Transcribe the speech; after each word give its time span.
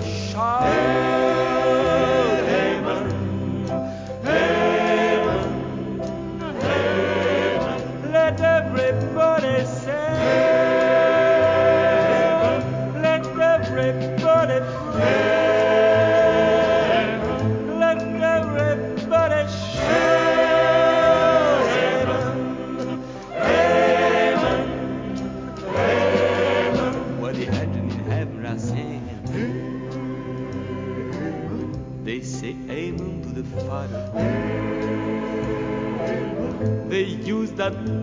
doubt, 0.00 0.68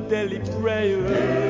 daily 0.09 0.39
prayer. 0.61 1.44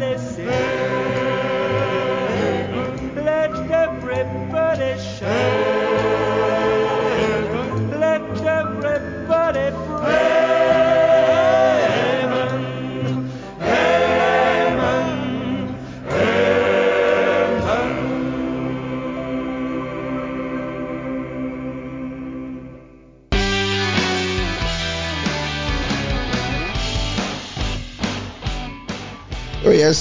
Everybody 0.00 0.18
sing. 0.18 0.46
Let 3.24 3.50
everybody 3.70 5.00
shout. 5.00 5.37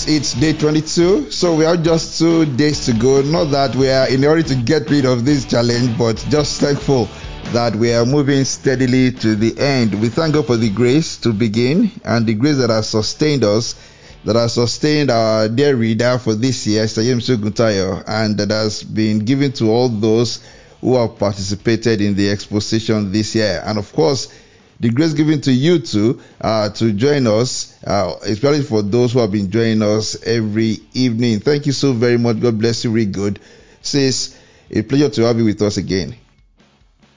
It's 0.07 0.33
day 0.35 0.53
22, 0.53 1.31
so 1.31 1.53
we 1.53 1.65
have 1.65 1.83
just 1.83 2.17
two 2.17 2.45
days 2.55 2.85
to 2.85 2.93
go. 2.93 3.21
Not 3.21 3.51
that 3.51 3.75
we 3.75 3.89
are 3.89 4.07
in 4.07 4.23
order 4.23 4.41
to 4.41 4.55
get 4.55 4.89
rid 4.89 5.03
of 5.03 5.25
this 5.25 5.43
challenge, 5.43 5.97
but 5.97 6.15
just 6.29 6.61
thankful 6.61 7.09
that 7.51 7.75
we 7.75 7.93
are 7.93 8.05
moving 8.05 8.45
steadily 8.45 9.11
to 9.11 9.35
the 9.35 9.59
end. 9.59 9.99
We 10.01 10.07
thank 10.07 10.33
God 10.33 10.47
for 10.47 10.55
the 10.55 10.69
grace 10.69 11.17
to 11.17 11.33
begin 11.33 11.91
and 12.05 12.25
the 12.25 12.35
grace 12.35 12.57
that 12.57 12.69
has 12.69 12.89
sustained 12.89 13.43
us, 13.43 13.75
that 14.23 14.37
has 14.37 14.53
sustained 14.53 15.11
our 15.11 15.49
dear 15.49 15.75
reader 15.75 16.17
for 16.19 16.35
this 16.35 16.65
year, 16.65 16.85
Sayem 16.85 17.19
Suguntayo, 17.19 18.01
and 18.07 18.37
that 18.37 18.51
has 18.51 18.83
been 18.83 19.19
given 19.19 19.51
to 19.53 19.69
all 19.69 19.89
those 19.89 20.41
who 20.79 20.95
have 20.95 21.19
participated 21.19 21.99
in 21.99 22.15
the 22.15 22.29
exposition 22.29 23.11
this 23.11 23.35
year. 23.35 23.61
And 23.65 23.77
of 23.77 23.91
course, 23.91 24.31
the 24.79 24.89
grace 24.89 25.13
given 25.13 25.41
to 25.41 25.51
you 25.51 25.79
too 25.79 26.21
uh, 26.39 26.69
to 26.69 26.93
join 26.93 27.27
us, 27.27 27.81
uh, 27.83 28.15
especially 28.23 28.61
for 28.61 28.81
those 28.81 29.13
who 29.13 29.19
have 29.19 29.31
been 29.31 29.49
joining 29.49 29.81
us 29.81 30.21
every 30.23 30.77
evening. 30.93 31.39
Thank 31.39 31.65
you 31.65 31.71
so 31.71 31.93
very 31.93 32.17
much. 32.17 32.39
God 32.39 32.59
bless 32.59 32.83
you. 32.83 32.91
Really 32.91 33.11
good. 33.11 33.39
Sis, 33.81 34.37
a 34.69 34.81
pleasure 34.81 35.09
to 35.09 35.23
have 35.23 35.37
you 35.37 35.45
with 35.45 35.61
us 35.61 35.77
again. 35.77 36.15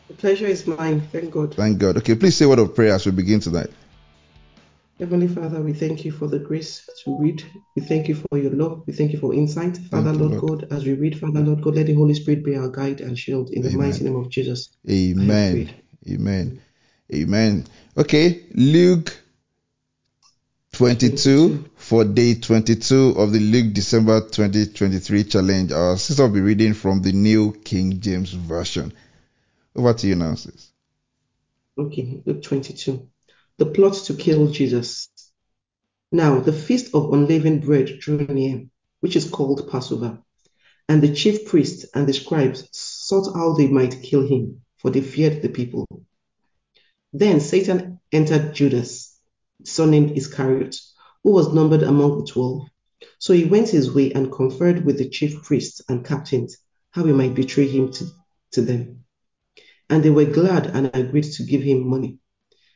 The 0.08 0.14
pleasure 0.14 0.46
is 0.46 0.66
mine. 0.66 1.00
Thank 1.12 1.32
God. 1.32 1.54
Thank 1.54 1.78
God. 1.78 1.96
Okay, 1.98 2.14
please 2.14 2.36
say 2.36 2.44
a 2.44 2.48
word 2.48 2.58
of 2.58 2.74
prayer 2.74 2.94
as 2.94 3.06
we 3.06 3.12
begin 3.12 3.40
tonight. 3.40 3.70
Heavenly 4.98 5.28
Father, 5.28 5.62
we 5.62 5.72
thank 5.72 6.04
you 6.04 6.12
for 6.12 6.28
the 6.28 6.38
grace 6.38 6.86
to 7.04 7.18
read. 7.18 7.42
We 7.74 7.80
thank 7.80 8.08
you 8.08 8.16
for 8.16 8.36
your 8.36 8.50
love. 8.52 8.82
We 8.86 8.92
thank 8.92 9.12
you 9.12 9.18
for 9.18 9.32
insight. 9.32 9.78
Father, 9.90 10.12
Lord 10.12 10.42
Lord. 10.42 10.60
God, 10.60 10.72
as 10.72 10.84
we 10.84 10.92
read, 10.92 11.18
Father, 11.18 11.40
Lord 11.40 11.62
God, 11.62 11.76
let 11.76 11.86
the 11.86 11.94
Holy 11.94 12.12
Spirit 12.12 12.44
be 12.44 12.54
our 12.54 12.68
guide 12.68 13.00
and 13.00 13.18
shield 13.18 13.48
in 13.50 13.62
the 13.62 13.70
mighty 13.70 14.04
name 14.04 14.16
of 14.16 14.28
Jesus. 14.28 14.68
Amen. 14.88 15.70
Amen. 16.06 16.60
Amen. 17.12 17.66
Okay, 17.96 18.44
Luke 18.54 19.20
22 20.72 21.48
22. 21.48 21.70
for 21.76 22.04
day 22.04 22.34
22 22.34 23.14
of 23.16 23.32
the 23.32 23.40
Luke 23.40 23.74
December 23.74 24.20
2023 24.20 25.24
challenge. 25.24 25.72
Our 25.72 25.96
sister 25.96 26.22
will 26.22 26.34
be 26.34 26.40
reading 26.40 26.74
from 26.74 27.02
the 27.02 27.12
New 27.12 27.52
King 27.64 28.00
James 28.00 28.32
Version. 28.32 28.92
Over 29.74 29.92
to 29.94 30.06
you 30.06 30.14
now, 30.14 30.36
sis. 30.36 30.70
Okay, 31.76 32.22
Luke 32.24 32.42
22. 32.42 33.08
The 33.58 33.66
plot 33.66 33.94
to 34.04 34.14
kill 34.14 34.48
Jesus. 34.52 35.08
Now, 36.12 36.38
the 36.40 36.52
feast 36.52 36.94
of 36.94 37.12
unleavened 37.12 37.62
bread 37.62 37.98
drew 37.98 38.18
near, 38.18 38.66
which 39.00 39.16
is 39.16 39.28
called 39.28 39.68
Passover. 39.70 40.18
And 40.88 41.02
the 41.02 41.14
chief 41.14 41.46
priests 41.46 41.86
and 41.94 42.06
the 42.06 42.12
scribes 42.12 42.68
sought 42.72 43.34
how 43.34 43.54
they 43.54 43.66
might 43.66 44.02
kill 44.02 44.26
him, 44.26 44.62
for 44.78 44.90
they 44.90 45.00
feared 45.00 45.42
the 45.42 45.48
people. 45.48 45.86
Then 47.12 47.40
Satan 47.40 48.00
entered 48.12 48.54
Judas, 48.54 49.18
surnamed 49.64 50.16
Iscariot, 50.16 50.76
who 51.24 51.32
was 51.32 51.52
numbered 51.52 51.82
among 51.82 52.18
the 52.18 52.26
twelve. 52.30 52.68
So 53.18 53.32
he 53.32 53.44
went 53.44 53.68
his 53.68 53.92
way 53.92 54.12
and 54.12 54.30
conferred 54.30 54.84
with 54.84 54.98
the 54.98 55.08
chief 55.08 55.42
priests 55.42 55.82
and 55.88 56.04
captains 56.04 56.58
how 56.90 57.04
he 57.04 57.12
might 57.12 57.34
betray 57.34 57.66
him 57.66 57.92
to, 57.92 58.06
to 58.52 58.62
them. 58.62 59.04
And 59.88 60.02
they 60.02 60.10
were 60.10 60.24
glad 60.24 60.66
and 60.66 60.90
agreed 60.94 61.24
to 61.24 61.44
give 61.44 61.62
him 61.62 61.88
money. 61.88 62.18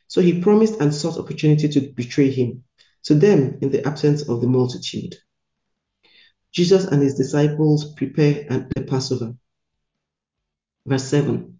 So 0.07 0.21
he 0.21 0.41
promised 0.41 0.79
and 0.81 0.93
sought 0.93 1.17
opportunity 1.17 1.69
to 1.69 1.93
betray 1.93 2.29
him 2.29 2.63
to 3.03 3.15
them 3.15 3.59
in 3.61 3.69
the 3.69 3.87
absence 3.87 4.27
of 4.27 4.41
the 4.41 4.47
multitude. 4.47 5.15
Jesus 6.51 6.85
and 6.85 7.01
his 7.01 7.15
disciples 7.15 7.93
prepare 7.93 8.45
the 8.75 8.83
Passover. 8.83 9.35
Verse 10.85 11.03
7 11.05 11.54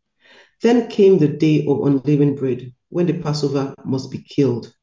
Then 0.62 0.90
came 0.90 1.18
the 1.18 1.28
day 1.28 1.66
of 1.66 1.86
unleavened 1.86 2.38
bread, 2.38 2.74
when 2.90 3.08
the 3.08 3.20
Passover 3.20 3.76
must 3.84 4.12
be 4.12 4.20
killed. 4.20 4.74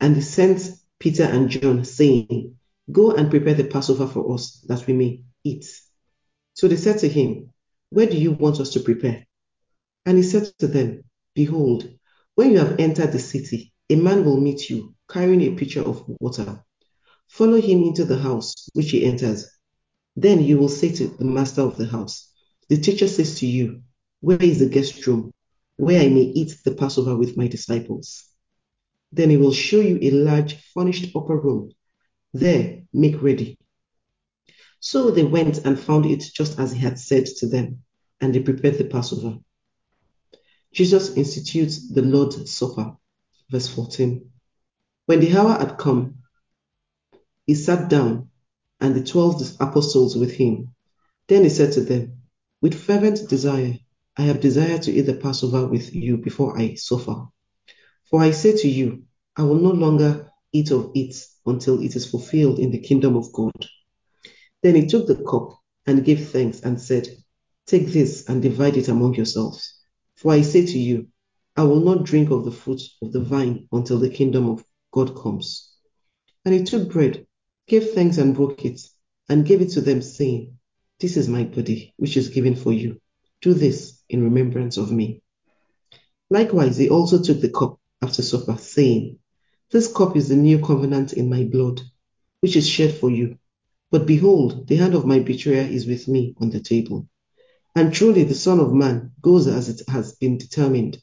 And 0.00 0.14
he 0.14 0.22
sent 0.22 0.70
Peter 0.98 1.24
and 1.24 1.48
John, 1.48 1.84
saying, 1.84 2.56
Go 2.90 3.12
and 3.12 3.30
prepare 3.30 3.54
the 3.54 3.64
Passover 3.64 4.06
for 4.06 4.34
us, 4.34 4.64
that 4.68 4.86
we 4.86 4.94
may 4.94 5.22
eat. 5.42 5.64
So 6.54 6.68
they 6.68 6.76
said 6.76 6.98
to 7.00 7.08
him, 7.08 7.52
Where 7.90 8.06
do 8.06 8.16
you 8.16 8.32
want 8.32 8.60
us 8.60 8.70
to 8.70 8.80
prepare? 8.80 9.26
And 10.04 10.16
he 10.16 10.22
said 10.22 10.52
to 10.58 10.66
them, 10.66 11.04
Behold, 11.34 11.88
when 12.34 12.52
you 12.52 12.58
have 12.58 12.78
entered 12.78 13.12
the 13.12 13.18
city, 13.18 13.72
a 13.90 13.96
man 13.96 14.24
will 14.24 14.40
meet 14.40 14.70
you, 14.70 14.94
carrying 15.10 15.42
a 15.42 15.56
pitcher 15.56 15.82
of 15.82 16.04
water. 16.20 16.62
Follow 17.28 17.60
him 17.60 17.82
into 17.82 18.04
the 18.04 18.18
house 18.18 18.68
which 18.74 18.90
he 18.90 19.04
enters. 19.04 19.48
Then 20.14 20.42
you 20.42 20.58
will 20.58 20.68
say 20.68 20.92
to 20.92 21.08
the 21.08 21.24
master 21.24 21.62
of 21.62 21.76
the 21.76 21.86
house, 21.86 22.30
The 22.68 22.78
teacher 22.78 23.08
says 23.08 23.38
to 23.40 23.46
you, 23.46 23.82
Where 24.20 24.42
is 24.42 24.58
the 24.58 24.68
guest 24.68 25.06
room, 25.06 25.32
where 25.76 26.00
I 26.00 26.08
may 26.08 26.22
eat 26.22 26.56
the 26.64 26.74
Passover 26.74 27.16
with 27.16 27.36
my 27.36 27.46
disciples? 27.48 28.24
Then 29.12 29.30
he 29.30 29.36
will 29.36 29.52
show 29.52 29.80
you 29.80 29.98
a 30.02 30.10
large 30.10 30.54
furnished 30.74 31.14
upper 31.14 31.38
room. 31.38 31.70
There, 32.32 32.82
make 32.92 33.22
ready. 33.22 33.58
So 34.80 35.10
they 35.10 35.24
went 35.24 35.64
and 35.64 35.78
found 35.78 36.06
it 36.06 36.24
just 36.34 36.58
as 36.58 36.72
he 36.72 36.78
had 36.78 36.98
said 36.98 37.26
to 37.38 37.46
them, 37.46 37.82
and 38.20 38.34
they 38.34 38.40
prepared 38.40 38.78
the 38.78 38.84
Passover. 38.84 39.38
Jesus 40.72 41.16
institutes 41.16 41.92
the 41.92 42.02
Lord's 42.02 42.50
Supper. 42.50 42.96
Verse 43.50 43.68
14. 43.68 44.30
When 45.06 45.20
the 45.20 45.36
hour 45.36 45.58
had 45.58 45.78
come, 45.78 46.16
he 47.46 47.54
sat 47.54 47.88
down, 47.88 48.30
and 48.80 48.94
the 48.94 49.04
twelve 49.04 49.40
apostles 49.60 50.16
with 50.16 50.32
him. 50.32 50.74
Then 51.28 51.44
he 51.44 51.48
said 51.48 51.72
to 51.74 51.80
them, 51.80 52.22
With 52.60 52.74
fervent 52.74 53.28
desire, 53.28 53.78
I 54.18 54.22
have 54.22 54.40
desired 54.40 54.82
to 54.82 54.92
eat 54.92 55.02
the 55.02 55.14
Passover 55.14 55.66
with 55.66 55.94
you 55.94 56.16
before 56.16 56.58
I 56.58 56.74
suffer. 56.74 57.26
For 58.08 58.22
I 58.22 58.30
say 58.30 58.56
to 58.56 58.68
you, 58.68 59.04
I 59.36 59.42
will 59.42 59.60
no 59.60 59.72
longer 59.72 60.30
eat 60.52 60.70
of 60.70 60.92
it 60.94 61.14
until 61.44 61.82
it 61.82 61.94
is 61.96 62.10
fulfilled 62.10 62.58
in 62.58 62.70
the 62.70 62.78
kingdom 62.78 63.14
of 63.16 63.30
God. 63.32 63.52
Then 64.62 64.74
he 64.74 64.86
took 64.86 65.06
the 65.06 65.16
cup 65.16 65.58
and 65.86 66.04
gave 66.04 66.30
thanks 66.30 66.60
and 66.60 66.80
said, 66.80 67.08
Take 67.66 67.88
this 67.88 68.26
and 68.26 68.40
divide 68.40 68.78
it 68.78 68.88
among 68.88 69.14
yourselves. 69.14 69.78
For 70.14 70.32
I 70.32 70.40
say 70.40 70.64
to 70.64 70.78
you, 70.78 71.08
I 71.54 71.64
will 71.64 71.80
not 71.80 72.04
drink 72.04 72.30
of 72.30 72.46
the 72.46 72.52
fruit 72.52 72.82
of 73.02 73.12
the 73.12 73.20
vine 73.20 73.68
until 73.70 73.98
the 73.98 74.08
kingdom 74.08 74.48
of 74.48 74.64
God 74.92 75.14
comes. 75.14 75.72
And 76.44 76.54
he 76.54 76.64
took 76.64 76.90
bread, 76.90 77.26
gave 77.66 77.90
thanks 77.90 78.16
and 78.16 78.34
broke 78.34 78.64
it, 78.64 78.80
and 79.28 79.44
gave 79.44 79.60
it 79.60 79.70
to 79.72 79.82
them, 79.82 80.00
saying, 80.00 80.56
This 81.00 81.18
is 81.18 81.28
my 81.28 81.44
body, 81.44 81.92
which 81.96 82.16
is 82.16 82.30
given 82.30 82.56
for 82.56 82.72
you. 82.72 83.00
Do 83.42 83.52
this 83.52 83.95
in 84.08 84.22
remembrance 84.22 84.76
of 84.76 84.90
me. 84.90 85.22
Likewise, 86.30 86.76
he 86.76 86.88
also 86.88 87.22
took 87.22 87.40
the 87.40 87.48
cup 87.48 87.78
after 88.02 88.22
supper, 88.22 88.56
saying, 88.56 89.18
This 89.70 89.92
cup 89.92 90.16
is 90.16 90.28
the 90.28 90.36
new 90.36 90.58
covenant 90.58 91.12
in 91.12 91.28
my 91.28 91.44
blood, 91.44 91.80
which 92.40 92.56
is 92.56 92.68
shed 92.68 92.94
for 92.94 93.10
you. 93.10 93.38
But 93.90 94.06
behold, 94.06 94.66
the 94.66 94.76
hand 94.76 94.94
of 94.94 95.06
my 95.06 95.20
betrayer 95.20 95.66
is 95.66 95.86
with 95.86 96.08
me 96.08 96.34
on 96.38 96.50
the 96.50 96.60
table. 96.60 97.08
And 97.74 97.92
truly 97.92 98.24
the 98.24 98.34
Son 98.34 98.58
of 98.58 98.72
Man 98.72 99.12
goes 99.20 99.46
as 99.46 99.68
it 99.68 99.88
has 99.88 100.14
been 100.14 100.38
determined. 100.38 100.98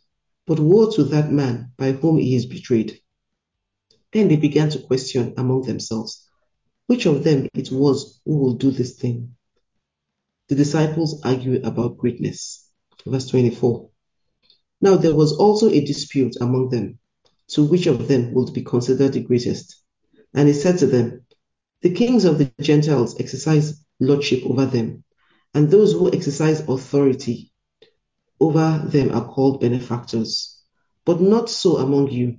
But 0.45 0.59
woe 0.59 0.91
to 0.91 1.03
that 1.05 1.31
man 1.31 1.71
by 1.77 1.94
whom 1.94 2.17
he 2.17 2.35
is 2.35 2.45
betrayed. 2.45 3.00
Then 4.11 4.27
they 4.27 4.35
began 4.35 4.69
to 4.71 4.79
question 4.79 5.33
among 5.38 5.63
themselves 5.63 6.27
which 6.88 7.05
of 7.05 7.23
them 7.23 7.47
it 7.53 7.71
was 7.71 8.19
who 8.25 8.38
will 8.38 8.53
do 8.55 8.71
this 8.71 8.94
thing. 8.94 9.35
The 10.50 10.55
disciples 10.55 11.21
argue 11.23 11.61
about 11.63 11.97
greatness. 11.97 12.62
Verse 13.05 13.27
24. 13.27 13.89
Now 14.81 14.95
there 14.95 15.15
was 15.15 15.33
also 15.33 15.69
a 15.69 15.83
dispute 15.83 16.35
among 16.41 16.69
them, 16.69 17.00
to 17.50 17.63
which 17.63 17.88
of 17.88 18.07
them 18.07 18.33
would 18.33 18.53
be 18.53 18.63
considered 18.63 19.13
the 19.13 19.21
greatest. 19.21 19.77
And 20.33 20.47
he 20.47 20.53
said 20.53 20.77
to 20.79 20.88
them, 20.88 21.25
The 21.81 21.94
kings 21.94 22.25
of 22.25 22.38
the 22.38 22.51
Gentiles 22.61 23.19
exercise 23.19 23.83
lordship 24.00 24.44
over 24.45 24.65
them, 24.65 25.03
and 25.53 25.69
those 25.69 25.94
who 25.94 26.11
exercise 26.11 26.61
authority 26.61 27.51
over 28.39 28.83
them 28.88 29.11
are 29.11 29.27
called 29.27 29.61
benefactors. 29.61 30.61
But 31.05 31.21
not 31.21 31.50
so 31.50 31.77
among 31.77 32.11
you. 32.11 32.38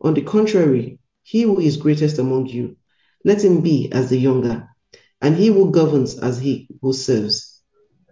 On 0.00 0.14
the 0.14 0.22
contrary, 0.22 0.98
he 1.22 1.42
who 1.42 1.60
is 1.60 1.76
greatest 1.76 2.18
among 2.18 2.46
you, 2.46 2.76
let 3.24 3.44
him 3.44 3.60
be 3.60 3.90
as 3.92 4.08
the 4.10 4.18
younger, 4.18 4.68
and 5.20 5.36
he 5.36 5.48
who 5.48 5.70
governs 5.70 6.18
as 6.18 6.38
he 6.38 6.68
who 6.80 6.92
serves. 6.92 7.60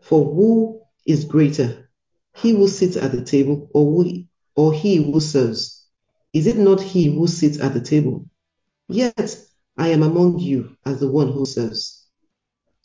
For 0.02 0.25
who 0.25 0.82
is 1.06 1.25
greater, 1.25 1.91
he 2.37 2.50
who 2.50 2.69
sits 2.69 2.97
at 2.97 3.12
the 3.12 3.23
table 3.25 3.69
or, 3.75 3.85
who, 4.05 4.25
or 4.56 4.73
he 4.73 4.97
who 4.97 5.21
serves? 5.21 5.87
Is 6.33 6.47
it 6.47 6.56
not 6.56 6.81
he 6.81 7.06
who 7.06 7.27
sits 7.27 7.59
at 7.59 7.75
the 7.75 7.81
table? 7.81 8.29
Yet 8.89 9.39
I 9.77 9.89
am 9.89 10.03
among 10.03 10.39
you 10.39 10.77
as 10.85 11.00
the 11.00 11.11
one 11.11 11.33
who 11.33 11.47
serves. 11.47 12.06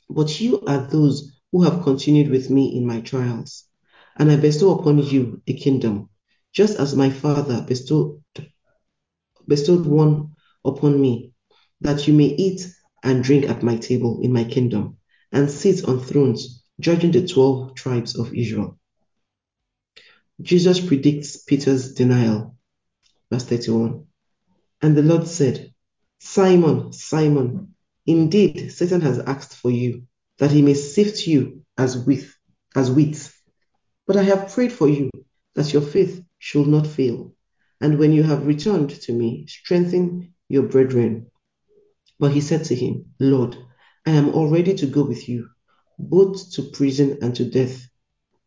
But 0.09 0.39
you 0.39 0.61
are 0.61 0.87
those 0.87 1.31
who 1.51 1.63
have 1.63 1.83
continued 1.83 2.29
with 2.29 2.49
me 2.49 2.75
in 2.75 2.85
my 2.85 3.01
trials, 3.01 3.65
and 4.17 4.31
I 4.31 4.37
bestow 4.37 4.77
upon 4.77 4.97
you 4.99 5.41
a 5.47 5.53
kingdom, 5.53 6.09
just 6.51 6.77
as 6.79 6.95
my 6.95 7.09
Father 7.09 7.61
bestowed, 7.67 8.21
bestowed 9.47 9.85
one 9.85 10.31
upon 10.65 10.99
me, 10.99 11.33
that 11.81 12.07
you 12.07 12.13
may 12.13 12.27
eat 12.35 12.73
and 13.03 13.23
drink 13.23 13.45
at 13.45 13.63
my 13.63 13.77
table 13.77 14.19
in 14.21 14.33
my 14.33 14.43
kingdom, 14.43 14.97
and 15.31 15.49
sit 15.49 15.85
on 15.85 15.99
thrones, 15.99 16.62
judging 16.83 17.11
the 17.11 17.25
twelve 17.25 17.75
tribes 17.75 18.15
of 18.19 18.33
Israel. 18.35 18.77
Jesus 20.41 20.79
predicts 20.79 21.37
Peter's 21.37 21.93
denial. 21.93 22.57
Verse 23.31 23.45
31. 23.45 24.05
And 24.81 24.95
the 24.95 25.01
Lord 25.01 25.27
said, 25.27 25.73
Simon, 26.19 26.91
Simon, 26.91 27.75
indeed 28.05 28.71
Satan 28.73 29.01
has 29.01 29.19
asked 29.19 29.55
for 29.55 29.71
you, 29.71 30.03
that 30.39 30.51
he 30.51 30.61
may 30.61 30.73
sift 30.73 31.25
you 31.25 31.63
as 31.77 31.97
wheat, 32.05 32.29
as 32.75 32.91
wheat. 32.91 33.31
But 34.05 34.17
I 34.17 34.23
have 34.23 34.51
prayed 34.51 34.73
for 34.73 34.89
you, 34.89 35.09
that 35.55 35.71
your 35.71 35.81
faith 35.81 36.21
should 36.37 36.67
not 36.67 36.85
fail. 36.85 37.33
And 37.79 37.97
when 37.97 38.11
you 38.11 38.23
have 38.23 38.45
returned 38.45 38.89
to 38.89 39.13
me, 39.13 39.45
strengthen 39.47 40.33
your 40.49 40.63
brethren. 40.63 41.31
But 42.19 42.31
he 42.31 42.41
said 42.41 42.65
to 42.65 42.75
him, 42.75 43.13
Lord, 43.19 43.57
I 44.05 44.11
am 44.11 44.33
all 44.33 44.49
ready 44.49 44.73
to 44.75 44.85
go 44.85 45.03
with 45.03 45.29
you, 45.29 45.49
both 45.97 46.51
to 46.53 46.63
prison 46.63 47.19
and 47.21 47.35
to 47.35 47.45
death. 47.45 47.87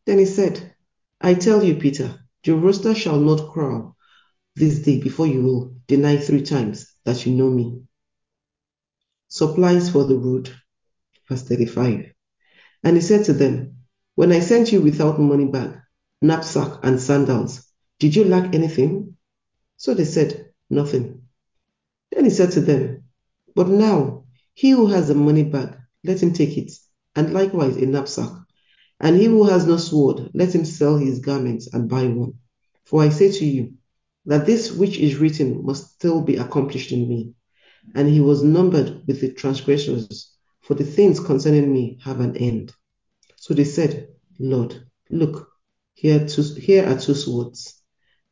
Then 0.04 0.18
he 0.18 0.26
said, 0.26 0.74
I 1.20 1.34
tell 1.34 1.62
you, 1.62 1.76
Peter, 1.76 2.18
your 2.44 2.58
rooster 2.58 2.94
shall 2.94 3.18
not 3.18 3.52
crow 3.52 3.96
this 4.54 4.80
day 4.80 5.00
before 5.00 5.26
you 5.26 5.42
will 5.42 5.74
deny 5.86 6.16
three 6.16 6.42
times 6.42 6.94
that 7.04 7.26
you 7.26 7.34
know 7.34 7.50
me. 7.50 7.82
Supplies 9.28 9.90
for 9.90 10.04
the 10.04 10.16
road. 10.16 10.54
Verse 11.28 11.42
35. 11.42 12.12
And 12.84 12.96
he 12.96 13.02
said 13.02 13.24
to 13.26 13.32
them, 13.32 13.78
When 14.14 14.32
I 14.32 14.40
sent 14.40 14.72
you 14.72 14.80
without 14.80 15.20
money 15.20 15.46
bag, 15.46 15.78
knapsack, 16.22 16.80
and 16.84 17.00
sandals, 17.00 17.66
did 17.98 18.14
you 18.14 18.24
lack 18.24 18.54
anything? 18.54 19.16
So 19.76 19.94
they 19.94 20.04
said, 20.04 20.52
Nothing. 20.70 21.22
Then 22.12 22.24
he 22.24 22.30
said 22.30 22.52
to 22.52 22.60
them, 22.60 23.04
But 23.54 23.68
now 23.68 24.24
he 24.54 24.70
who 24.70 24.86
has 24.86 25.10
a 25.10 25.14
money 25.14 25.44
bag, 25.44 25.76
let 26.04 26.22
him 26.22 26.32
take 26.32 26.56
it, 26.56 26.72
and 27.16 27.32
likewise 27.32 27.76
a 27.76 27.87
knapsack. 27.87 28.30
And 29.00 29.16
he 29.16 29.25
who 29.25 29.44
has 29.44 29.66
no 29.66 29.76
sword, 29.76 30.30
let 30.32 30.54
him 30.54 30.64
sell 30.64 30.96
his 30.96 31.18
garments 31.18 31.68
and 31.73 31.88
buy 31.88 32.06
one. 32.06 32.35
For 32.85 33.02
I 33.02 33.08
say 33.08 33.32
to 33.32 33.44
you, 33.44 33.75
that 34.26 34.44
this 34.44 34.73
which 34.73 34.99
is 34.99 35.16
written 35.16 35.64
must 35.64 35.94
still 35.94 36.20
be 36.20 36.37
accomplished 36.37 36.92
in 36.92 37.08
me. 37.08 37.35
And 37.94 38.08
he 38.08 38.20
was 38.20 38.42
numbered 38.42 39.02
with 39.06 39.20
the 39.20 39.32
transgressors, 39.32 40.32
for 40.61 40.75
the 40.75 40.85
things 40.85 41.20
concerning 41.20 41.73
me 41.73 41.99
have 42.02 42.20
an 42.20 42.37
end. 42.37 42.75
So 43.37 43.54
they 43.54 43.64
said, 43.64 44.08
Lord, 44.38 44.85
look, 45.11 45.49
here, 45.94 46.23
are 46.23 46.28
two, 46.28 46.42
here 46.54 46.87
are 46.87 46.99
two 46.99 47.14
swords. 47.14 47.80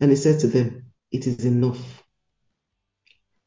And 0.01 0.11
he 0.11 0.17
said 0.17 0.41
to 0.41 0.49
them, 0.49 0.87
It 1.13 1.27
is 1.27 1.45
enough. 1.45 2.03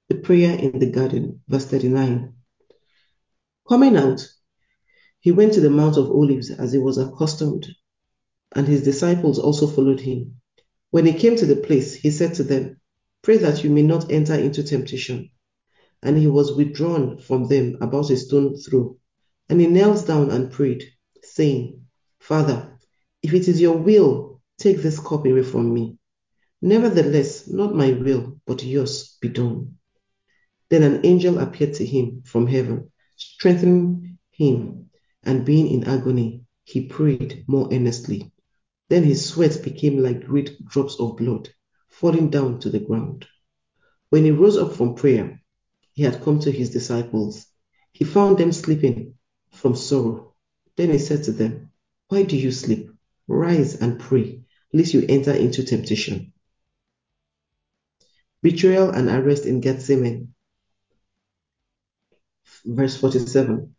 The 0.07 0.15
prayer 0.15 0.57
in 0.57 0.79
the 0.79 0.89
garden, 0.89 1.41
verse 1.49 1.65
39. 1.65 2.33
Coming 3.67 3.97
out, 3.97 4.25
he 5.27 5.33
went 5.33 5.51
to 5.51 5.59
the 5.59 5.69
Mount 5.69 5.97
of 5.97 6.09
Olives 6.09 6.51
as 6.51 6.71
he 6.71 6.77
was 6.77 6.97
accustomed, 6.97 7.67
and 8.55 8.65
his 8.65 8.81
disciples 8.81 9.37
also 9.37 9.67
followed 9.67 9.99
him. 9.99 10.39
When 10.91 11.05
he 11.05 11.11
came 11.11 11.35
to 11.35 11.45
the 11.45 11.57
place, 11.57 11.95
he 11.95 12.11
said 12.11 12.35
to 12.35 12.43
them, 12.43 12.79
Pray 13.23 13.35
that 13.39 13.61
you 13.61 13.69
may 13.69 13.81
not 13.81 14.09
enter 14.09 14.35
into 14.35 14.63
temptation. 14.63 15.29
And 16.01 16.17
he 16.17 16.27
was 16.27 16.55
withdrawn 16.55 17.19
from 17.19 17.49
them 17.49 17.75
about 17.81 18.09
a 18.09 18.15
stone 18.15 18.55
throw. 18.55 18.99
And 19.49 19.59
he 19.59 19.67
knelt 19.67 20.07
down 20.07 20.31
and 20.31 20.49
prayed, 20.49 20.85
saying, 21.21 21.81
Father, 22.21 22.79
if 23.21 23.33
it 23.33 23.49
is 23.49 23.59
your 23.59 23.75
will, 23.75 24.39
take 24.57 24.77
this 24.77 24.97
cup 24.97 25.25
away 25.25 25.43
from 25.43 25.73
me. 25.73 25.97
Nevertheless, 26.61 27.49
not 27.49 27.75
my 27.75 27.91
will, 27.91 28.39
but 28.45 28.63
yours 28.63 29.17
be 29.19 29.27
done. 29.27 29.75
Then 30.69 30.83
an 30.83 31.05
angel 31.05 31.37
appeared 31.39 31.73
to 31.73 31.85
him 31.85 32.21
from 32.25 32.47
heaven, 32.47 32.93
strengthening 33.17 34.19
him, 34.31 34.77
and 35.23 35.45
being 35.45 35.67
in 35.67 35.83
agony, 35.83 36.45
he 36.63 36.87
prayed 36.87 37.45
more 37.47 37.69
earnestly. 37.71 38.31
Then 38.89 39.03
his 39.03 39.25
sweat 39.25 39.61
became 39.63 40.01
like 40.01 40.25
great 40.25 40.65
drops 40.65 40.99
of 40.99 41.17
blood 41.17 41.49
falling 41.89 42.29
down 42.29 42.59
to 42.59 42.69
the 42.69 42.79
ground. 42.79 43.25
When 44.09 44.23
he 44.23 44.31
rose 44.31 44.57
up 44.57 44.73
from 44.73 44.95
prayer, 44.95 45.41
he 45.93 46.03
had 46.03 46.21
come 46.21 46.39
to 46.41 46.51
his 46.51 46.69
disciples. 46.69 47.47
He 47.91 48.05
found 48.05 48.37
them 48.37 48.51
sleeping 48.51 49.15
from 49.51 49.75
sorrow. 49.75 50.35
Then 50.75 50.91
he 50.91 50.99
said 50.99 51.23
to 51.23 51.31
them, 51.31 51.71
Why 52.07 52.23
do 52.23 52.37
you 52.37 52.51
sleep? 52.51 52.91
Rise 53.27 53.75
and 53.75 53.99
pray, 53.99 54.41
lest 54.73 54.93
you 54.93 55.05
enter 55.09 55.33
into 55.33 55.63
temptation. 55.63 56.33
Betrayal 58.41 58.91
and 58.91 59.09
arrest 59.09 59.45
in 59.45 59.59
Gethsemane. 59.59 60.33
Verse 62.63 62.95
47. 62.95 63.75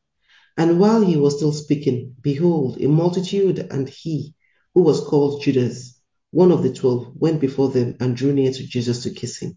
And 0.58 0.78
while 0.78 1.00
he 1.00 1.16
was 1.16 1.36
still 1.36 1.52
speaking, 1.52 2.16
behold, 2.20 2.78
a 2.82 2.88
multitude 2.88 3.60
and 3.70 3.88
he 3.88 4.34
who 4.74 4.82
was 4.82 5.00
called 5.00 5.40
Judas, 5.42 5.98
one 6.30 6.52
of 6.52 6.62
the 6.62 6.72
twelve, 6.72 7.12
went 7.14 7.40
before 7.40 7.70
them 7.70 7.96
and 8.00 8.14
drew 8.14 8.34
near 8.34 8.52
to 8.52 8.66
Jesus 8.66 9.04
to 9.04 9.10
kiss 9.10 9.38
him. 9.38 9.56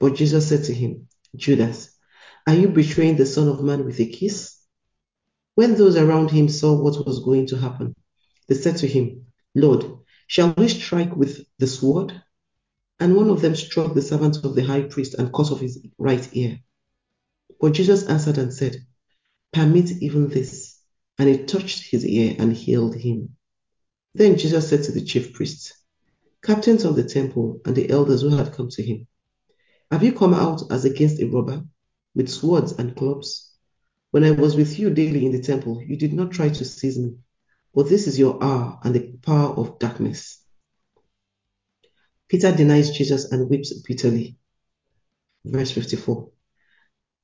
But 0.00 0.16
Jesus 0.16 0.48
said 0.48 0.64
to 0.64 0.74
him, 0.74 1.06
Judas, 1.36 1.94
are 2.46 2.54
you 2.54 2.68
betraying 2.68 3.16
the 3.16 3.26
Son 3.26 3.46
of 3.46 3.62
Man 3.62 3.84
with 3.84 4.00
a 4.00 4.06
kiss? 4.06 4.56
When 5.54 5.76
those 5.76 5.96
around 5.96 6.30
him 6.30 6.48
saw 6.48 6.74
what 6.74 7.06
was 7.06 7.20
going 7.20 7.46
to 7.48 7.56
happen, 7.56 7.94
they 8.48 8.56
said 8.56 8.78
to 8.78 8.88
him, 8.88 9.26
Lord, 9.54 9.84
Shall 10.28 10.52
we 10.58 10.68
strike 10.68 11.16
with 11.16 11.46
the 11.58 11.66
sword? 11.66 12.22
And 13.00 13.16
one 13.16 13.30
of 13.30 13.40
them 13.40 13.56
struck 13.56 13.94
the 13.94 14.02
servant 14.02 14.44
of 14.44 14.54
the 14.54 14.62
high 14.62 14.82
priest 14.82 15.14
and 15.14 15.32
cut 15.32 15.50
off 15.50 15.60
his 15.60 15.80
right 15.96 16.28
ear. 16.32 16.58
But 17.60 17.72
Jesus 17.72 18.04
answered 18.04 18.36
and 18.36 18.52
said, 18.52 18.76
Permit 19.52 19.90
even 20.02 20.28
this. 20.28 20.78
And 21.18 21.28
he 21.28 21.44
touched 21.44 21.90
his 21.90 22.06
ear 22.06 22.36
and 22.38 22.52
healed 22.52 22.94
him. 22.94 23.36
Then 24.14 24.38
Jesus 24.38 24.68
said 24.68 24.84
to 24.84 24.92
the 24.92 25.04
chief 25.04 25.32
priests, 25.32 25.72
captains 26.42 26.84
of 26.84 26.96
the 26.96 27.04
temple, 27.04 27.60
and 27.64 27.74
the 27.74 27.90
elders 27.90 28.22
who 28.22 28.30
had 28.30 28.52
come 28.52 28.68
to 28.70 28.82
him, 28.82 29.06
Have 29.90 30.02
you 30.02 30.12
come 30.12 30.34
out 30.34 30.70
as 30.70 30.84
against 30.84 31.20
a 31.20 31.26
robber 31.26 31.64
with 32.14 32.28
swords 32.28 32.72
and 32.72 32.96
clubs? 32.96 33.52
When 34.10 34.24
I 34.24 34.30
was 34.30 34.56
with 34.56 34.78
you 34.78 34.90
daily 34.90 35.26
in 35.26 35.32
the 35.32 35.42
temple, 35.42 35.82
you 35.82 35.96
did 35.96 36.12
not 36.12 36.30
try 36.30 36.48
to 36.48 36.64
seize 36.64 36.98
me. 36.98 37.16
But 37.74 37.88
this 37.88 38.06
is 38.06 38.18
your 38.18 38.42
hour 38.42 38.80
and 38.82 38.94
the 38.94 39.12
power 39.22 39.50
of 39.54 39.78
darkness. 39.78 40.42
Peter 42.28 42.54
denies 42.54 42.90
Jesus 42.90 43.30
and 43.30 43.48
weeps 43.48 43.72
bitterly. 43.82 44.36
Verse 45.44 45.70
54. 45.70 46.30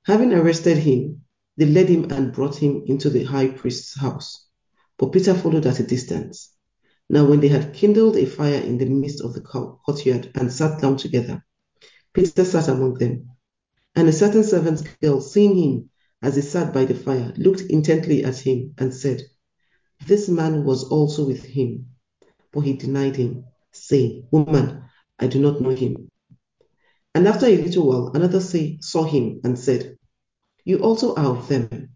Having 0.04 0.32
arrested 0.34 0.78
him, 0.78 1.23
they 1.56 1.66
led 1.66 1.88
him 1.88 2.10
and 2.10 2.32
brought 2.32 2.56
him 2.56 2.82
into 2.86 3.10
the 3.10 3.24
high 3.24 3.48
priest's 3.48 3.98
house. 3.98 4.46
But 4.98 5.12
Peter 5.12 5.34
followed 5.34 5.66
at 5.66 5.80
a 5.80 5.84
distance. 5.84 6.50
Now, 7.08 7.28
when 7.28 7.40
they 7.40 7.48
had 7.48 7.74
kindled 7.74 8.16
a 8.16 8.26
fire 8.26 8.60
in 8.60 8.78
the 8.78 8.86
midst 8.86 9.20
of 9.20 9.34
the 9.34 9.40
courtyard 9.40 10.30
and 10.34 10.52
sat 10.52 10.80
down 10.80 10.96
together, 10.96 11.44
Peter 12.12 12.44
sat 12.44 12.68
among 12.68 12.94
them. 12.94 13.30
And 13.94 14.08
a 14.08 14.12
certain 14.12 14.42
servant 14.44 14.82
girl, 15.00 15.20
seeing 15.20 15.56
him 15.56 15.90
as 16.22 16.36
he 16.36 16.42
sat 16.42 16.72
by 16.72 16.84
the 16.84 16.94
fire, 16.94 17.32
looked 17.36 17.60
intently 17.62 18.24
at 18.24 18.38
him 18.38 18.74
and 18.78 18.94
said, 18.94 19.22
This 20.06 20.28
man 20.28 20.64
was 20.64 20.84
also 20.84 21.26
with 21.26 21.44
him. 21.44 21.86
But 22.52 22.60
he 22.60 22.72
denied 22.72 23.16
him, 23.16 23.44
saying, 23.72 24.28
Woman, 24.30 24.82
I 25.18 25.26
do 25.26 25.38
not 25.40 25.60
know 25.60 25.70
him. 25.70 26.10
And 27.14 27.28
after 27.28 27.46
a 27.46 27.56
little 27.56 27.86
while, 27.86 28.10
another 28.14 28.40
saw 28.40 29.04
him 29.04 29.40
and 29.44 29.58
said, 29.58 29.96
You 30.64 30.78
also 30.78 31.14
are 31.14 31.36
of 31.36 31.48
them. 31.48 31.90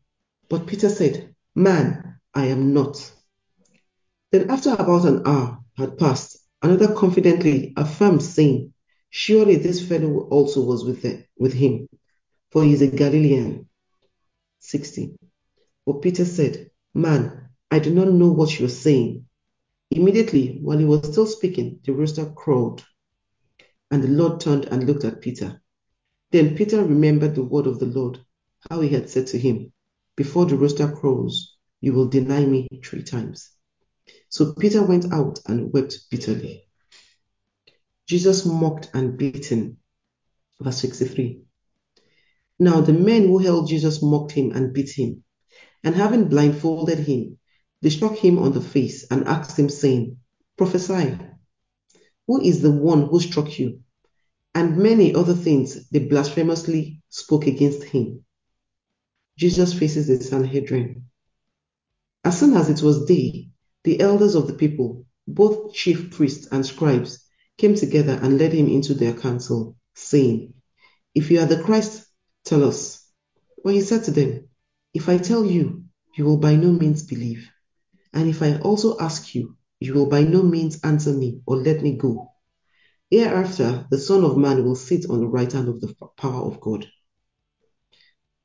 But 0.48 0.66
Peter 0.66 0.88
said, 0.88 1.34
Man, 1.54 2.18
I 2.34 2.46
am 2.46 2.72
not. 2.72 3.12
Then, 4.30 4.50
after 4.50 4.74
about 4.74 5.06
an 5.06 5.22
hour 5.26 5.58
had 5.76 5.98
passed, 5.98 6.38
another 6.62 6.94
confidently 6.94 7.72
affirmed, 7.76 8.22
saying, 8.22 8.74
Surely 9.10 9.56
this 9.56 9.86
fellow 9.86 10.28
also 10.30 10.62
was 10.62 10.84
with, 10.84 11.02
the, 11.02 11.24
with 11.38 11.54
him, 11.54 11.88
for 12.50 12.62
he 12.62 12.74
is 12.74 12.82
a 12.82 12.88
Galilean. 12.88 13.68
60. 14.58 15.16
But 15.86 16.02
Peter 16.02 16.26
said, 16.26 16.70
Man, 16.92 17.48
I 17.70 17.78
do 17.78 17.92
not 17.92 18.12
know 18.12 18.30
what 18.30 18.58
you 18.58 18.66
are 18.66 18.70
saying. 18.70 19.26
Immediately, 19.90 20.58
while 20.60 20.78
he 20.78 20.84
was 20.84 21.06
still 21.10 21.26
speaking, 21.26 21.80
the 21.84 21.92
rooster 21.92 22.26
crowed. 22.26 22.82
And 23.90 24.02
the 24.02 24.08
Lord 24.08 24.40
turned 24.40 24.66
and 24.66 24.84
looked 24.84 25.04
at 25.04 25.22
Peter. 25.22 25.62
Then 26.30 26.54
Peter 26.54 26.84
remembered 26.84 27.34
the 27.34 27.44
word 27.44 27.66
of 27.66 27.78
the 27.78 27.86
Lord, 27.86 28.20
how 28.68 28.80
he 28.80 28.88
had 28.88 29.08
said 29.08 29.26
to 29.28 29.38
him, 29.38 29.72
Before 30.16 30.46
the 30.46 30.56
rooster 30.56 30.90
crows, 30.90 31.56
you 31.80 31.92
will 31.92 32.08
deny 32.08 32.44
me 32.44 32.68
three 32.84 33.02
times. 33.02 33.50
So 34.30 34.52
Peter 34.54 34.82
went 34.82 35.12
out 35.12 35.40
and 35.46 35.72
wept 35.72 36.10
bitterly. 36.10 36.64
Jesus 38.06 38.44
mocked 38.46 38.90
and 38.94 39.16
beaten. 39.16 39.78
Verse 40.60 40.78
63. 40.78 41.42
Now 42.58 42.80
the 42.80 42.92
men 42.92 43.28
who 43.28 43.38
held 43.38 43.68
Jesus 43.68 44.02
mocked 44.02 44.32
him 44.32 44.52
and 44.52 44.72
beat 44.72 44.90
him. 44.90 45.24
And 45.84 45.94
having 45.94 46.28
blindfolded 46.28 46.98
him, 46.98 47.38
they 47.82 47.90
struck 47.90 48.16
him 48.16 48.38
on 48.38 48.52
the 48.52 48.60
face 48.60 49.06
and 49.10 49.28
asked 49.28 49.58
him, 49.58 49.68
saying, 49.68 50.16
Prophesy, 50.56 51.16
who 52.26 52.40
is 52.40 52.60
the 52.60 52.72
one 52.72 53.06
who 53.06 53.20
struck 53.20 53.58
you? 53.58 53.80
And 54.54 54.76
many 54.76 55.14
other 55.14 55.34
things 55.34 55.88
they 55.90 56.00
blasphemously 56.00 57.00
spoke 57.08 57.46
against 57.46 57.84
him. 57.84 58.24
Jesus 59.38 59.72
faces 59.72 60.08
the 60.08 60.20
Sanhedrin. 60.20 61.04
As 62.24 62.40
soon 62.40 62.54
as 62.54 62.68
it 62.68 62.82
was 62.82 63.04
day, 63.04 63.50
the 63.84 64.00
elders 64.00 64.34
of 64.34 64.48
the 64.48 64.52
people, 64.52 65.06
both 65.28 65.74
chief 65.74 66.10
priests 66.10 66.48
and 66.50 66.66
scribes, 66.66 67.24
came 67.56 67.76
together 67.76 68.18
and 68.20 68.36
led 68.36 68.52
him 68.52 68.66
into 68.66 68.94
their 68.94 69.12
council, 69.12 69.76
saying, 69.94 70.54
If 71.14 71.30
you 71.30 71.38
are 71.38 71.46
the 71.46 71.62
Christ, 71.62 72.04
tell 72.44 72.64
us. 72.64 73.06
But 73.62 73.74
he 73.74 73.80
said 73.82 74.02
to 74.04 74.10
them, 74.10 74.48
If 74.92 75.08
I 75.08 75.18
tell 75.18 75.44
you, 75.44 75.84
you 76.16 76.24
will 76.24 76.38
by 76.38 76.56
no 76.56 76.72
means 76.72 77.04
believe. 77.04 77.48
And 78.12 78.28
if 78.28 78.42
I 78.42 78.58
also 78.58 78.98
ask 78.98 79.36
you, 79.36 79.56
you 79.78 79.94
will 79.94 80.08
by 80.08 80.24
no 80.24 80.42
means 80.42 80.80
answer 80.82 81.12
me 81.12 81.42
or 81.46 81.58
let 81.58 81.80
me 81.80 81.96
go. 81.96 82.32
Hereafter, 83.08 83.86
the 83.88 83.98
Son 83.98 84.24
of 84.24 84.36
Man 84.36 84.64
will 84.64 84.74
sit 84.74 85.08
on 85.08 85.20
the 85.20 85.28
right 85.28 85.52
hand 85.52 85.68
of 85.68 85.80
the 85.80 85.94
power 86.16 86.42
of 86.42 86.58
God. 86.60 86.88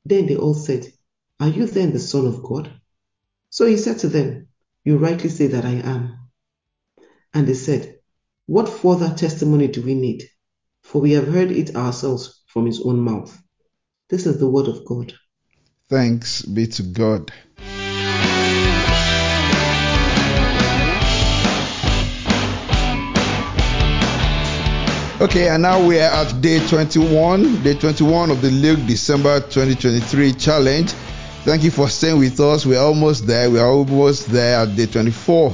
Then 0.04 0.26
they 0.26 0.36
all 0.36 0.54
said, 0.54 0.86
Are 1.40 1.48
you 1.48 1.66
then 1.66 1.92
the 1.92 1.98
Son 1.98 2.26
of 2.26 2.42
God? 2.42 2.70
So 3.50 3.66
he 3.66 3.76
said 3.76 3.98
to 4.00 4.08
them, 4.08 4.48
You 4.84 4.98
rightly 4.98 5.30
say 5.30 5.46
that 5.48 5.64
I 5.64 5.74
am. 5.74 6.18
And 7.32 7.46
they 7.46 7.54
said, 7.54 7.98
What 8.46 8.68
further 8.68 9.14
testimony 9.14 9.68
do 9.68 9.82
we 9.82 9.94
need? 9.94 10.24
For 10.82 11.00
we 11.00 11.12
have 11.12 11.28
heard 11.28 11.50
it 11.50 11.74
ourselves 11.74 12.42
from 12.46 12.66
his 12.66 12.80
own 12.80 13.00
mouth. 13.00 13.36
This 14.10 14.26
is 14.26 14.38
the 14.38 14.48
word 14.48 14.68
of 14.68 14.84
God. 14.84 15.14
Thanks 15.88 16.42
be 16.42 16.66
to 16.66 16.82
God. 16.82 17.32
Okay, 25.24 25.48
and 25.48 25.62
now 25.62 25.82
we 25.82 25.98
are 25.98 26.10
at 26.26 26.42
day 26.42 26.58
21, 26.68 27.62
day 27.62 27.72
21 27.72 28.30
of 28.30 28.42
the 28.42 28.50
Luke 28.50 28.78
December 28.86 29.40
2023 29.40 30.34
challenge. 30.34 30.92
Thank 31.44 31.62
you 31.62 31.70
for 31.70 31.88
staying 31.88 32.18
with 32.18 32.38
us. 32.40 32.66
We're 32.66 32.78
almost 32.78 33.26
there. 33.26 33.48
We 33.50 33.58
are 33.58 33.66
almost 33.70 34.26
there 34.26 34.58
at 34.58 34.76
day 34.76 34.84
24. 34.84 35.50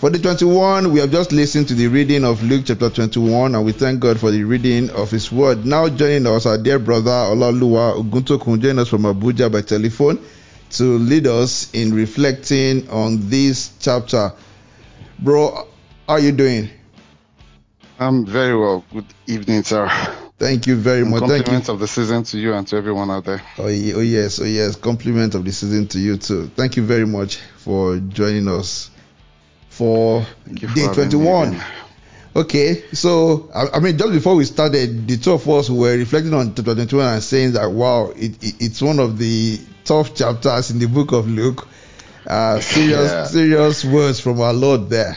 For 0.00 0.10
day 0.10 0.18
21, 0.18 0.90
we 0.92 0.98
have 0.98 1.12
just 1.12 1.30
listened 1.30 1.68
to 1.68 1.74
the 1.74 1.86
reading 1.86 2.24
of 2.24 2.42
Luke 2.42 2.64
chapter 2.66 2.90
21, 2.90 3.54
and 3.54 3.64
we 3.64 3.70
thank 3.70 4.00
God 4.00 4.18
for 4.18 4.32
the 4.32 4.42
reading 4.42 4.90
of 4.90 5.08
His 5.12 5.30
Word. 5.30 5.64
Now 5.64 5.88
joining 5.88 6.26
us, 6.26 6.44
our 6.44 6.58
dear 6.58 6.80
brother 6.80 7.12
Olaluwa 7.12 8.02
Oguntokun, 8.02 8.60
join 8.60 8.80
us 8.80 8.88
from 8.88 9.02
Abuja 9.02 9.52
by 9.52 9.60
telephone 9.62 10.18
to 10.70 10.98
lead 10.98 11.28
us 11.28 11.72
in 11.74 11.94
reflecting 11.94 12.90
on 12.90 13.30
this 13.30 13.70
chapter. 13.78 14.32
Bro, 15.20 15.68
how 16.08 16.14
are 16.14 16.18
you 16.18 16.32
doing? 16.32 16.70
I'm 17.98 18.26
very 18.26 18.56
well. 18.56 18.84
Good 18.92 19.06
evening, 19.26 19.62
sir. 19.62 19.88
Thank 20.38 20.66
you 20.66 20.76
very 20.76 21.00
And 21.02 21.10
much. 21.10 21.20
Thank 21.20 21.30
you. 21.32 21.36
compliments 21.38 21.68
of 21.70 21.78
the 21.80 21.88
season 21.88 22.24
to 22.24 22.38
you 22.38 22.52
and 22.52 22.66
to 22.68 22.76
everyone 22.76 23.10
out 23.10 23.24
there. 23.24 23.40
Oh, 23.58 23.64
oh 23.64 23.68
yes, 23.70 24.38
oh 24.40 24.44
yes. 24.44 24.76
Compliment 24.76 25.34
of 25.34 25.44
the 25.44 25.52
season 25.52 25.88
to 25.88 25.98
you 25.98 26.18
too. 26.18 26.48
Thank 26.48 26.76
you 26.76 26.82
very 26.84 27.06
much 27.06 27.36
for 27.58 27.96
joining 27.98 28.48
us 28.48 28.90
for 29.70 30.26
day 30.52 30.88
21. 30.92 31.58
Okay, 32.34 32.84
so 32.92 33.50
I, 33.54 33.76
I 33.76 33.80
mean, 33.80 33.96
just 33.96 34.12
before 34.12 34.34
we 34.34 34.44
started, 34.44 35.08
the 35.08 35.16
two 35.16 35.32
of 35.32 35.48
us 35.48 35.70
were 35.70 35.96
reflecting 35.96 36.34
on 36.34 36.54
chapter 36.54 36.74
21 36.74 37.14
and 37.14 37.22
saying 37.22 37.52
that 37.52 37.70
wow, 37.70 38.10
it, 38.14 38.42
it, 38.44 38.54
it's 38.60 38.82
one 38.82 38.98
of 38.98 39.16
the 39.16 39.58
tough 39.84 40.14
chapters 40.14 40.70
in 40.70 40.78
the 40.78 40.86
book 40.86 41.12
of 41.12 41.26
Luke. 41.28 41.66
Uh, 42.26 42.60
serious, 42.60 43.10
Yeah. 43.10 43.24
serious 43.24 43.84
words 43.86 44.20
from 44.20 44.38
our 44.42 44.52
Lord 44.52 44.90
there. 44.90 45.16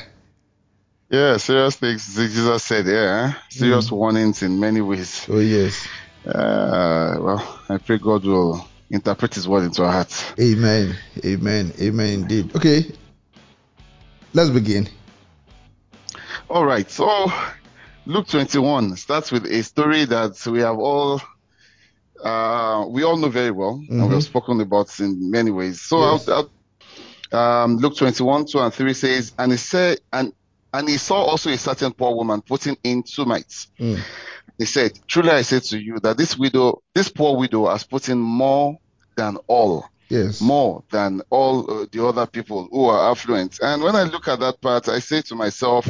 Yeah, 1.10 1.38
serious 1.38 1.76
things 1.76 2.16
Jesus 2.16 2.64
said, 2.64 2.86
yeah. 2.86 3.34
Serious 3.50 3.90
Mm. 3.90 3.92
warnings 3.98 4.44
in 4.44 4.60
many 4.60 4.82
ways. 4.82 5.26
Oh 5.30 5.40
yes, 5.40 5.88
Uh, 6.26 7.16
well, 7.20 7.60
I 7.70 7.78
pray 7.78 7.98
God 7.98 8.24
will 8.26 8.68
interpret 8.92 9.34
his 9.34 9.48
word 9.48 9.64
into 9.64 9.84
our 9.84 9.92
hearts. 9.92 10.24
Amen, 10.40 10.96
Amen, 11.26 11.74
Amen. 11.82 12.10
Indeed. 12.22 12.56
Okay, 12.56 12.92
let's 14.34 14.50
begin. 14.52 14.88
All 16.50 16.66
right, 16.66 16.90
so 16.92 17.32
Luke 18.06 18.28
21 18.28 18.96
starts 18.98 19.32
with 19.32 19.46
a 19.46 19.64
story 19.64 20.06
that 20.06 20.46
we 20.46 20.60
have 20.60 20.78
all 20.78 21.22
uh, 22.24 22.86
we 22.90 23.04
all 23.04 23.16
know 23.18 23.30
very 23.30 23.52
well 23.52 23.82
and 23.90 24.02
we 24.02 24.08
Mhm. 24.10 24.14
have 24.14 24.24
spoken 24.24 24.60
about 24.62 25.00
in 25.00 25.32
many 25.32 25.52
ways. 25.52 25.82
So 25.82 26.00
Yes. 26.02 26.28
I'll, 26.28 26.52
I'll, 27.32 27.64
um, 27.64 27.78
Luke 27.78 27.96
21, 27.96 28.46
2 28.46 28.60
and 28.60 28.74
3 28.74 28.94
says, 28.94 29.32
and 29.40 29.52
he 29.54 29.58
said, 29.58 30.00
and 30.12 30.34
and 30.74 30.88
he 30.90 30.98
saw 30.98 31.16
also 31.24 31.50
a 31.50 31.58
certain 31.58 31.92
poor 31.94 32.16
woman 32.16 32.42
putting 32.42 32.78
in 32.84 33.04
two 33.04 33.26
mites. 33.26 33.68
Mm. 33.80 34.00
He 34.58 34.66
said, 34.66 35.00
Truly 35.08 35.30
I 35.32 35.42
say 35.42 35.60
to 35.60 35.80
you 35.80 36.00
that 36.00 36.18
this 36.18 36.38
widow, 36.38 36.82
this 36.94 37.10
poor 37.10 37.38
widow 37.38 37.68
has 37.70 37.84
put 37.84 38.10
in 38.10 38.20
more 38.20 38.78
than 39.16 39.38
all, 39.48 39.86
Yes. 40.10 40.42
more 40.42 40.84
than 40.92 41.22
all 41.30 41.70
uh, 41.82 41.86
the 41.92 42.06
other 42.06 42.26
people 42.26 42.68
who 42.72 42.86
are 42.86 43.12
affluent. 43.12 43.60
And 43.62 43.82
when 43.82 43.96
I 43.96 44.04
look 44.04 44.28
at 44.28 44.40
that 44.42 44.60
part, 44.62 44.90
I 44.90 45.00
say 45.00 45.22
to 45.24 45.36
myself 45.36 45.88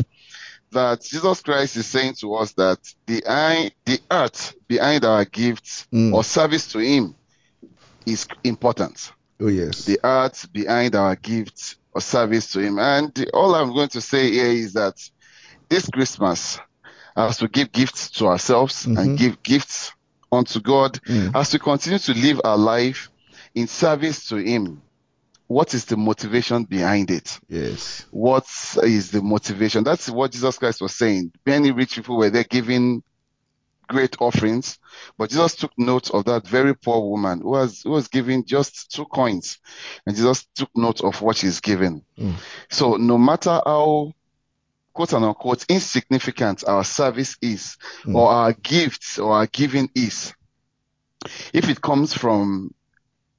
that 0.72 1.02
Jesus 1.02 1.42
Christ 1.42 1.78
is 1.78 1.88
saying 1.88 2.14
to 2.20 2.36
us 2.36 2.54
that 2.54 2.78
the 3.08 3.24
eye, 3.28 3.72
the 3.86 4.00
earth 4.12 4.54
behind 4.68 5.04
our 5.06 5.26
gifts 5.26 5.88
Mm. 5.92 6.14
or 6.14 6.24
service 6.24 6.68
to 6.74 6.80
Him 6.80 7.16
is 8.06 8.28
important. 8.44 9.12
Oh 9.42 9.48
yes. 9.48 9.86
The 9.86 10.00
art 10.04 10.46
behind 10.52 10.96
our 10.96 11.16
gifts 11.16 11.78
or 12.00 12.02
service 12.02 12.52
to 12.54 12.60
Him. 12.60 12.80
And 12.80 13.12
all 13.34 13.54
I'm 13.56 13.74
going 13.74 13.90
to 13.90 14.02
say 14.02 14.32
here 14.32 14.48
is 14.48 14.74
that 14.74 14.96
this 15.68 15.88
Christmas, 15.90 16.58
as 17.16 17.42
we 17.42 17.48
give 17.50 17.72
gifts 17.72 18.10
to 18.12 18.28
ourselves 18.28 18.86
Mhm. 18.86 18.98
and 18.98 19.18
give 19.18 19.44
gifts 19.44 19.92
unto 20.32 20.60
God, 20.62 21.00
Mm. 21.08 21.36
as 21.36 21.52
we 21.54 21.60
continue 21.60 22.00
to 22.00 22.14
live 22.14 22.40
our 22.44 22.58
life 22.58 23.10
in 23.54 23.68
service 23.68 24.28
to 24.30 24.38
Him, 24.38 24.82
what 25.48 25.74
is 25.74 25.86
the 25.86 25.98
motivation 25.98 26.64
behind 26.64 27.12
it? 27.12 27.40
Yes. 27.50 28.06
What 28.12 28.46
is 28.84 29.12
the 29.12 29.22
motivation? 29.22 29.84
That's 29.84 30.10
what 30.10 30.32
Jesus 30.32 30.58
Christ 30.58 30.82
was 30.82 30.96
saying. 30.96 31.32
Many 31.46 31.72
rich 31.72 31.96
people 31.96 32.18
were 32.18 32.30
there 32.30 32.44
giving 32.46 33.04
great 33.90 34.16
offerings, 34.22 34.78
but 35.18 35.30
Jesus 35.32 35.56
took 35.56 35.72
note 35.78 36.12
of 36.12 36.24
that 36.26 36.48
very 36.48 36.76
poor 36.76 37.10
woman 37.10 37.42
who 37.42 37.50
was 37.50 37.82
who 37.82 37.90
was 37.90 38.08
giving 38.08 38.46
just 38.46 38.92
two 38.94 39.06
coins, 39.06 39.58
and 40.06 40.16
Jesus 40.16 40.48
took 40.56 40.70
note 40.76 41.02
of 41.02 41.22
what 41.22 41.36
she's 41.38 41.60
giving. 41.60 42.04
Mm. 42.18 42.36
So 42.70 42.96
no 42.96 43.18
matter 43.18 43.60
how 43.66 44.14
quote 44.94 45.14
unquote 45.14 45.66
insignificant 45.70 46.64
our 46.68 46.84
service 46.84 47.36
is, 47.42 47.78
Mm. 48.06 48.16
or 48.16 48.30
our 48.30 48.54
gifts 48.54 49.18
or 49.20 49.34
our 49.34 49.48
giving 49.48 49.90
is, 49.96 50.34
if 51.54 51.68
it 51.68 51.82
comes 51.82 52.14
from 52.14 52.74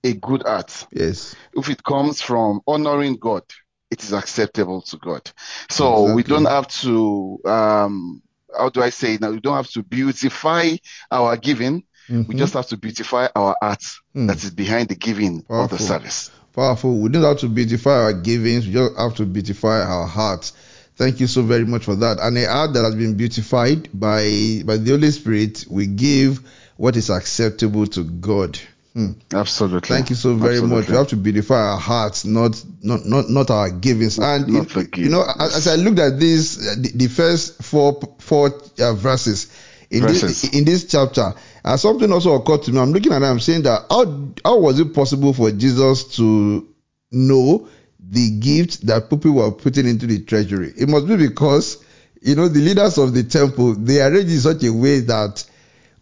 a 0.04 0.12
good 0.14 0.42
heart, 0.47 0.87
Yes. 0.92 1.35
if 1.54 1.69
it 1.69 1.83
comes 1.85 2.21
from 2.21 2.61
honoring 2.66 3.16
God, 3.16 3.42
it 3.90 4.02
is 4.02 4.12
acceptable 4.12 4.83
to 4.83 4.97
God. 4.97 5.30
So 5.69 6.14
we 6.14 6.23
don't 6.23 6.47
have 6.47 6.69
to, 6.83 7.38
um, 7.45 8.23
how 8.57 8.69
do 8.69 8.83
I 8.83 8.90
say 8.90 9.19
now? 9.21 9.30
We 9.30 9.40
don't 9.40 9.57
have 9.57 9.71
to 9.71 9.83
beautify 9.83 10.76
our 11.11 11.37
giving. 11.37 11.85
We 12.09 12.25
Mhm. 12.25 12.38
just 12.38 12.54
have 12.54 12.66
to 12.69 12.76
beautify 12.76 13.28
our 13.37 13.57
heart 13.61 13.83
Mm. 14.16 14.26
that 14.28 14.42
is 14.42 14.50
behind 14.50 14.88
the 14.88 14.97
giving 14.97 15.45
of 15.49 15.71
the 15.71 15.78
service. 15.78 16.30
Powerful. 16.54 16.99
We 16.99 17.09
don't 17.11 17.23
have 17.23 17.38
to 17.38 17.49
beautify 17.49 17.92
our 17.92 18.12
givings. 18.12 18.66
We 18.66 18.73
just 18.73 18.97
have 18.99 19.14
to 19.16 19.25
beautify 19.26 19.83
our 19.83 20.07
hearts. 20.07 20.52
Thank 20.97 21.21
you 21.21 21.28
so 21.28 21.42
very 21.42 21.64
much 21.64 21.85
for 21.85 21.95
that. 21.97 22.19
And 22.21 22.37
a 22.37 22.47
heart 22.47 22.75
that 22.75 22.83
has 22.85 22.95
been 22.95 23.14
beautified 23.14 23.88
by 23.95 24.62
by 24.66 24.76
the 24.76 24.90
Holy 24.90 25.11
Spirit, 25.12 25.64
we 25.71 25.87
give 25.87 26.40
what 26.77 26.96
is 26.96 27.09
acceptable 27.11 27.87
to 27.87 28.03
God. 28.05 28.59
Hmm. 28.94 29.12
Absolutely. 29.33 29.88
Thank 29.88 30.11
you 30.11 30.16
so 30.16 30.35
very 30.35 30.61
much. 30.61 30.88
We 30.88 30.96
have 30.96 31.09
to 31.09 31.16
beautify 31.16 31.55
our 31.55 31.79
hearts, 31.79 32.24
not 32.24 32.62
not 32.83 33.07
not 33.07 33.31
not 33.31 33.50
our 33.50 33.70
givings. 33.70 34.18
And 34.18 34.46
the 34.46 34.90
you 34.96 35.09
know, 35.11 35.24
as, 35.38 35.68
I 35.68 35.76
looked 35.76 36.00
at 36.00 36.18
this, 36.18 36.59
uh, 36.66 36.74
the, 36.76 36.90
the 36.94 37.07
first 37.07 37.62
four 37.62 38.00
four 38.18 38.50
uh, 38.81 38.94
verses 38.94 39.46
in 39.90 40.03
this 40.03 40.53
in 40.53 40.64
this 40.64 40.87
chapter, 40.87 41.35
uh, 41.64 41.76
something 41.76 42.11
also 42.12 42.35
occurred 42.35 42.64
to 42.64 42.72
me. 42.72 42.81
I'm 42.81 42.90
looking 42.92 43.12
at 43.12 43.22
it. 43.22 43.26
I'm 43.26 43.38
saying 43.38 43.62
that 43.62 43.87
how 43.90 44.33
how 44.44 44.59
was 44.59 44.81
it 44.81 44.92
possible 44.92 45.33
for 45.35 45.53
Jesus 45.53 46.16
to 46.16 46.66
know 47.12 47.68
the 48.00 48.31
gift 48.40 48.87
that 48.88 49.09
people 49.09 49.33
were 49.35 49.53
putting 49.53 49.87
into 49.87 50.07
the 50.07 50.24
treasury? 50.24 50.72
It 50.76 50.88
must 50.88 51.07
be 51.07 51.16
because 51.16 51.85
you 52.20 52.35
know 52.35 52.48
the 52.48 52.59
leaders 52.59 52.98
of 52.98 53.14
the 53.14 53.22
temple 53.22 53.74
they 53.74 54.03
arranged 54.03 54.33
in 54.33 54.40
such 54.40 54.64
a 54.64 54.72
way 54.72 54.98
that 55.00 55.44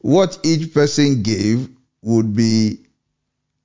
what 0.00 0.38
each 0.42 0.72
person 0.72 1.22
gave 1.22 1.68
would 2.02 2.34
be 2.34 2.78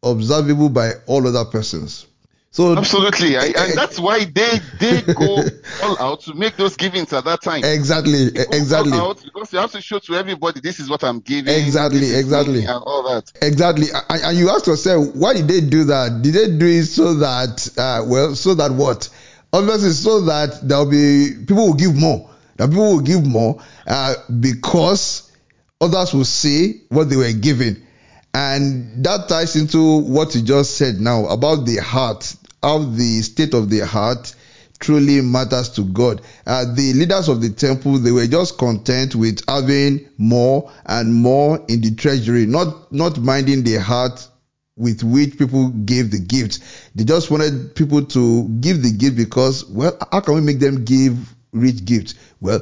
observable 0.02 0.69
by 0.69 0.91
all 1.08 1.28
other 1.28 1.46
persons. 1.46 2.08
So 2.54 2.78
Absolutely. 2.78 3.36
I, 3.36 3.46
and 3.46 3.74
that's 3.74 4.00
why 4.00 4.26
they 4.26 4.60
they 4.80 5.02
go 5.13 5.43
all 5.82 6.00
out 6.00 6.22
to 6.22 6.36
make 6.36 6.56
those 6.56 6.76
givings 6.76 7.12
at 7.12 7.26
that 7.26 7.41
time. 7.41 7.63
exactly, 7.63 8.30
They 8.30 8.46
go 8.46 8.52
all 8.52 8.56
exactly, 8.60 8.93
out 8.93 9.24
because 9.24 9.52
you 9.54 9.58
have 9.58 9.72
to 9.72 9.82
show 9.82 9.98
to 9.98 10.13
everybody 10.13 10.60
this 10.60 10.80
is 10.80 10.88
what 10.88 11.04
I'm 11.04 11.19
giving. 11.19 11.52
Exactly, 11.52 12.13
exactly. 12.13 12.60
and 12.60 12.84
all 12.86 13.02
that. 13.12 13.32
exactly. 13.41 13.88
And, 14.08 14.22
and 14.24 14.38
you 14.38 14.52
ask 14.52 14.67
yourself, 14.67 15.15
why 15.15 15.34
did 15.34 15.48
they 15.48 15.62
do 15.62 15.86
that? 15.86 16.22
Did 16.22 16.34
they 16.36 16.56
do 16.56 16.67
it 16.67 16.86
so 16.86 17.15
that, 17.15 17.69
uh, 17.76 18.06
well, 18.06 18.36
so 18.36 18.54
that 18.54 18.72
what? 18.72 19.10
Obviously, 19.52 19.89
so 19.89 20.22
that 20.22 20.60
there'll 20.62 20.89
be 20.89 21.34
people 21.48 21.65
will 21.67 21.74
give 21.74 21.96
more. 21.96 22.30
That 22.58 22.69
people 22.69 22.98
will 22.98 23.02
give 23.02 23.26
more 23.26 23.63
uh, 23.88 24.13
because 24.39 25.32
others 25.82 26.13
will 26.13 26.24
see 26.26 26.84
what 26.89 27.10
they 27.10 27.15
were 27.15 27.32
giving. 27.32 27.78
And 28.34 29.04
that 29.06 29.30
ties 29.30 29.56
into 29.56 30.00
what 30.00 30.34
you 30.34 30.41
just 30.41 30.78
said 30.78 31.00
now 31.00 31.26
about 31.28 31.65
the 31.65 31.78
heart, 31.78 32.36
how 32.62 32.80
the 32.80 33.22
state 33.22 33.54
of 33.54 33.69
the 33.69 33.86
heart 33.86 34.34
truly 34.80 35.22
matters 35.22 35.69
to 35.69 35.84
God. 35.84 36.22
Uh, 36.46 36.65
the 36.74 36.93
leaders 36.93 37.30
of 37.30 37.41
the 37.41 37.50
temple, 37.50 38.00
they 38.00 38.12
were 38.12 38.28
just 38.28 38.58
content 38.58 39.15
with 39.15 39.41
having 39.48 40.10
more 40.17 40.72
and 40.86 41.13
more 41.13 41.63
in 41.67 41.82
the 41.82 41.93
treasury, 41.96 42.46
not, 42.46 42.91
not 42.91 43.19
minding 43.19 43.63
the 43.63 43.76
heart 43.76 44.28
with 44.76 45.04
which 45.04 45.38
people 45.38 45.69
gave 45.69 46.12
the 46.12 46.19
gift. 46.19 46.60
They 46.96 47.04
just 47.04 47.30
wanted 47.30 47.76
people 47.76 48.04
to 48.08 48.50
give 48.60 48.82
the 48.82 48.91
gift 48.91 49.15
because, 49.15 49.65
well, 49.65 49.96
how 50.12 50.22
can 50.22 50.34
we 50.36 50.41
make 50.41 50.60
them 50.60 50.84
give 50.84 51.34
rich 51.52 51.86
gifts? 51.86 52.15
Well, 52.41 52.62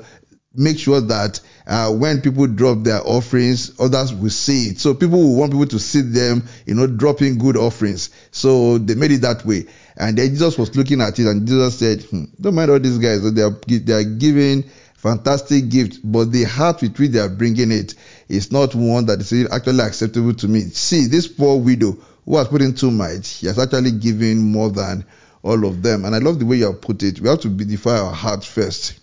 make 0.53 0.77
sure 0.77 0.99
that 0.99 1.39
uh, 1.65 1.91
when 1.91 2.21
people 2.21 2.47
drop 2.47 2.83
their 2.83 3.01
offerings, 3.05 3.79
others 3.79 4.13
will 4.13 4.29
see 4.29 4.69
it. 4.69 4.79
So 4.79 4.93
people 4.93 5.19
will 5.19 5.35
want 5.35 5.51
people 5.51 5.67
to 5.67 5.79
see 5.79 6.01
them, 6.01 6.47
you 6.65 6.75
know, 6.75 6.87
dropping 6.87 7.37
good 7.37 7.55
offerings. 7.55 8.09
So 8.31 8.77
they 8.77 8.95
made 8.95 9.11
it 9.11 9.21
that 9.21 9.45
way. 9.45 9.67
And 9.95 10.17
then 10.17 10.29
Jesus 10.29 10.57
was 10.57 10.75
looking 10.75 11.01
at 11.01 11.19
it, 11.19 11.27
and 11.27 11.47
Jesus 11.47 11.79
said, 11.79 12.03
hmm, 12.03 12.25
"Don't 12.39 12.55
mind 12.55 12.71
all 12.71 12.79
these 12.79 12.97
guys. 12.97 13.21
They 13.33 13.41
are 13.41 13.57
they 13.67 13.93
are 13.93 14.03
giving 14.03 14.63
fantastic 14.95 15.69
gifts, 15.69 15.97
but 15.97 16.31
the 16.31 16.43
heart 16.43 16.81
with 16.81 16.97
which 16.97 17.11
they 17.11 17.19
are 17.19 17.29
bringing 17.29 17.71
it 17.71 17.95
is 18.27 18.51
not 18.51 18.75
one 18.75 19.05
that 19.07 19.19
is 19.19 19.51
actually 19.51 19.81
acceptable 19.81 20.33
to 20.35 20.47
me. 20.47 20.61
See, 20.61 21.07
this 21.07 21.27
poor 21.27 21.59
widow 21.59 21.97
who 22.25 22.37
has 22.37 22.47
put 22.47 22.61
in 22.61 22.75
two 22.75 22.91
mites, 22.91 23.37
she 23.39 23.47
has 23.47 23.57
actually 23.57 23.91
given 23.91 24.39
more 24.39 24.69
than 24.69 25.05
all 25.43 25.65
of 25.65 25.81
them. 25.81 26.05
And 26.05 26.15
I 26.15 26.19
love 26.19 26.39
the 26.39 26.45
way 26.45 26.57
you 26.57 26.65
have 26.65 26.81
put 26.81 27.03
it. 27.03 27.19
We 27.19 27.29
have 27.29 27.41
to 27.41 27.49
beautify 27.49 27.99
our 27.99 28.13
heart 28.13 28.43
first 28.43 29.00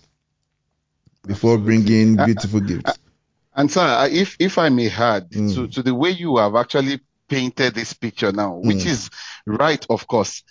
before 1.29 1.57
bringing 1.59 2.17
Uh, 2.19 2.25
beautiful 2.25 2.59
gifts. 2.59 2.99
And 3.55 3.71
sir, 3.71 4.07
if 4.11 4.35
if 4.39 4.57
I 4.57 4.69
may 4.69 4.89
add 4.89 5.29
Mm. 5.31 5.53
to, 5.55 5.67
to 5.75 5.83
the 5.83 5.93
way 6.01 6.11
you 6.23 6.37
have 6.37 6.55
actually 6.55 6.99
painted 7.27 7.75
this 7.75 7.93
picture 7.93 8.31
now, 8.31 8.51
which 8.55 8.83
Mm. 8.85 8.91
is 8.93 9.09
right, 9.45 9.85
of 9.89 10.07
course. 10.07 10.43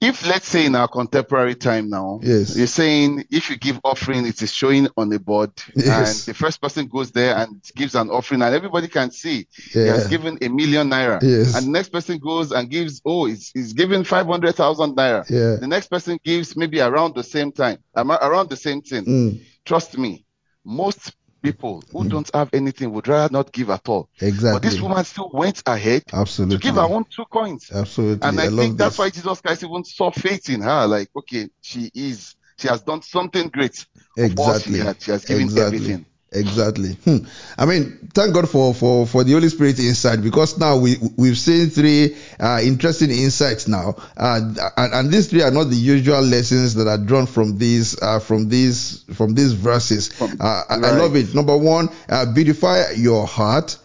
If 0.00 0.26
let's 0.28 0.46
say 0.46 0.66
in 0.66 0.74
our 0.74 0.86
contemporary 0.86 1.54
time 1.54 1.88
now, 1.88 2.20
Yes. 2.22 2.56
you're 2.56 2.66
saying 2.66 3.24
if 3.30 3.48
you 3.50 3.56
give 3.56 3.80
offering, 3.82 4.26
it 4.26 4.40
is 4.42 4.52
showing 4.52 4.86
on 4.96 5.08
the 5.08 5.18
board, 5.18 5.50
Yes. 5.74 6.26
and 6.26 6.34
the 6.34 6.38
first 6.38 6.60
person 6.60 6.86
goes 6.86 7.10
there 7.10 7.36
and 7.36 7.60
gives 7.74 7.94
an 7.94 8.10
offering, 8.10 8.42
and 8.42 8.54
everybody 8.54 8.86
can 8.88 9.10
see 9.10 9.48
he 9.72 9.80
Yeah. 9.84 9.94
has 9.94 10.06
given 10.08 10.38
a 10.42 10.48
million 10.48 10.90
naira. 10.90 11.20
Yes. 11.22 11.56
And 11.56 11.66
the 11.66 11.70
next 11.70 11.88
person 11.90 12.18
goes 12.18 12.52
and 12.52 12.70
gives, 12.70 13.00
oh, 13.04 13.24
he's, 13.26 13.50
he's 13.54 13.72
given 13.72 14.04
500,000 14.04 14.94
naira. 14.96 15.28
Yeah. 15.28 15.56
The 15.56 15.66
next 15.66 15.88
person 15.88 16.18
gives 16.22 16.54
maybe 16.56 16.80
around 16.80 17.14
the 17.14 17.24
same 17.24 17.50
time, 17.50 17.78
around 17.96 18.50
the 18.50 18.56
same 18.56 18.82
thing. 18.82 19.04
Mm, 19.04 19.40
Trust 19.64 19.98
me, 19.98 20.24
most 20.64 21.14
people 21.52 21.82
who 21.92 22.08
don't 22.08 22.30
have 22.34 22.50
anything 22.52 22.92
would 22.92 23.08
rather 23.08 23.32
not 23.32 23.52
give 23.52 23.70
at 23.70 23.88
all. 23.88 24.08
Exactly. 24.20 24.28
But 24.28 24.34
exactly. 24.34 24.70
this 24.70 24.80
woman 24.80 25.04
still 25.04 25.30
went 25.32 25.62
ahead 25.66 26.02
Absolutely. 26.12 26.56
to 26.56 26.62
give 26.62 26.74
her 26.76 26.82
own 26.82 27.04
two 27.14 27.24
coins. 27.26 27.70
Absolutely. 27.72 28.28
And 28.28 28.40
I, 28.40 28.48
love 28.48 28.58
think 28.58 28.78
that's 28.78 28.96
this. 28.96 28.98
why 28.98 29.10
Jesus 29.10 29.40
Christ 29.40 29.62
even 29.64 29.84
saw 29.84 30.10
faith 30.10 30.48
in 30.50 30.62
her. 30.62 30.86
Like, 30.86 31.08
okay, 31.16 31.48
she 31.60 31.90
is, 31.94 32.34
she 32.58 32.68
has 32.68 32.82
done 32.82 33.02
something 33.02 33.48
great. 33.48 33.86
All 34.18 34.24
she 34.26 34.32
Exactly. 34.32 34.78
had, 34.80 35.02
she 35.02 35.10
has 35.10 35.24
given 35.24 35.44
exactly. 35.44 35.78
everything. 35.78 36.06
Exactly. 36.30 36.92
Hmm. 37.04 37.18
I 37.56 37.64
mean, 37.64 38.10
thank 38.12 38.34
God 38.34 38.50
for, 38.50 38.74
for, 38.74 39.06
for 39.06 39.24
the 39.24 39.32
Holy 39.32 39.48
Spirit 39.48 39.78
inside 39.78 40.22
because 40.22 40.58
now 40.58 40.76
we, 40.76 40.96
we've 41.16 41.38
seen 41.38 41.70
three 41.70 42.16
uh, 42.38 42.60
interesting 42.62 43.10
insights 43.10 43.66
now. 43.66 43.96
Uh, 44.14 44.70
and, 44.76 44.92
and 44.92 45.10
these 45.10 45.28
three 45.28 45.42
are 45.42 45.50
not 45.50 45.64
the 45.64 45.76
usual 45.76 46.20
lessons 46.20 46.74
that 46.74 46.86
are 46.86 46.98
drawn 46.98 47.26
from 47.26 47.56
these, 47.56 48.00
uh, 48.02 48.18
from 48.18 48.50
these, 48.50 49.04
from 49.14 49.34
these 49.34 49.54
verses. 49.54 50.20
Uh, 50.20 50.62
I, 50.68 50.74
I 50.74 50.90
love 50.92 51.16
it. 51.16 51.34
Number 51.34 51.56
one, 51.56 51.88
uh, 52.10 52.30
beautify 52.32 52.90
your 52.90 53.26
heart 53.26 53.78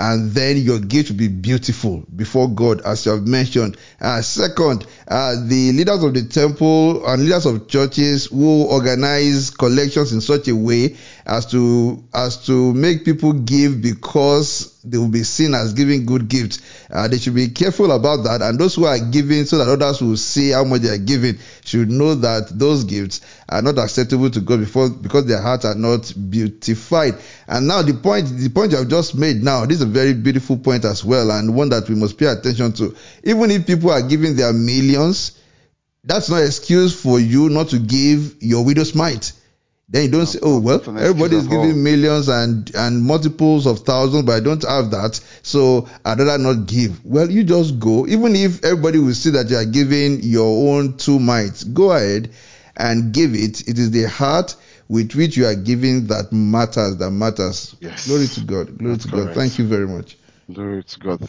and 0.00 0.30
then 0.30 0.56
your 0.56 0.78
gift 0.78 1.10
will 1.10 1.18
be 1.18 1.28
beautiful 1.28 2.02
before 2.16 2.48
God, 2.48 2.80
as 2.86 3.04
you 3.04 3.12
have 3.12 3.28
mentioned. 3.28 3.76
Uh, 4.00 4.22
second, 4.22 4.86
uh, 5.06 5.34
the 5.44 5.72
leaders 5.72 6.02
of 6.02 6.14
the 6.14 6.22
temple 6.22 7.06
and 7.06 7.22
leaders 7.22 7.44
of 7.44 7.68
churches 7.68 8.24
who 8.24 8.64
organize 8.64 9.50
collections 9.50 10.14
in 10.14 10.22
such 10.22 10.48
a 10.48 10.56
way 10.56 10.96
as 11.26 11.44
to 11.50 12.02
as 12.14 12.46
to 12.46 12.72
make 12.72 13.04
people 13.04 13.34
give 13.34 13.82
because 13.82 14.79
they 14.82 14.98
will 14.98 15.08
be 15.08 15.22
seen 15.22 15.54
as 15.54 15.74
giving 15.74 16.06
good 16.06 16.28
gifts. 16.28 16.60
Uh, 16.90 17.06
they 17.08 17.18
should 17.18 17.34
be 17.34 17.48
careful 17.48 17.92
about 17.92 18.24
that, 18.24 18.42
and 18.42 18.58
those 18.58 18.74
who 18.74 18.84
are 18.84 18.98
giving 18.98 19.44
so 19.44 19.58
that 19.58 19.68
others 19.68 20.00
will 20.00 20.16
see 20.16 20.50
how 20.50 20.64
much 20.64 20.82
they 20.82 20.88
are 20.88 20.98
giving 20.98 21.38
should 21.64 21.90
know 21.90 22.14
that 22.14 22.48
those 22.58 22.84
gifts 22.84 23.20
are 23.48 23.62
not 23.62 23.78
acceptable 23.78 24.30
to 24.30 24.40
God 24.40 24.60
before 24.60 24.88
because 24.88 25.26
their 25.26 25.42
hearts 25.42 25.64
are 25.64 25.74
not 25.74 26.12
beautified. 26.30 27.14
And 27.46 27.68
now 27.68 27.82
the 27.82 27.94
point, 27.94 28.28
the 28.28 28.48
point 28.48 28.72
have 28.72 28.88
just 28.88 29.14
made 29.14 29.42
now, 29.42 29.66
this 29.66 29.76
is 29.76 29.82
a 29.82 29.86
very 29.86 30.14
beautiful 30.14 30.56
point 30.56 30.84
as 30.84 31.04
well, 31.04 31.30
and 31.30 31.54
one 31.54 31.68
that 31.70 31.88
we 31.88 31.94
must 31.94 32.18
pay 32.18 32.26
attention 32.26 32.72
to. 32.74 32.96
Even 33.24 33.50
if 33.50 33.66
people 33.66 33.90
are 33.90 34.02
giving 34.02 34.36
their 34.36 34.52
millions, 34.52 35.38
that's 36.04 36.30
no 36.30 36.36
excuse 36.36 36.98
for 36.98 37.20
you 37.20 37.50
not 37.50 37.68
to 37.68 37.78
give 37.78 38.36
your 38.40 38.64
widow's 38.64 38.94
mite. 38.94 39.32
Then 39.92 40.04
you 40.04 40.10
don't 40.12 40.26
say, 40.26 40.38
oh 40.40 40.60
well, 40.60 40.78
not 40.78 40.86
an 40.86 40.98
everybody 40.98 41.34
is 41.34 41.44
excuse 41.44 41.46
at 41.46 41.56
all. 41.56 41.66
giving 41.66 41.82
millions 41.82 42.28
and 42.28 42.74
and 42.76 43.02
multiples 43.02 43.66
of 43.66 43.80
thousands, 43.80 44.22
but 44.24 44.36
I 44.36 44.40
don't 44.40 44.62
have 44.62 44.92
that, 44.92 45.20
so 45.42 45.88
I'd 46.04 46.18
rather 46.18 46.38
not 46.38 46.66
give. 46.66 47.04
Well, 47.04 47.28
you 47.28 47.42
just 47.42 47.80
go, 47.80 48.06
even 48.06 48.36
if 48.36 48.64
everybody 48.64 49.00
will 49.00 49.14
see 49.14 49.30
that 49.30 49.50
you 49.50 49.56
are 49.56 49.64
giving 49.64 50.22
your 50.22 50.72
own 50.72 50.96
two 50.96 51.18
mites. 51.18 51.64
Go 51.64 51.90
ahead 51.90 52.30
and 52.76 53.12
give 53.12 53.34
it. 53.34 53.68
It 53.68 53.80
is 53.80 53.90
the 53.90 54.04
heart 54.04 54.54
with 54.88 55.14
which 55.14 55.36
you 55.36 55.46
are 55.46 55.56
giving 55.56 56.06
that 56.06 56.30
matters, 56.30 56.96
that 56.98 57.10
matters. 57.10 57.74
Yes. 57.80 58.06
Glory 58.06 58.28
to 58.28 58.40
God. 58.42 58.78
Glory 58.78 58.94
That's 58.94 59.06
to 59.06 59.10
God. 59.10 59.34
Thank 59.34 59.58
you 59.58 59.66
very 59.66 59.88
much. 59.88 60.16
Glory 60.52 60.84
to 60.84 60.98
God. 61.00 61.28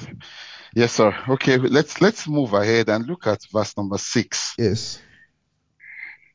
Yes, 0.76 0.94
sir. 0.94 1.16
Okay, 1.30 1.58
let's 1.58 2.00
let's 2.00 2.28
move 2.28 2.54
ahead 2.54 2.90
and 2.90 3.08
look 3.08 3.26
at 3.26 3.40
verse 3.52 3.76
number 3.76 3.98
six. 3.98 4.54
Yes. 4.58 5.02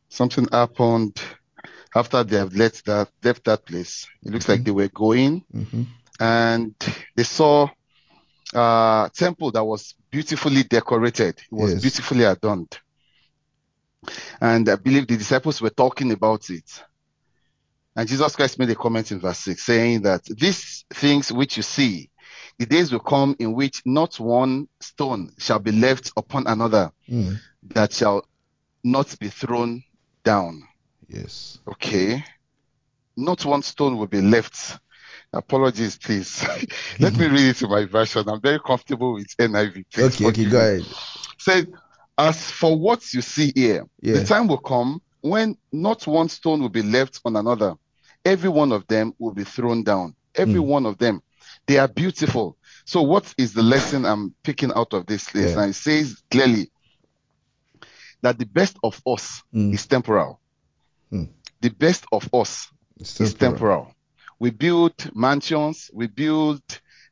Something 0.08 0.48
happened 0.50 1.20
after 1.96 2.22
they 2.24 2.37
have 2.37 2.54
left 2.54 2.85
that 2.87 3.09
left 3.24 3.44
that 3.44 3.64
place. 3.64 4.06
It 4.24 4.32
looks 4.32 4.48
like 4.48 4.64
they 4.64 4.70
were 4.70 4.88
going 4.88 5.42
hmm 5.52 5.82
and 6.18 6.74
they 7.14 7.24
saw 7.24 7.68
a 8.54 9.11
temple 9.14 9.50
that 9.50 9.64
was 9.64 9.94
beautifully 10.11 10.62
decorated. 10.62 11.38
It 11.38 11.52
was 11.52 11.72
Yes. 11.74 11.82
beautifully 11.82 12.24
adorned. 12.24 12.72
And 14.40 14.66
I 14.68 14.76
believe 14.76 15.06
the 15.06 15.16
disciples 15.18 15.61
were 15.61 15.70
talking 15.70 16.12
about 16.12 16.48
it. 16.48 16.64
And 17.96 18.09
Jesus 18.09 18.35
Christ 18.37 18.59
made 18.59 18.70
a 18.70 18.74
comment 18.74 19.11
in 19.12 19.20
verse 19.20 19.40
6 19.40 19.62
saying 19.62 20.02
that 20.02 20.24
these 20.24 20.85
things 20.94 21.30
which 21.32 21.56
you 21.59 21.62
see, 21.62 22.09
the 22.59 22.64
days 22.66 22.90
will 22.92 23.00
come 23.00 23.37
in 23.38 23.52
which 23.54 23.82
not 23.85 24.18
one 24.18 24.68
stone 24.80 25.32
shall 25.38 25.59
be 25.59 25.72
left 25.72 26.12
upon 26.16 26.46
another 26.46 26.92
Mm. 27.11 27.38
that 27.74 27.92
shall 27.92 28.26
not 28.85 29.18
be 29.18 29.28
thrown 29.28 29.82
down. 30.24 30.62
Yes. 31.09 31.59
Okay. 31.66 32.25
Not 33.16 33.45
one 33.45 33.62
stone 33.62 33.97
will 33.97 34.07
be 34.07 34.21
left. 34.21 34.79
Apologies, 35.33 35.97
please. 35.99 36.45
Let 37.01 37.16
me 37.16 37.27
read 37.29 37.49
it 37.51 37.62
in 37.62 37.71
my 37.71 37.85
version. 37.85 38.29
I'm 38.29 38.40
very 38.40 38.61
comfortable 38.61 39.14
with 39.14 39.27
NIV. 39.38 39.85
Please 39.92 40.14
Okay. 40.14 40.27
Okay. 40.27 40.45
Go 40.51 40.59
ahead. 40.59 40.83
Said, 41.38 41.69
as 42.19 42.51
for 42.51 42.79
what 42.79 43.12
you 43.14 43.21
see 43.23 43.53
here, 43.55 43.85
Yeah. 44.01 44.14
the 44.14 44.25
time 44.25 44.49
will 44.49 44.59
come 44.59 45.01
when 45.21 45.57
not 45.73 46.07
one 46.07 46.29
stone 46.29 46.61
will 46.61 46.69
be 46.69 46.83
left 46.83 47.21
on 47.25 47.37
another. 47.37 47.75
Every 48.25 48.49
one 48.51 48.73
of 48.73 48.87
them 48.88 49.12
will 49.19 49.33
be 49.33 49.45
thrown 49.45 49.83
down. 49.85 50.14
Every 50.35 50.61
Mm. 50.61 50.66
one 50.66 50.87
of 50.87 50.99
them. 50.99 51.23
They 51.66 51.79
are 51.79 51.88
beautiful. 51.88 52.57
So, 52.85 53.03
what 53.03 53.33
is 53.38 53.53
the 53.53 53.62
lesson 53.62 54.05
I'm 54.05 54.35
picking 54.42 54.73
out 54.75 54.92
of 54.92 55.07
this 55.07 55.35
list? 55.35 55.55
Yeah. 55.57 55.62
And 55.62 55.71
it 55.71 55.75
says 55.75 56.23
clearly 56.31 56.71
that 58.23 58.38
the 58.38 58.47
best 58.47 58.77
of 58.83 59.01
us 59.07 59.42
Mm. 59.55 59.75
is 59.75 59.87
temporal. 59.87 60.40
Mm. 61.12 61.29
The 61.61 61.71
best 61.71 62.05
of 62.12 62.29
us 62.35 62.69
It's 62.99 63.21
is 63.21 63.35
temporal. 63.35 63.92
We 64.38 64.51
build 64.51 64.95
mansions, 65.14 65.90
we 65.92 66.07
build 66.07 66.62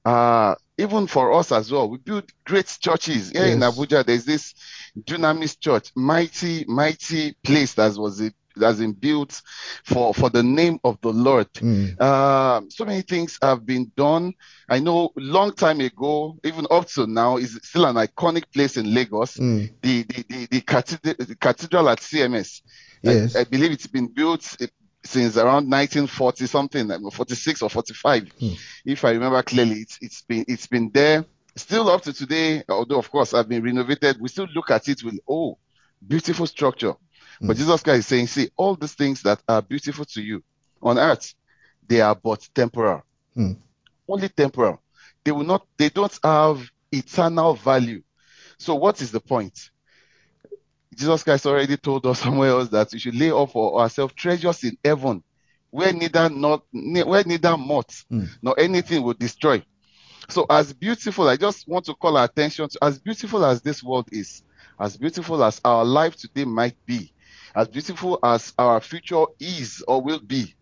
uh 0.04 0.54
even 0.76 1.06
for 1.06 1.32
us 1.32 1.52
as 1.52 1.70
well, 1.70 1.88
we 1.88 1.98
build 1.98 2.24
great 2.44 2.66
churches. 2.80 3.30
Here 3.30 3.46
in 3.46 3.60
Abuja, 3.60 4.04
there's 4.04 4.24
this 4.24 4.54
Dunamis 4.98 5.58
church, 5.58 5.90
mighty, 5.94 6.64
mighty 6.66 7.34
place 7.44 7.74
that 7.74 7.96
was 7.96 8.20
it 8.20 8.34
that's 8.56 8.78
been 8.78 8.92
built 8.92 9.40
for 9.84 10.14
for 10.14 10.30
the 10.30 10.42
name 10.42 10.78
of 10.84 10.98
the 11.02 11.10
Lord. 11.12 11.52
Mm. 11.54 12.00
Um, 12.00 12.70
so 12.70 12.84
many 12.84 13.02
things 13.02 13.38
have 13.42 13.64
been 13.66 13.90
done. 13.96 14.34
I 14.68 14.78
know 14.78 15.10
long 15.16 15.52
time 15.52 15.80
ago, 15.80 16.38
even 16.44 16.66
up 16.70 16.86
to 16.88 17.06
now, 17.06 17.36
is 17.36 17.58
still 17.62 17.86
an 17.86 17.96
iconic 17.96 18.44
place 18.52 18.76
in 18.76 18.92
Lagos. 18.94 19.36
Mm. 19.36 19.72
The 19.82 20.02
the 20.02 20.24
the, 20.28 20.46
the, 20.50 20.60
cathedral, 20.60 21.14
the 21.18 21.36
cathedral 21.36 21.88
at 21.88 21.98
CMS. 22.00 22.62
I- 23.06 23.10
Yes. 23.10 23.36
I, 23.36 23.44
believe 23.44 23.70
it's 23.72 23.86
been 23.86 24.06
built 24.06 24.56
eh, 24.62 24.66
since 25.04 25.36
around 25.36 25.68
1940 25.70 26.46
something, 26.46 27.10
46 27.10 27.60
or 27.62 27.68
45, 27.68 28.28
Hmm. 28.40 28.52
if 28.86 29.04
I 29.04 29.10
remember 29.10 29.42
clearly. 29.42 29.80
It's 29.80 29.98
it's 30.00 30.22
been 30.22 30.44
it's 30.48 30.66
been 30.66 30.90
there 30.90 31.26
still 31.56 31.88
up 31.90 32.00
to 32.02 32.12
today. 32.14 32.62
Although 32.68 32.98
of 32.98 33.10
course 33.10 33.34
I've 33.34 33.48
been 33.48 33.62
renovated, 33.62 34.20
we 34.20 34.28
still 34.28 34.48
look 34.54 34.70
at 34.70 34.88
it 34.88 35.02
with 35.04 35.18
oh, 35.28 35.58
beautiful 36.06 36.46
structure. 36.46 36.94
But 37.40 37.56
Hmm. 37.56 37.62
Jesus 37.62 37.82
Christ 37.82 37.98
is 38.00 38.06
saying, 38.06 38.26
see, 38.28 38.50
all 38.56 38.76
these 38.76 38.94
things 38.94 39.22
that 39.22 39.40
are 39.48 39.62
beautiful 39.62 40.04
to 40.06 40.22
you 40.22 40.42
on 40.82 40.98
earth, 40.98 41.34
they 41.86 42.00
are 42.00 42.14
but 42.14 42.46
temporal, 42.54 43.02
Hmm. 43.34 43.52
only 44.08 44.28
temporal. 44.28 44.80
They 45.24 45.32
will 45.32 45.44
not. 45.44 45.66
They 45.78 45.88
don't 45.88 46.16
have 46.22 46.68
eternal 46.92 47.54
value. 47.54 48.02
So 48.58 48.74
what 48.74 49.00
is 49.00 49.10
the 49.10 49.20
point? 49.20 49.58
Jesus 50.94 51.22
Christ 51.24 51.46
already 51.46 51.76
told 51.76 52.06
us 52.06 52.20
somewhere 52.22 52.50
else 52.50 52.68
that 52.70 52.92
we 52.92 52.98
should 52.98 53.14
lay 53.16 53.30
up 53.30 53.50
for 53.50 53.80
ourselves 53.80 54.14
treasures 54.14 54.62
in 54.64 54.76
heaven, 54.84 55.22
where 55.70 55.92
neither 55.92 56.28
not 56.28 56.62
where 56.72 57.24
neither 57.24 57.56
moth 57.56 58.04
Mm. 58.10 58.28
nor 58.42 58.58
anything 58.60 59.02
will 59.02 59.14
destroy. 59.14 59.64
So 60.28 60.46
as 60.48 60.72
beautiful, 60.72 61.28
I 61.28 61.36
just 61.36 61.66
want 61.68 61.84
to 61.86 61.94
call 61.94 62.16
our 62.16 62.24
attention 62.24 62.68
to 62.68 62.78
as 62.82 62.98
beautiful 62.98 63.44
as 63.44 63.60
this 63.60 63.82
world 63.82 64.08
is, 64.12 64.42
as 64.78 64.96
beautiful 64.96 65.42
as 65.44 65.60
our 65.64 65.84
life 65.84 66.16
today 66.16 66.44
might 66.44 66.76
be, 66.86 67.12
as 67.54 67.68
beautiful 67.68 68.18
as 68.22 68.52
our 68.58 68.80
future 68.80 69.24
is 69.38 69.82
or 69.86 70.00
will 70.00 70.20
be, 70.20 70.54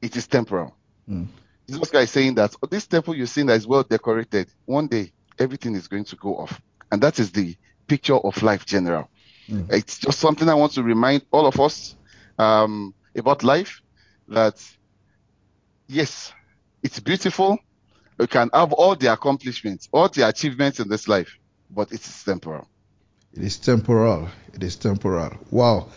it 0.00 0.16
is 0.16 0.26
temporal. 0.26 0.74
Mm. 1.08 1.26
Jesus 1.68 1.90
Christ 1.90 2.04
is 2.04 2.10
saying 2.10 2.34
that 2.36 2.54
"Oh, 2.62 2.66
this 2.66 2.86
temple 2.86 3.16
you're 3.16 3.26
seeing 3.26 3.48
that 3.48 3.56
is 3.56 3.66
well 3.66 3.82
decorated, 3.82 4.48
one 4.64 4.86
day 4.86 5.12
everything 5.38 5.74
is 5.74 5.88
going 5.88 6.04
to 6.04 6.16
go 6.16 6.36
off. 6.36 6.60
And 6.92 7.02
that 7.02 7.18
is 7.18 7.32
the 7.32 7.56
picture 7.86 8.16
of 8.16 8.42
life 8.42 8.64
general. 8.64 9.10
Mm. 9.48 9.72
It's 9.72 9.98
just 9.98 10.18
something 10.18 10.48
I 10.48 10.54
want 10.54 10.72
to 10.72 10.82
remind 10.82 11.24
all 11.30 11.46
of 11.46 11.60
us 11.60 11.96
um, 12.38 12.94
about 13.16 13.42
life 13.42 13.80
that 14.28 14.62
yes, 15.88 16.32
it's 16.82 17.00
beautiful. 17.00 17.58
We 18.18 18.26
can 18.26 18.50
have 18.54 18.72
all 18.72 18.96
the 18.96 19.12
accomplishments, 19.12 19.88
all 19.92 20.08
the 20.08 20.26
achievements 20.28 20.80
in 20.80 20.88
this 20.88 21.06
life, 21.06 21.36
but 21.70 21.92
it 21.92 22.00
is 22.00 22.24
temporal. 22.24 22.66
It 23.34 23.42
is 23.42 23.58
temporal. 23.58 24.28
It 24.54 24.62
is 24.62 24.76
temporal. 24.76 25.32
Wow. 25.50 25.88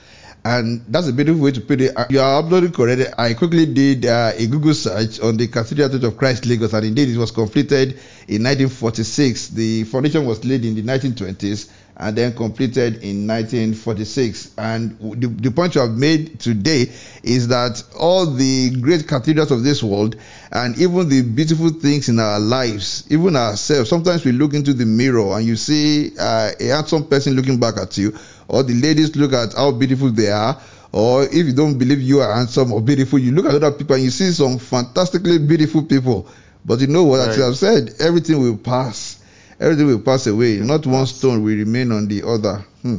And 0.45 0.85
that's 0.87 1.07
a 1.07 1.13
beautiful 1.13 1.41
way 1.41 1.51
to 1.51 1.61
put 1.61 1.81
it. 1.81 1.95
Uh, 1.97 2.05
You 2.09 2.21
are 2.21 2.39
absolutely 2.41 2.71
correct. 2.71 3.13
I 3.19 3.33
quickly 3.33 3.65
did 3.65 4.05
uh, 4.05 4.31
a 4.35 4.47
Google 4.47 4.73
search 4.73 5.19
on 5.19 5.35
the 5.37 5.47
Cathedral 5.47 5.89
Church 5.89 6.03
of 6.03 6.17
Christ 6.17 6.45
Lagos, 6.45 6.73
and 6.73 6.85
indeed 6.85 7.09
it 7.09 7.17
was 7.17 7.31
completed 7.31 7.99
in 8.27 8.43
1946. 8.43 9.49
The 9.49 9.83
foundation 9.83 10.25
was 10.25 10.45
laid 10.45 10.63
in 10.63 10.75
the 10.75 10.81
1920s 10.83 11.69
and 11.97 12.17
then 12.17 12.33
completed 12.33 13.03
in 13.03 13.27
1946. 13.27 14.51
And 14.57 14.97
the, 14.99 15.27
the 15.27 15.51
point 15.51 15.75
you 15.75 15.81
have 15.81 15.91
made 15.91 16.39
today 16.39 16.89
is 17.23 17.49
that 17.49 17.83
all 17.99 18.25
the 18.25 18.69
great 18.79 19.05
cathedrals 19.07 19.51
of 19.51 19.63
this 19.63 19.83
world 19.83 20.15
and 20.53 20.77
even 20.79 21.09
the 21.09 21.21
beautiful 21.21 21.69
things 21.69 22.07
in 22.07 22.17
our 22.19 22.39
lives, 22.39 23.03
even 23.09 23.35
ourselves, 23.35 23.89
sometimes 23.89 24.23
we 24.23 24.31
look 24.31 24.53
into 24.53 24.73
the 24.73 24.85
mirror 24.85 25.37
and 25.37 25.45
you 25.45 25.57
see 25.57 26.13
uh, 26.17 26.51
a 26.57 26.65
handsome 26.67 27.05
person 27.05 27.33
looking 27.33 27.59
back 27.59 27.75
at 27.77 27.97
you, 27.97 28.17
or 28.49 28.63
the 28.63 28.73
ladies 28.73 29.15
look 29.15 29.31
at 29.33 29.53
how 29.53 29.71
beautiful 29.71 30.09
they 30.09 30.29
are, 30.29 30.59
or 30.91 31.23
if 31.23 31.33
you 31.33 31.53
don't 31.53 31.77
believe 31.77 32.01
you 32.01 32.19
are 32.19 32.33
handsome 32.33 32.73
or 32.73 32.81
beautiful, 32.81 33.19
you 33.19 33.31
look 33.31 33.45
at 33.45 33.53
other 33.55 33.71
people 33.71 33.95
and 33.95 34.03
you 34.03 34.09
see 34.09 34.31
some 34.31 34.57
fantastically 34.57 35.37
beautiful 35.37 35.83
people. 35.83 36.27
But 36.65 36.81
you 36.81 36.87
know 36.87 37.03
what? 37.03 37.19
Right. 37.27 37.39
I 37.39 37.45
have 37.45 37.57
said, 37.57 37.93
everything 37.99 38.41
will 38.41 38.57
pass. 38.57 39.23
Everything 39.59 39.87
will 39.87 40.01
pass 40.01 40.25
away. 40.27 40.57
Not 40.57 40.85
one 40.87 41.05
stone 41.05 41.43
will 41.43 41.55
remain 41.55 41.91
on 41.91 42.07
the 42.07 42.27
other. 42.27 42.65
Hmm. 42.81 42.97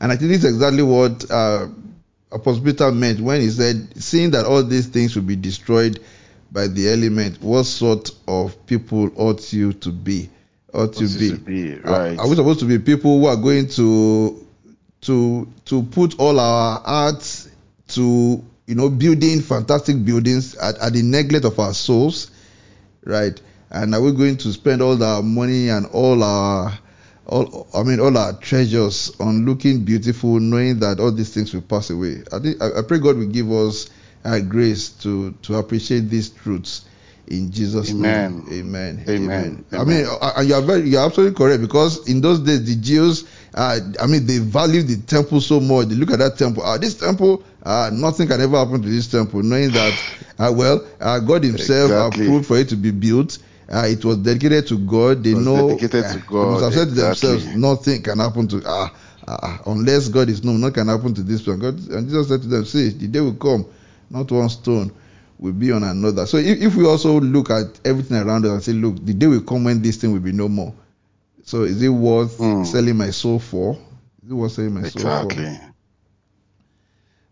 And 0.00 0.12
I 0.12 0.16
think 0.16 0.30
this 0.30 0.44
is 0.44 0.54
exactly 0.54 0.82
what 0.82 1.28
uh, 1.30 1.66
Apostle 2.30 2.62
Peter 2.62 2.92
meant 2.92 3.20
when 3.20 3.40
he 3.40 3.50
said, 3.50 4.00
seeing 4.00 4.30
that 4.30 4.46
all 4.46 4.62
these 4.62 4.86
things 4.86 5.16
will 5.16 5.24
be 5.24 5.36
destroyed 5.36 5.98
by 6.52 6.68
the 6.68 6.88
element, 6.90 7.42
what 7.42 7.64
sort 7.64 8.10
of 8.26 8.66
people 8.66 9.10
ought 9.16 9.52
you 9.52 9.72
to 9.72 9.90
be? 9.90 10.30
Ought 10.72 10.94
to 10.94 11.08
be? 11.08 11.30
to 11.30 11.36
be, 11.36 11.74
Are- 11.74 11.80
right. 11.80 12.18
Are 12.18 12.28
we 12.28 12.36
supposed 12.36 12.60
to 12.60 12.66
be 12.66 12.78
people 12.78 13.18
who 13.20 13.26
are 13.26 13.36
going 13.36 13.68
to 13.68 14.46
to 15.02 15.48
to 15.66 15.82
put 15.84 16.18
all 16.18 16.38
our 16.38 16.80
hearts 16.80 17.48
to 17.88 18.44
you 18.66 18.74
know 18.74 18.90
building 18.90 19.40
fantastic 19.40 20.04
buildings 20.04 20.54
at, 20.56 20.76
at 20.78 20.92
the 20.92 21.02
neglect 21.02 21.44
of 21.44 21.58
our 21.58 21.72
souls, 21.72 22.30
right? 23.04 23.40
And 23.70 23.94
are 23.94 24.00
we 24.00 24.12
going 24.12 24.36
to 24.38 24.52
spend 24.52 24.82
all 24.82 25.02
our 25.02 25.22
money 25.22 25.68
and 25.70 25.86
all 25.86 26.22
our 26.22 26.78
all 27.26 27.66
I 27.74 27.82
mean 27.82 28.00
all 28.00 28.16
our 28.18 28.34
treasures 28.34 29.12
on 29.20 29.46
looking 29.46 29.84
beautiful, 29.84 30.38
knowing 30.38 30.80
that 30.80 31.00
all 31.00 31.12
these 31.12 31.32
things 31.32 31.54
will 31.54 31.62
pass 31.62 31.88
away? 31.88 32.22
I 32.32 32.40
think 32.40 32.60
I, 32.60 32.80
I 32.80 32.82
pray 32.82 32.98
God 32.98 33.16
will 33.16 33.26
give 33.26 33.50
us 33.50 33.88
uh, 34.24 34.40
grace 34.40 34.90
to 35.02 35.32
to 35.42 35.56
appreciate 35.56 36.10
these 36.10 36.28
truths 36.28 36.84
in 37.30 37.50
Jesus' 37.52 37.90
Amen. 37.90 38.44
name. 38.48 38.60
Amen. 38.60 39.04
Amen. 39.08 39.64
Amen. 39.72 39.80
I 39.80 39.84
mean, 39.84 40.06
uh, 40.06 40.32
uh, 40.38 40.40
you 40.42 40.54
are 40.54 40.62
very, 40.62 40.88
you 40.88 40.98
are 40.98 41.06
absolutely 41.06 41.36
correct 41.36 41.60
because 41.60 42.08
in 42.08 42.20
those 42.20 42.40
days 42.40 42.64
the 42.64 42.76
Jews, 42.76 43.24
uh, 43.54 43.78
I 44.00 44.06
mean, 44.06 44.26
they 44.26 44.38
valued 44.38 44.88
the 44.88 44.96
temple 44.96 45.40
so 45.40 45.60
much. 45.60 45.88
They 45.88 45.94
look 45.94 46.10
at 46.10 46.18
that 46.18 46.38
temple. 46.38 46.62
Uh, 46.62 46.78
this 46.78 46.94
temple, 46.94 47.42
uh, 47.62 47.90
nothing 47.92 48.28
can 48.28 48.40
ever 48.40 48.58
happen 48.58 48.82
to 48.82 48.88
this 48.88 49.08
temple, 49.08 49.42
knowing 49.42 49.70
that, 49.72 49.92
uh, 50.38 50.52
well, 50.54 50.86
uh, 51.00 51.20
God 51.20 51.44
Himself 51.44 51.90
Exactly. 51.90 52.26
approved 52.26 52.46
for 52.46 52.56
it 52.56 52.68
to 52.70 52.76
be 52.76 52.90
built. 52.90 53.38
Uh, 53.70 53.86
it 53.86 54.02
was 54.04 54.16
dedicated 54.18 54.66
to 54.68 54.78
God. 54.78 55.22
They 55.22 55.34
know 55.34 55.68
dedicated 55.68 56.04
uh, 56.04 56.12
to 56.14 56.18
They 56.18 56.34
must 56.34 56.64
have 56.64 56.74
said 56.74 56.88
to 56.88 56.94
themselves, 56.94 57.46
nothing 57.54 58.02
can 58.02 58.18
happen 58.18 58.48
to 58.48 58.62
ah. 58.66 58.94
Uh, 59.28 59.58
unless 59.66 60.08
God 60.08 60.30
is 60.30 60.42
known, 60.42 60.58
nothing 60.62 60.72
can 60.72 60.88
happen 60.88 61.12
to 61.12 61.22
this 61.22 61.46
one. 61.46 61.58
God, 61.58 61.74
and 61.90 62.08
Jesus 62.08 62.28
said 62.28 62.40
to 62.40 62.48
them, 62.48 62.64
"See, 62.64 62.88
the 62.88 63.08
day 63.08 63.20
will 63.20 63.34
come, 63.34 63.66
not 64.08 64.32
one 64.32 64.48
stone 64.48 64.90
will 65.38 65.52
be 65.52 65.72
on 65.72 65.84
another." 65.84 66.26
So 66.26 66.36
if, 66.38 66.60
if 66.60 66.74
we 66.76 66.86
also 66.86 67.20
look 67.20 67.50
at 67.50 67.80
everything 67.84 68.16
around 68.18 68.44
us 68.46 68.52
and 68.52 68.62
say, 68.62 68.72
"Look, 68.72 69.04
the 69.04 69.14
day 69.14 69.26
will 69.26 69.42
come 69.42 69.64
when 69.64 69.82
this 69.82 69.96
thing 69.96 70.12
will 70.12 70.20
be 70.20 70.32
no 70.32 70.48
more." 70.48 70.74
So 71.44 71.62
is 71.62 71.82
it 71.82 71.88
worth 71.88 72.38
Mm. 72.38 72.66
selling 72.66 72.96
my 72.96 73.10
soul 73.10 73.38
for? 73.38 73.78
Is 74.24 74.30
it 74.30 74.34
worth 74.34 74.52
selling 74.52 74.74
my 74.74 74.88
soul 74.88 75.02
for? 75.02 75.08
Exactly. 75.32 75.58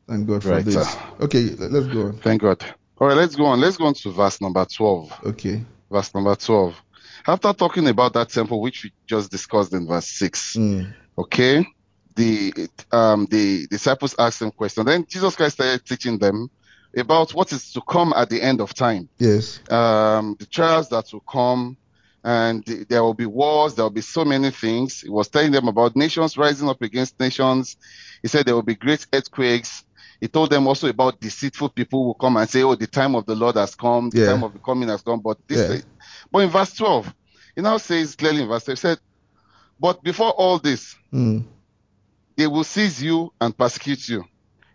Thank 0.08 0.26
God 0.28 0.42
for 0.42 0.50
Right, 0.50 0.64
this. 0.64 0.74
sir. 0.74 0.98
Okay, 1.20 1.50
let- 1.58 1.72
let's 1.72 1.86
go 1.88 2.02
on. 2.06 2.18
Thank 2.18 2.42
God. 2.42 2.64
All 2.98 3.08
right, 3.08 3.16
let's 3.16 3.34
go 3.36 3.46
on. 3.46 3.60
Let's 3.60 3.76
go 3.76 3.86
on 3.86 3.94
to 3.94 4.12
verse 4.12 4.40
number 4.40 4.64
12. 4.64 5.12
Okay. 5.26 5.64
Verse 5.90 6.14
number 6.14 6.34
12. 6.36 6.74
After 7.26 7.52
talking 7.52 7.88
about 7.88 8.12
that 8.14 8.28
temple, 8.30 8.60
which 8.60 8.84
we 8.84 8.92
just 9.08 9.30
discussed 9.30 9.72
in 9.72 9.86
verse 9.86 10.06
6, 10.08 10.54
Mm. 10.56 10.94
okay, 11.18 11.66
the 12.14 12.52
um 12.92 13.26
the 13.30 13.66
disciples 13.68 14.14
asked 14.18 14.40
him 14.42 14.50
question. 14.52 14.84
Then 14.86 15.04
Jesus 15.08 15.34
Christ 15.36 15.54
started 15.56 15.84
teaching 15.84 16.18
them 16.18 16.48
about 16.96 17.32
what 17.34 17.52
is 17.52 17.70
to 17.72 17.80
come 17.82 18.12
at 18.16 18.30
the 18.30 18.40
end 18.42 18.60
of 18.60 18.74
time. 18.74 19.08
Yes. 19.18 19.60
um, 19.70 20.36
the 20.38 20.46
trials 20.46 20.88
that 20.90 21.04
will 21.12 21.24
come, 21.28 21.76
and 22.24 22.64
th- 22.66 22.88
there 22.88 23.02
will 23.02 23.14
be 23.14 23.26
wars, 23.26 23.74
there 23.74 23.84
will 23.84 23.90
be 23.90 24.00
so 24.00 24.24
many 24.24 24.50
things. 24.50 25.00
He 25.00 25.10
was 25.10 25.28
telling 25.28 25.52
them 25.52 25.68
about 25.68 25.94
nations 25.96 26.36
rising 26.36 26.68
up 26.68 26.80
against 26.82 27.18
nations. 27.20 27.76
He 28.22 28.28
said 28.28 28.46
there 28.46 28.54
will 28.54 28.62
be 28.62 28.74
great 28.74 29.06
earthquakes. 29.12 29.84
He 30.20 30.28
told 30.28 30.50
them 30.50 30.66
also 30.66 30.88
about 30.88 31.20
deceitful 31.20 31.70
people 31.70 32.00
who 32.00 32.06
will 32.08 32.14
come 32.14 32.36
and 32.36 32.48
say, 32.48 32.62
Oh, 32.62 32.74
the 32.74 32.86
time 32.86 33.14
of 33.14 33.26
the 33.26 33.34
Lord 33.34 33.56
has 33.56 33.74
come, 33.74 34.10
the 34.10 34.20
Yeah. 34.20 34.26
time 34.32 34.42
of 34.44 34.52
the 34.54 34.58
coming 34.60 34.88
has 34.88 35.02
come. 35.02 35.20
But 35.20 35.38
this, 35.48 35.68
Yeah. 35.68 35.80
but 36.32 36.38
in 36.40 36.50
verse 36.50 36.72
12, 36.74 37.14
he 37.56 37.62
now 37.62 37.76
says 37.76 38.16
clearly 38.16 38.42
in 38.42 38.48
verse 38.48 38.64
12, 38.64 38.78
he 38.78 38.80
said, 38.80 38.98
But 39.78 40.02
before 40.02 40.30
all 40.32 40.58
this, 40.58 40.94
Mm. 41.12 41.44
they 42.36 42.46
will 42.46 42.64
seize 42.64 43.02
you 43.02 43.30
and 43.40 43.56
persecute 43.56 44.08
you. 44.08 44.24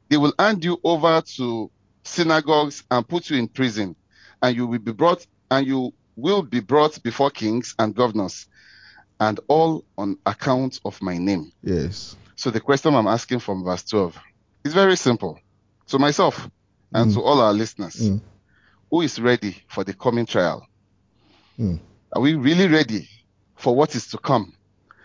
They 0.10 0.18
will 0.18 0.34
hand 0.38 0.64
you 0.64 0.78
over 0.84 1.22
to 1.38 1.72
synagogues 2.04 2.84
and 2.92 3.08
put 3.08 3.30
you 3.30 3.38
in 3.38 3.48
prison, 3.48 3.96
and 4.42 4.56
you 4.56 4.68
will 4.68 4.80
be 4.80 4.92
brought 4.92 5.26
and 5.50 5.66
you 5.68 5.92
will 6.16 6.42
be 6.44 6.60
brought 6.60 7.02
before 7.04 7.30
kings 7.30 7.74
and 7.80 7.96
governors, 7.96 8.48
and 9.20 9.40
all 9.48 9.84
on 9.98 10.18
account 10.26 10.80
of 10.86 11.02
my 11.02 11.18
name. 11.18 11.52
Yes. 11.64 12.16
So 12.36 12.50
the 12.50 12.60
question 12.60 12.96
I'm 12.96 13.08
asking 13.08 13.40
from 13.40 13.64
verse 13.64 13.84
12 13.84 14.18
is 14.64 14.74
very 14.74 14.96
simple. 14.98 15.40
To 15.88 16.00
myself 16.00 16.50
and 16.94 17.12
Mm. 17.12 17.14
to 17.16 17.22
all 17.22 17.40
our 17.42 17.54
listeners, 17.54 17.96
Mm. 17.96 18.22
who 18.90 19.02
is 19.02 19.20
ready 19.20 19.56
for 19.70 19.84
the 19.84 19.94
coming 19.94 20.26
trial? 20.26 20.66
Mm. 21.60 21.80
Are 22.14 22.22
we 22.22 22.34
really 22.36 22.68
ready 22.68 23.08
for 23.58 23.76
what 23.76 23.96
is 23.96 24.08
to 24.08 24.18
come? 24.18 24.54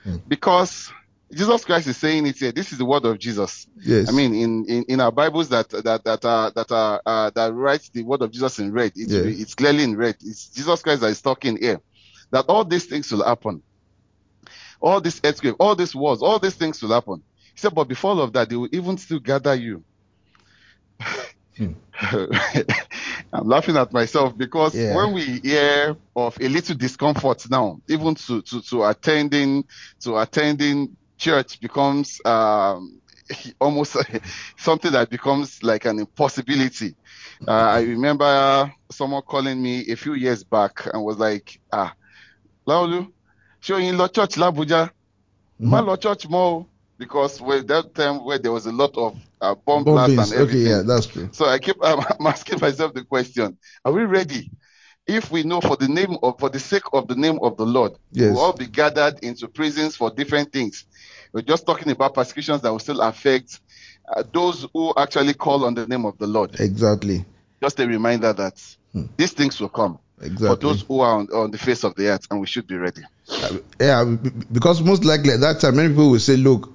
Mm. 0.05 0.23
Because 0.29 0.93
Jesus 1.33 1.65
Christ 1.65 1.89
is 1.89 1.97
saying 1.97 2.27
it 2.27 2.39
here. 2.39 2.53
This 2.53 2.73
is 2.73 2.79
the 2.79 2.85
word 2.85 3.05
of 3.05 3.19
Jesus. 3.19 3.67
Yes. 3.77 4.09
I 4.09 4.13
mean, 4.13 4.35
in, 4.35 4.65
in, 4.67 4.85
in 4.89 5.01
our 5.01 5.13
Bibles 5.13 5.49
that 5.51 5.69
that 5.71 6.05
that 6.05 6.25
are 6.25 6.53
that 6.53 6.71
are 6.73 7.03
uh, 7.05 7.31
that 7.35 7.53
write 7.53 7.83
the 7.93 8.03
word 8.05 8.23
of 8.23 8.31
Jesus 8.31 8.59
in 8.61 8.73
red, 8.73 8.93
it's 8.95 9.13
Yeah. 9.13 9.23
it's 9.25 9.55
clearly 9.55 9.83
in 9.85 9.97
red. 9.97 10.17
It's 10.21 10.51
Jesus 10.51 10.83
Christ 10.83 11.01
that 11.01 11.09
is 11.11 11.21
talking 11.23 11.57
here. 11.61 11.81
That 12.33 12.47
all 12.49 12.65
these 12.65 12.87
things 12.87 13.11
will 13.11 13.25
happen. 13.25 13.63
All 14.81 15.01
this 15.01 15.21
earthquake, 15.25 15.57
all 15.59 15.75
these 15.75 15.95
wars, 15.95 16.23
all 16.23 16.39
these 16.39 16.55
things 16.55 16.81
will 16.83 16.93
happen. 16.93 17.25
He 17.55 17.61
said, 17.61 17.75
but 17.75 17.89
before 17.89 18.13
all 18.13 18.21
of 18.21 18.33
that, 18.35 18.49
they 18.49 18.57
will 18.57 18.69
even 18.73 18.99
still 18.99 19.19
gather 19.21 19.55
you. 19.55 19.85
Hmm. 21.57 21.73
I'm 23.33 23.49
laughing 23.49 23.77
at 23.77 23.93
myself 23.93 24.37
because 24.37 24.75
Yeah. 24.75 24.95
when 24.95 25.13
we 25.15 25.41
hear 25.41 25.97
of 26.15 26.37
a 26.41 26.49
little 26.49 26.77
discomfort 26.77 27.49
now, 27.51 27.79
even 27.89 28.15
to 28.17 28.43
to, 28.43 28.63
to 28.63 28.85
attending 28.85 29.65
to 30.03 30.19
attending 30.19 30.97
church 31.19 31.61
becomes 31.61 32.19
um, 32.25 33.01
almost 33.61 33.97
something 34.59 34.93
that 34.93 35.11
becomes 35.11 35.63
like 35.63 35.85
an 35.87 35.99
impossibility. 35.99 36.97
Uh, 37.47 37.53
I 37.53 37.81
remember 37.83 38.73
someone 38.91 39.23
calling 39.23 39.63
me 39.63 39.91
a 39.91 39.97
few 39.97 40.15
years 40.15 40.45
back 40.45 40.87
and 40.93 41.05
was 41.05 41.19
like, 41.19 41.59
"Ah, 41.73 41.95
Laulu, 42.69 43.09
show 43.61 43.77
in 43.79 43.97
church 43.99 44.37
Labuja, 44.37 44.91
ma 45.65 45.81
Mhm. 45.81 45.87
lo 45.87 45.97
church 45.97 46.29
more." 46.29 46.67
Because 46.99 47.41
with 47.41 47.67
that 47.69 47.95
time 47.95 48.25
where 48.25 48.39
there 48.39 48.53
was 48.53 48.67
a 48.67 48.73
lot 48.73 48.97
of 48.97 49.17
uh, 49.41 49.55
bomb 49.67 49.87
blasts 49.87 50.19
and 50.19 50.33
Okay, 50.35 50.35
everything, 50.35 50.81
yeah, 50.81 50.83
that's 50.83 51.07
true. 51.07 51.31
so 51.31 51.47
I 51.47 51.59
keep 51.59 51.83
um, 51.85 52.01
I'm 52.21 52.27
asking 52.27 52.61
myself 52.61 52.95
the 52.95 53.05
question: 53.05 53.59
Are 53.85 53.93
we 53.93 54.05
ready? 54.05 54.51
If 55.07 55.31
we 55.31 55.45
know 55.45 55.61
for 55.61 55.77
the 55.77 55.87
name 55.89 56.17
of, 56.23 56.39
for 56.41 56.49
the 56.49 56.59
sake 56.59 56.83
of 56.93 57.07
the 57.07 57.15
name 57.15 57.39
of 57.41 57.57
the 57.57 57.65
Lord, 57.65 57.93
Yes. 58.11 58.31
we'll 58.33 58.41
all 58.41 58.53
be 58.53 58.67
gathered 58.67 59.21
into 59.23 59.47
prisons 59.47 59.95
for 59.97 60.11
different 60.11 60.53
things. 60.53 60.85
We're 61.33 61.43
just 61.43 61.65
talking 61.67 61.91
about 61.93 62.15
persecutions 62.15 62.63
that 62.63 62.73
will 62.73 62.79
still 62.81 63.01
affect 63.01 63.61
uh, 64.15 64.25
those 64.33 64.67
who 64.75 64.93
actually 64.97 65.35
call 65.35 65.65
on 65.65 65.75
the 65.75 65.87
name 65.87 66.05
of 66.07 66.19
the 66.19 66.27
Lord. 66.27 66.59
Exactly. 66.61 67.25
Just 67.63 67.79
a 67.81 67.87
reminder 67.87 68.33
that 68.33 68.55
Hmm. 68.93 69.05
these 69.17 69.33
things 69.33 69.61
will 69.61 69.69
come 69.69 69.99
for 70.39 70.57
those 70.57 70.83
who 70.83 71.01
are 71.01 71.19
on, 71.19 71.29
on 71.33 71.51
the 71.51 71.59
face 71.59 71.85
of 71.85 71.95
the 71.95 72.09
earth, 72.09 72.27
and 72.31 72.41
we 72.41 72.47
should 72.47 72.67
be 72.67 72.77
ready. 72.77 73.03
Uh, 73.29 73.59
yeah, 73.81 74.17
because 74.51 74.81
most 74.81 75.05
likely 75.05 75.33
at 75.33 75.41
that 75.41 75.61
time, 75.61 75.77
many 75.77 75.89
people 75.91 76.11
will 76.11 76.19
say, 76.19 76.37
"Look, 76.37 76.71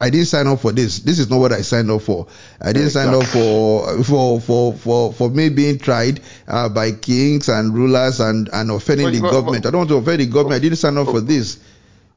I 0.00 0.10
didn't 0.10 0.26
sign 0.26 0.46
up 0.46 0.60
for 0.60 0.70
this. 0.70 1.00
This 1.00 1.18
is 1.18 1.28
not 1.28 1.38
what 1.38 1.52
I 1.52 1.62
signed 1.62 1.90
up 1.90 2.02
for. 2.02 2.28
I 2.60 2.72
didn't 2.72 2.90
sign 2.90 3.08
up 3.12 3.24
for 3.24 4.04
for 4.04 4.40
for 4.40 4.72
for 4.74 5.12
for 5.12 5.28
me 5.28 5.48
being 5.48 5.78
tried 5.78 6.20
uh, 6.46 6.68
by 6.68 6.92
kings 6.92 7.48
and 7.48 7.74
rulers 7.74 8.20
and 8.20 8.48
and 8.52 8.70
offending 8.70 9.06
But- 9.06 9.12
the 9.14 9.20
but- 9.22 9.30
government. 9.32 9.66
I 9.66 9.70
don't 9.70 9.78
want 9.78 9.90
to 9.90 9.96
offend 9.96 10.20
the 10.20 10.26
government. 10.26 10.54
I 10.60 10.62
didn't 10.62 10.78
sign 10.78 10.96
up 10.98 11.06
for 11.08 11.20
this. 11.20 11.58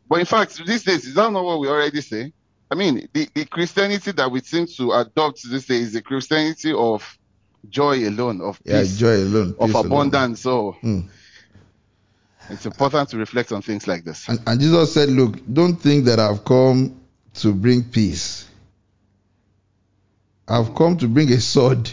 But 0.07 0.19
in 0.19 0.25
fact, 0.25 0.63
these 0.65 0.83
days, 0.83 1.05
is 1.05 1.15
that 1.15 1.31
not 1.31 1.43
what 1.43 1.59
we 1.59 1.69
already 1.69 2.01
say? 2.01 2.33
I 2.69 2.75
mean, 2.75 3.07
the, 3.13 3.27
the 3.33 3.45
Christianity 3.45 4.11
that 4.11 4.29
we 4.29 4.41
seem 4.41 4.67
to 4.77 4.91
adopt 4.93 5.41
these 5.43 5.65
days 5.65 5.87
is 5.87 5.93
the 5.93 6.01
Christianity 6.01 6.73
of 6.73 7.17
joy 7.69 8.07
alone, 8.07 8.41
of 8.41 8.59
Yeah, 8.63 8.81
peace, 8.81 8.97
joy 8.97 9.15
alone, 9.23 9.55
of 9.59 9.67
peace 9.67 9.75
alone. 9.75 9.85
abundance. 9.87 10.41
So 10.41 10.73
Hmm. 10.81 11.01
it's 12.49 12.65
important 12.65 13.09
to 13.09 13.17
reflect 13.17 13.51
on 13.51 13.61
things 13.61 13.87
like 13.87 14.03
this. 14.03 14.27
And, 14.29 14.39
and 14.45 14.59
Jesus 14.59 14.93
said, 14.93 15.09
"Look, 15.09 15.37
don't 15.51 15.75
think 15.75 16.05
that 16.05 16.19
I've 16.19 16.43
come 16.45 16.95
to 17.35 17.53
bring 17.53 17.83
peace. 17.83 18.45
I've 20.47 20.75
come 20.75 20.97
to 20.97 21.07
bring 21.07 21.31
a 21.31 21.39
sword." 21.39 21.91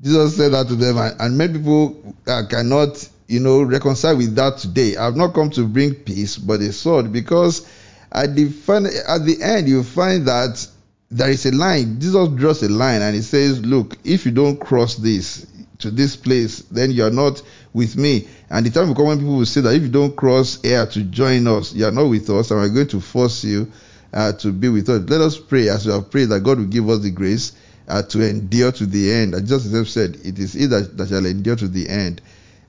Jesus 0.00 0.36
said 0.36 0.52
that 0.52 0.68
to 0.68 0.76
them, 0.76 0.96
and, 0.96 1.36
many 1.36 1.54
people 1.54 2.14
uh, 2.28 2.44
cannot, 2.48 3.08
you 3.26 3.40
know, 3.40 3.62
reconcile 3.62 4.16
with 4.16 4.36
that 4.36 4.58
today. 4.58 4.96
I've 4.96 5.16
not 5.16 5.34
come 5.34 5.50
to 5.50 5.66
bring 5.66 5.94
peace, 5.94 6.38
but 6.38 6.60
a 6.60 6.72
sword, 6.72 7.12
because 7.12 7.66
at 8.12 8.36
the 8.36 8.48
fin- 8.48 8.86
at 8.86 9.24
the 9.26 9.42
end 9.42 9.68
you 9.68 9.82
find 9.82 10.26
that 10.26 10.64
there 11.10 11.30
is 11.30 11.44
a 11.46 11.50
line. 11.50 11.98
Jesus 12.00 12.28
draws 12.36 12.62
a 12.62 12.68
line, 12.68 13.02
and 13.02 13.16
he 13.16 13.22
says, 13.22 13.60
"Look, 13.60 13.96
if 14.04 14.24
you 14.24 14.30
don't 14.30 14.60
cross 14.60 14.94
this 14.94 15.46
to 15.78 15.90
this 15.90 16.14
place, 16.14 16.62
then 16.70 16.92
you 16.92 17.04
are 17.04 17.10
not 17.10 17.42
with 17.72 17.96
me." 17.96 18.28
And 18.50 18.64
the 18.64 18.70
time 18.70 18.88
will 18.88 18.94
come 18.94 19.06
when 19.06 19.18
people 19.18 19.38
will 19.38 19.46
say 19.46 19.62
that 19.62 19.74
if 19.74 19.82
you 19.82 19.88
don't 19.88 20.14
cross 20.14 20.58
here 20.62 20.86
to 20.86 21.02
join 21.02 21.48
us, 21.48 21.72
you 21.72 21.84
are 21.86 21.90
not 21.90 22.08
with 22.08 22.30
us, 22.30 22.52
and 22.52 22.60
we're 22.60 22.68
going 22.68 22.88
to 22.88 23.00
force 23.00 23.42
you 23.42 23.66
uh, 24.12 24.32
to 24.32 24.52
be 24.52 24.68
with 24.68 24.88
us. 24.88 25.08
Let 25.08 25.20
us 25.20 25.38
pray 25.38 25.68
as 25.68 25.86
we 25.86 25.92
have 25.92 26.10
prayed 26.10 26.30
that 26.30 26.40
God 26.40 26.58
will 26.58 26.66
give 26.66 26.88
us 26.88 27.00
the 27.00 27.10
grace 27.10 27.52
uh, 27.88 28.02
to 28.02 28.28
endure 28.28 28.72
to 28.72 28.86
the 28.86 29.12
end. 29.12 29.34
And 29.34 29.46
just 29.46 29.66
as 29.66 29.74
I've 29.74 29.88
said, 29.88 30.16
it 30.24 30.38
is 30.38 30.52
he 30.52 30.66
that, 30.66 30.96
that 30.96 31.08
shall 31.08 31.24
endure 31.24 31.56
to 31.56 31.68
the 31.68 31.88
end 31.88 32.20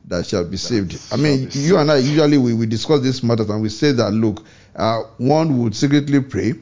that 0.06 0.26
shall 0.26 0.44
be 0.44 0.58
saved. 0.58 1.00
I 1.12 1.18
mean, 1.18 1.50
you 1.52 1.78
and 1.78 1.92
I 1.92 1.98
usually 1.98 2.38
we, 2.38 2.54
we 2.54 2.66
discuss 2.66 3.02
these 3.02 3.22
matters 3.24 3.50
and 3.50 3.62
we 3.62 3.70
say 3.70 3.92
that 3.92 4.12
look, 4.12 4.44
uh, 4.76 5.04
one 5.18 5.62
would 5.62 5.76
secretly 5.76 6.22
pray 6.22 6.54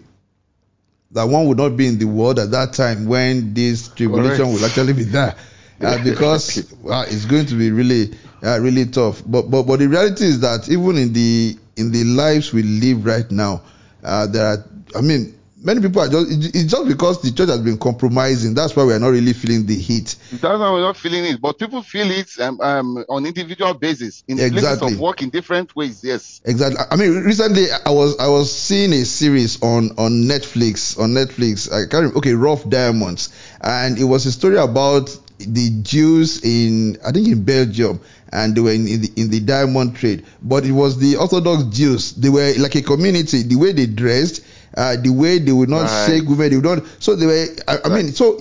that 1.12 1.24
one 1.24 1.48
would 1.48 1.58
not 1.58 1.78
be 1.78 1.88
in 1.88 1.98
the 1.98 2.06
world 2.06 2.40
at 2.40 2.52
that 2.52 2.74
time 2.74 3.06
when 3.06 3.54
this 3.54 3.88
tribulation 3.90 4.46
Correct. 4.46 4.54
will 4.54 4.66
actually 4.66 4.94
be 4.94 5.04
there. 5.04 5.36
Uh, 5.80 6.04
because 6.04 6.74
uh, 6.90 7.06
it's 7.08 7.26
going 7.26 7.46
to 7.46 7.54
be 7.54 7.70
really, 7.70 8.12
uh, 8.42 8.60
really 8.60 8.88
tough. 8.88 9.22
But, 9.24 9.44
but, 9.44 9.62
but 9.62 9.78
the 9.78 9.88
reality 9.88 10.24
is 10.26 10.40
that 10.40 10.68
even 10.70 10.98
in 10.98 11.13
the 11.13 11.56
in 11.76 11.92
the 11.92 12.04
lives 12.04 12.52
we 12.52 12.63
live 12.63 13.06
right 13.06 13.30
now, 13.30 13.62
uh, 14.03 14.27
there 14.27 14.45
are. 14.45 14.65
I 14.95 15.01
mean, 15.01 15.38
many 15.57 15.81
people 15.81 16.01
are 16.01 16.10
just. 16.10 16.55
It's 16.55 16.71
just 16.71 16.88
because 16.88 17.21
the 17.21 17.31
church 17.31 17.49
has 17.49 17.60
been 17.60 17.77
compromising. 17.77 18.53
That's 18.53 18.75
why 18.75 18.86
we 18.86 18.93
are 18.93 18.99
not 18.99 19.10
really 19.10 19.33
feeling 19.33 19.65
the 19.65 19.75
heat. 19.75 20.15
That's 20.31 20.43
why 20.43 20.71
we're 20.71 20.81
not 20.81 20.97
feeling 20.97 21.25
it, 21.25 21.41
but 21.41 21.60
people 21.60 21.81
feel 21.81 22.10
it 22.10 22.29
um, 22.39 22.60
um, 22.62 23.05
on 23.10 23.25
individual 23.25 23.73
basis 23.73 24.23
in 24.27 24.38
places 24.38 24.81
of 24.81 24.99
work 24.99 25.21
in 25.21 25.29
different 25.29 25.75
ways. 25.75 26.03
Yes. 26.03 26.41
Exactly. 26.45 26.79
I 26.89 26.95
mean, 26.95 27.23
recently 27.23 27.65
I 27.86 27.89
was 27.91 28.17
I 28.19 28.27
was 28.27 28.55
seeing 28.55 28.93
a 28.93 29.05
series 29.05 29.62
on 29.62 29.91
on 29.97 30.23
Netflix 30.23 30.99
on 30.99 31.12
Netflix. 31.12 31.71
I 31.71 31.81
can't 31.81 31.93
remember, 31.93 32.17
okay, 32.19 32.33
Rough 32.33 32.67
Diamonds, 32.69 33.29
and 33.62 33.97
it 33.97 34.05
was 34.05 34.25
a 34.25 34.31
story 34.31 34.57
about 34.57 35.15
the 35.39 35.69
Jews 35.81 36.43
in 36.43 36.97
I 37.05 37.12
think 37.12 37.27
in 37.27 37.43
Belgium, 37.43 37.99
and 38.32 38.56
they 38.56 38.62
were 38.62 38.72
in, 38.72 38.88
in 38.88 39.02
the 39.02 39.12
in 39.16 39.30
the 39.30 39.40
diamond 39.40 39.96
trade. 39.96 40.26
But 40.42 40.66
it 40.66 40.72
was 40.72 40.98
the 41.00 41.16
Orthodox 41.18 41.63
Jews. 41.78 42.13
They 42.13 42.30
were 42.30 42.54
like 42.58 42.76
a 42.76 42.82
community. 42.82 43.44
The 43.44 43.56
way 43.56 43.72
they 43.74 43.86
dressed, 43.86 44.44
uh, 44.76 44.98
the 44.98 45.10
way 45.10 45.40
they 45.40 45.52
would 45.52 45.70
not 45.70 45.84
Right. 45.84 46.06
shake 46.08 46.28
women, 46.30 46.50
they 46.50 46.56
would 46.58 46.66
not. 46.66 46.84
So 47.00 47.16
they 47.16 47.26
were. 47.26 47.46
I, 47.68 47.78
I 47.86 47.90
mean, 47.90 48.12
so 48.13 48.38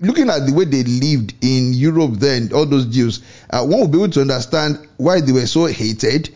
looking 0.00 0.28
at 0.30 0.46
the 0.46 0.52
way 0.52 0.64
they 0.64 0.82
lived 0.84 1.34
in 1.40 1.72
Europe 1.72 2.12
then, 2.14 2.50
all 2.52 2.66
those 2.66 2.86
Jews, 2.86 3.20
uh, 3.50 3.64
one 3.64 3.80
would 3.80 3.90
be 3.92 3.98
able 3.98 4.10
to 4.12 4.20
understand 4.22 4.86
why 4.96 5.20
they 5.20 5.32
were 5.32 5.46
so 5.46 5.66
hated 5.66 6.30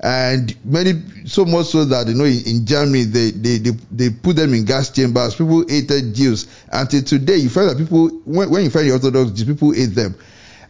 and 0.00 0.54
many 0.64 0.92
so 1.26 1.44
much 1.44 1.66
so 1.66 1.84
that 1.84 2.06
you 2.06 2.14
know 2.14 2.24
in, 2.24 2.40
in 2.46 2.66
Germany 2.66 3.02
they, 3.04 3.30
they 3.32 3.58
they 3.58 3.70
they 3.90 4.10
put 4.10 4.36
them 4.36 4.54
in 4.54 4.64
gas 4.64 4.90
chambers. 4.90 5.34
People 5.34 5.64
hated 5.68 6.14
Jews 6.14 6.46
until 6.72 7.02
today. 7.02 7.36
You 7.36 7.48
find 7.50 7.68
that 7.70 7.78
people 7.78 8.08
when, 8.24 8.48
when 8.50 8.62
you 8.62 8.70
find 8.70 8.86
the 8.86 8.92
Orthodox 8.92 9.32
Jews, 9.32 9.44
people 9.48 9.72
hate 9.72 9.94
them, 9.96 10.14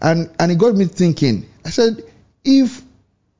and 0.00 0.30
and 0.38 0.52
it 0.52 0.58
got 0.58 0.74
me 0.74 0.86
thinking. 0.86 1.44
I 1.68 1.70
said, 1.70 2.02
if 2.44 2.80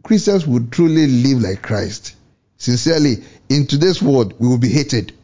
Christians 0.03 0.47
would 0.47 0.71
truly 0.71 1.07
live 1.07 1.41
like 1.41 1.62
Christ, 1.62 2.14
sincerely, 2.59 3.25
in 3.49 3.67
today's 3.67 4.03
world, 4.03 4.35
we 4.38 4.47
will 4.49 4.59
be 4.59 4.69
hated. 4.69 5.14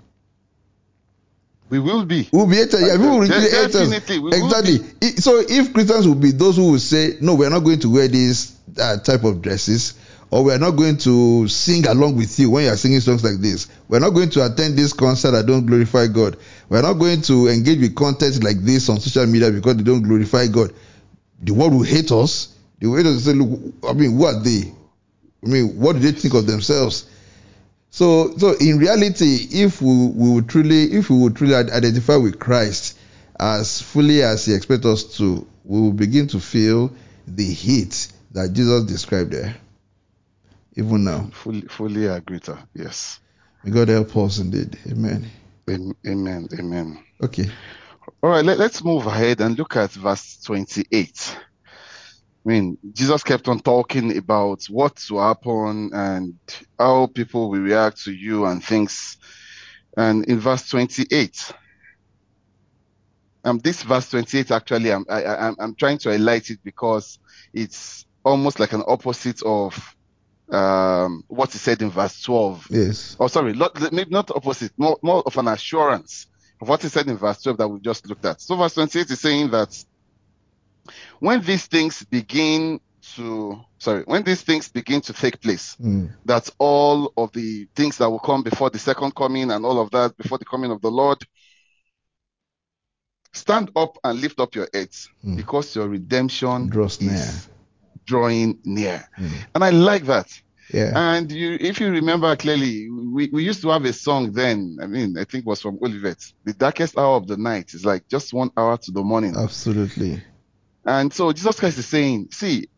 We 1.69 1.81
will 1.81 2.07
be. 2.07 2.27
We'll 2.33 2.47
be 2.47 2.57
hated. 2.57 2.81
Yeah, 2.81 2.97
people 2.97 3.11
will 3.11 3.21
really 3.21 3.51
hate 3.51 3.75
us. 3.75 4.09
will 4.09 4.33
Exactly. 4.33 4.79
So 5.17 5.43
if 5.47 5.75
Christians 5.75 6.09
will 6.09 6.14
be 6.14 6.31
those 6.31 6.57
who 6.57 6.71
will 6.73 6.79
say, 6.79 7.19
no, 7.21 7.35
we're 7.35 7.51
not 7.51 7.59
going 7.59 7.81
to 7.81 7.93
wear 7.93 8.09
these 8.09 8.57
uh, 8.81 8.97
type 8.97 9.25
of 9.25 9.43
dresses, 9.43 9.93
or 10.31 10.43
we're 10.43 10.57
not 10.59 10.71
going 10.71 10.97
to 10.99 11.47
sing 11.47 11.87
along 11.87 12.17
with 12.17 12.38
you 12.38 12.53
when 12.53 12.64
you're 12.64 12.77
singing 12.79 13.01
songs 13.01 13.23
like 13.23 13.38
this. 13.38 13.69
We're 13.87 13.99
not 14.01 14.14
going 14.14 14.31
to 14.31 14.47
attend 14.47 14.79
this 14.79 14.95
concert 14.95 15.33
that 15.33 15.45
don't 15.45 15.67
glorify 15.67 16.07
God. 16.07 16.38
We're 16.71 16.81
not 16.81 16.95
going 16.95 17.21
to 17.23 17.49
engage 17.49 17.81
with 17.81 17.95
content 17.95 18.43
like 18.43 18.61
this 18.61 18.88
on 18.88 18.99
social 18.99 19.27
media 19.27 19.51
because 19.51 19.77
they 19.77 19.83
don't 19.83 20.03
glorify 20.03 20.47
God. 20.47 20.73
The 21.43 21.53
world 21.53 21.75
will 21.75 21.83
hate 21.83 22.11
us. 22.11 22.54
The 22.85 22.90
world 22.90 23.07
will 23.07 23.18
say, 23.18 23.33
look, 23.33 23.75
I 23.88 23.94
mean, 23.94 24.14
who 24.14 24.27
are 24.27 24.38
they? 24.38 24.70
I 25.42 25.47
mean, 25.49 25.81
what 25.81 25.94
do 25.94 26.01
they 26.01 26.12
think 26.12 26.35
of 26.35 26.47
themselves? 26.47 27.09
So, 27.88 28.37
so 28.37 28.53
in 28.61 28.77
reality, 28.77 29.38
if 29.53 29.81
we, 29.81 30.09
we 30.09 30.33
would 30.33 30.51
truly, 30.51 30.92
if 30.92 31.09
we 31.09 31.16
would 31.16 31.35
truly 31.35 31.55
identify 31.55 32.16
with 32.16 32.38
Christ 32.38 32.99
as 33.40 33.81
fully 33.81 34.23
as 34.23 34.44
He 34.44 34.53
expects 34.53 34.85
us 34.85 35.16
to, 35.16 35.47
we 35.64 35.81
will 35.81 35.92
begin 35.94 36.27
to 36.29 36.40
feel 36.40 36.92
the 37.27 37.47
heat 37.47 38.09
that 38.33 38.53
Jesus 38.53 38.85
described 38.85 39.31
there. 39.31 39.57
Even 40.77 41.05
now, 41.05 41.31
Fully, 41.33 41.62
fully 41.62 42.05
agree, 42.05 42.40
sir. 42.42 42.59
Yes. 42.75 43.18
may 43.62 43.70
God 43.70 43.88
help 43.88 44.14
us 44.18 44.37
indeed. 44.40 44.79
Amen. 44.90 45.31
Amen. 45.70 46.49
Amen. 46.53 47.03
Okay. 47.23 47.47
All 48.23 48.29
right, 48.29 48.44
let, 48.44 48.61
us 48.61 48.85
move 48.85 49.07
ahead 49.07 49.40
and 49.40 49.57
look 49.59 49.75
at 49.75 49.92
verse 49.92 50.38
28. 50.44 51.35
I 52.46 52.50
mean, 52.50 52.78
Jesus 52.92 53.22
kept 53.24 53.48
on 53.48 53.61
talking 53.61 54.16
about 54.18 54.64
what 54.70 54.96
to 55.09 55.18
happen 55.18 55.90
and 55.94 56.35
how 56.78 57.07
people 57.09 57.50
will 57.50 57.61
react 57.61 58.02
to 58.04 58.12
you 58.12 58.46
and 58.46 58.64
things. 58.64 59.16
And 59.96 60.24
in 60.26 60.40
verse 60.40 60.68
28, 60.68 61.52
um, 63.44 63.59
this 63.61 63.83
verse 63.83 64.11
28 64.11 64.50
actually, 64.52 64.92
I'm, 64.92 65.04
I, 65.11 65.24
I, 65.24 65.35
I'm- 65.46 65.57
I'm 65.61 65.76
trying 65.76 65.98
to 65.98 66.11
highlight 66.11 66.50
it 66.50 66.61
because 66.64 67.18
it's 67.54 68.07
almost 68.24 68.61
like 68.61 68.72
an 68.74 68.85
opposite 68.87 69.42
of 69.44 69.78
um, 70.52 71.24
what 71.28 71.52
he 71.52 71.59
said 71.59 71.83
in 71.83 71.90
verse 71.90 72.20
12 72.22 72.68
Yes. 72.70 73.16
oh 73.20 73.26
sorry 73.28 73.52
not, 73.54 73.92
maybe 73.92 74.11
not 74.11 74.30
opposite 74.30 74.72
more, 74.78 74.98
more 75.02 75.22
of 75.26 75.37
an 75.38 75.48
assurance 75.48 76.26
of 76.62 76.68
what 76.68 76.83
he 76.83 76.88
said 76.88 77.09
in 77.09 77.16
verse 77.16 77.42
12 77.42 77.59
that 77.59 77.68
we 77.68 77.80
just 77.80 78.09
looked 78.09 78.24
at 78.24 78.40
so 78.40 78.57
verse 78.57 78.74
28 78.74 79.11
is 79.11 79.20
saying 79.20 79.50
that 79.50 79.76
when 81.20 81.40
these 81.42 81.66
things 81.66 82.05
begin 82.05 82.81
to 83.16 83.61
sorry 83.79 84.03
when 84.07 84.23
these 84.23 84.42
things 84.42 84.68
begin 84.68 85.01
to 85.01 85.12
take 85.12 85.40
place 85.40 85.77
Mm. 85.81 86.11
that 86.25 86.49
all 86.59 87.12
of 87.16 87.33
the 87.33 87.68
things 87.75 87.99
that 87.99 88.09
will 88.11 88.18
come 88.18 88.42
before 88.42 88.70
the 88.70 88.79
second 88.79 89.14
coming 89.14 89.51
and 89.51 89.64
all 89.64 89.79
of 89.81 89.90
that 89.90 90.16
before 90.16 90.38
the 90.38 90.44
coming 90.47 90.70
of 90.70 90.81
the 90.81 90.90
lord 90.90 91.18
stand 93.33 93.70
up 93.77 93.99
and 94.05 94.20
lift 94.20 94.40
up 94.40 94.55
your 94.55 94.68
heads 94.73 95.09
Mm. 95.25 95.37
because 95.37 95.75
your 95.77 95.88
redemption 95.88 96.68
Draws 96.68 97.01
near. 97.01 97.12
is 97.12 97.49
drawing 98.07 98.59
near 98.64 99.05
Mm. 99.18 99.47
and 99.55 99.64
i 99.64 99.70
like 99.70 100.05
that 100.07 100.29
Yeah. 100.73 100.92
and 100.97 101.31
you, 101.31 101.59
if 101.61 101.79
you 101.81 101.90
remember 101.90 102.35
clearly, 102.37 102.88
we, 102.90 103.29
we 103.33 103.44
used 103.44 103.61
to 103.62 103.68
have 103.68 103.85
a 103.85 103.92
song 103.92 104.33
then. 104.33 104.79
I 104.83 104.87
mean, 104.87 105.16
I 105.18 105.25
think 105.25 105.44
it 105.44 105.47
was 105.47 105.61
from 105.61 105.79
Olivet. 105.83 106.16
The 106.44 106.55
darkest 106.55 106.97
hour 106.97 107.16
of 107.16 107.27
the 107.27 107.37
night 107.37 107.75
is 107.75 107.85
like 107.85 108.09
just 108.09 108.33
one 108.33 108.51
hour 108.57 108.79
to 108.79 108.90
the 108.90 109.03
morning. 109.03 109.37
Absolutely. 109.37 110.23
And 110.87 111.12
so 111.12 111.33
Jesus 111.33 111.59
Christ 111.59 111.79
is 111.79 111.87
saying, 111.87 112.29
see, 112.31 112.68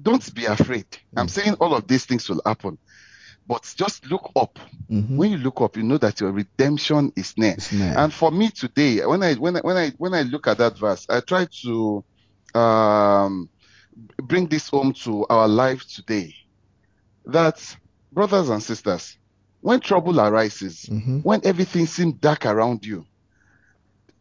don't 0.00 0.32
be 0.34 0.44
afraid. 0.46 0.86
I'm 1.16 1.26
Mm. 1.26 1.30
saying 1.30 1.54
all 1.54 1.74
of 1.74 1.86
these 1.88 2.04
things 2.06 2.28
will 2.28 2.42
happen, 2.44 2.78
but 3.46 3.62
just 3.76 4.06
look 4.06 4.30
up. 4.36 4.58
hmm 4.88 5.16
When 5.18 5.30
you 5.32 5.38
look 5.38 5.60
up, 5.60 5.76
you 5.76 5.82
know 5.82 5.98
that 5.98 6.20
your 6.20 6.32
redemption 6.32 7.12
is 7.16 7.34
near. 7.36 7.56
Near. 7.72 7.94
And 7.98 8.12
for 8.12 8.30
me 8.30 8.50
today, 8.50 9.04
when 9.06 9.22
I 9.22 9.34
when 9.34 9.56
I 9.56 9.60
when 9.60 9.76
I 9.76 9.90
when 9.98 10.14
I 10.14 10.22
look 10.22 10.46
at 10.46 10.58
that 10.58 10.78
verse, 10.78 11.06
I 11.08 11.20
try 11.20 11.46
to 11.64 12.04
um, 12.54 13.50
bring 14.22 14.46
this 14.48 14.68
home 14.68 14.92
to 15.04 15.26
our 15.28 15.48
life 15.48 15.84
today. 15.94 16.34
That 17.26 17.58
brothers 18.12 18.50
and 18.50 18.62
sisters, 18.62 19.16
when 19.60 19.80
trouble 19.80 20.20
arises, 20.20 20.84
hmm 20.88 21.20
when 21.20 21.40
everything 21.44 21.86
seems 21.86 22.14
dark 22.14 22.46
around 22.46 22.84
you, 22.84 23.04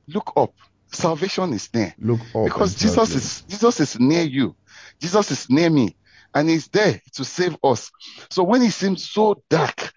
look 0.08 0.32
up. 0.38 0.54
Salvation 0.92 1.54
is 1.54 1.70
near 1.74 1.94
Look 2.00 2.20
up. 2.34 2.46
because 2.46 2.76
Jesus 2.76 3.10
exactly. 3.12 3.18
is 3.18 3.42
Jesus 3.50 3.80
is 3.80 4.00
near 4.00 4.24
you. 4.24 4.56
Jesus 5.02 5.32
is 5.32 5.50
near 5.50 5.70
me, 5.70 5.98
and 6.34 6.50
He's 6.50 6.68
there 6.70 7.02
to 7.14 7.26
save 7.26 7.58
us. 7.64 7.92
So 8.30 8.44
when 8.44 8.62
it 8.62 8.72
seems 8.72 9.10
so 9.10 9.44
dark, 9.50 9.92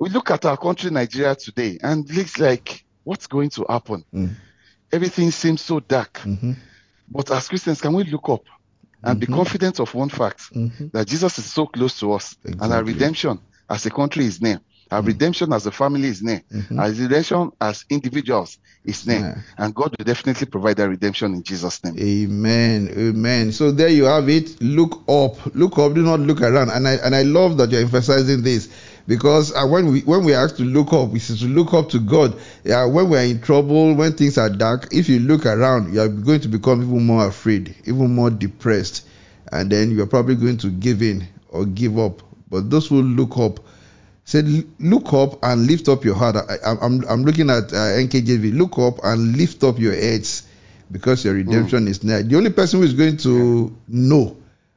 we 0.00 0.08
look 0.10 0.30
at 0.30 0.44
our 0.44 0.56
country, 0.56 0.90
Nigeria, 0.90 1.34
today, 1.34 1.78
and 1.82 2.08
it 2.08 2.14
looks 2.16 2.38
like 2.38 2.82
what's 3.04 3.26
going 3.26 3.50
to 3.50 3.64
happen. 3.68 4.04
Mm. 4.14 4.30
Everything 4.92 5.30
seems 5.30 5.62
so 5.62 5.80
dark. 5.80 6.18
hmm 6.18 6.52
But 7.08 7.30
as 7.30 7.48
Christians, 7.48 7.80
can 7.80 7.92
we 7.94 8.04
look 8.04 8.28
up 8.28 8.42
and 9.02 9.18
be 9.20 9.26
Mhm. 9.26 9.34
confident 9.34 9.80
of 9.80 9.94
one 9.94 10.08
fact 10.10 10.42
hmm 10.52 10.68
that 10.92 11.06
Jesus 11.08 11.38
is 11.38 11.46
so 11.52 11.66
close 11.66 11.98
to 12.00 12.12
us, 12.12 12.36
and 12.44 12.72
our 12.72 12.84
redemption 12.84 13.38
as 13.68 13.86
a 13.86 13.90
country 13.90 14.26
is 14.26 14.40
near. 14.40 14.60
Our 14.90 15.02
Mm. 15.02 15.06
redemption 15.06 15.52
as 15.52 15.66
a 15.66 15.72
family 15.72 16.08
is 16.08 16.22
near. 16.22 16.42
Mhm. 16.54 16.78
Our 16.78 16.90
redemption 16.90 17.50
as 17.60 17.84
individuals 17.90 18.58
is 18.84 19.04
near. 19.06 19.18
Yeah. 19.18 19.38
And 19.58 19.74
God 19.74 19.94
will 19.98 20.04
definitely 20.04 20.46
provide 20.46 20.76
that 20.76 20.88
redemption 20.88 21.34
in 21.34 21.42
Jesus' 21.42 21.82
name. 21.82 21.96
Amen. 21.98 22.90
Amen. 22.96 23.50
So 23.52 23.72
there 23.72 23.88
you 23.88 24.04
have 24.04 24.28
it. 24.28 24.60
Look 24.62 25.02
up. 25.08 25.54
Look 25.56 25.78
up. 25.78 25.94
Do 25.94 26.02
not 26.02 26.20
look 26.20 26.40
around. 26.40 26.70
And 26.70 26.86
I 26.86 26.94
and 26.94 27.14
I 27.16 27.22
love 27.22 27.56
that 27.58 27.70
you're 27.72 27.80
emphasizing 27.80 28.42
this 28.42 28.68
because 29.08 29.52
uh, 29.54 29.66
when 29.66 29.90
we 29.90 30.00
when 30.02 30.24
we 30.24 30.34
are 30.34 30.44
asked 30.44 30.58
to 30.58 30.62
look 30.64 30.92
up, 30.92 31.10
we 31.10 31.18
should 31.18 31.38
to 31.40 31.46
look 31.46 31.74
up 31.74 31.88
to 31.90 31.98
God. 31.98 32.36
Yeah, 32.64 32.84
when 32.84 33.08
we 33.08 33.18
are 33.18 33.24
in 33.24 33.40
trouble, 33.40 33.94
when 33.94 34.12
things 34.12 34.38
are 34.38 34.50
dark, 34.50 34.88
if 34.92 35.08
you 35.08 35.18
look 35.18 35.46
around, 35.46 35.92
you 35.94 36.00
are 36.00 36.08
going 36.08 36.40
to 36.42 36.48
become 36.48 36.82
even 36.82 37.04
more 37.06 37.26
afraid, 37.26 37.74
even 37.86 38.14
more 38.14 38.30
depressed, 38.30 39.02
and 39.50 39.70
then 39.70 39.90
you 39.90 40.00
are 40.02 40.06
probably 40.06 40.36
going 40.36 40.58
to 40.58 40.70
give 40.70 41.02
in 41.02 41.26
or 41.48 41.64
give 41.64 41.98
up. 41.98 42.22
But 42.50 42.70
those 42.70 42.86
who 42.86 43.02
look 43.02 43.36
up, 43.38 43.58
said, 44.26 44.46
look 44.80 45.12
up 45.14 45.38
and 45.44 45.66
lift 45.66 45.88
up 45.88 46.04
your 46.04 46.16
heart. 46.16 46.36
I, 46.36 46.56
I, 46.56 46.76
I'm, 46.82 47.02
I'm 47.08 47.22
looking 47.24 47.48
at 47.48 47.72
uh, 47.72 47.94
NKJV. 47.96 48.54
Look 48.58 48.76
up 48.78 49.02
and 49.04 49.36
lift 49.36 49.62
up 49.64 49.78
your 49.78 49.94
heads 49.94 50.46
because 50.90 51.24
your 51.24 51.34
redemption 51.34 51.86
is 51.88 52.02
near. 52.04 52.22
The 52.22 52.36
only 52.36 52.50
person 52.50 52.80
who 52.80 52.84
is 52.86 52.92
going 52.92 53.16
to 53.18 53.74
know 53.88 54.36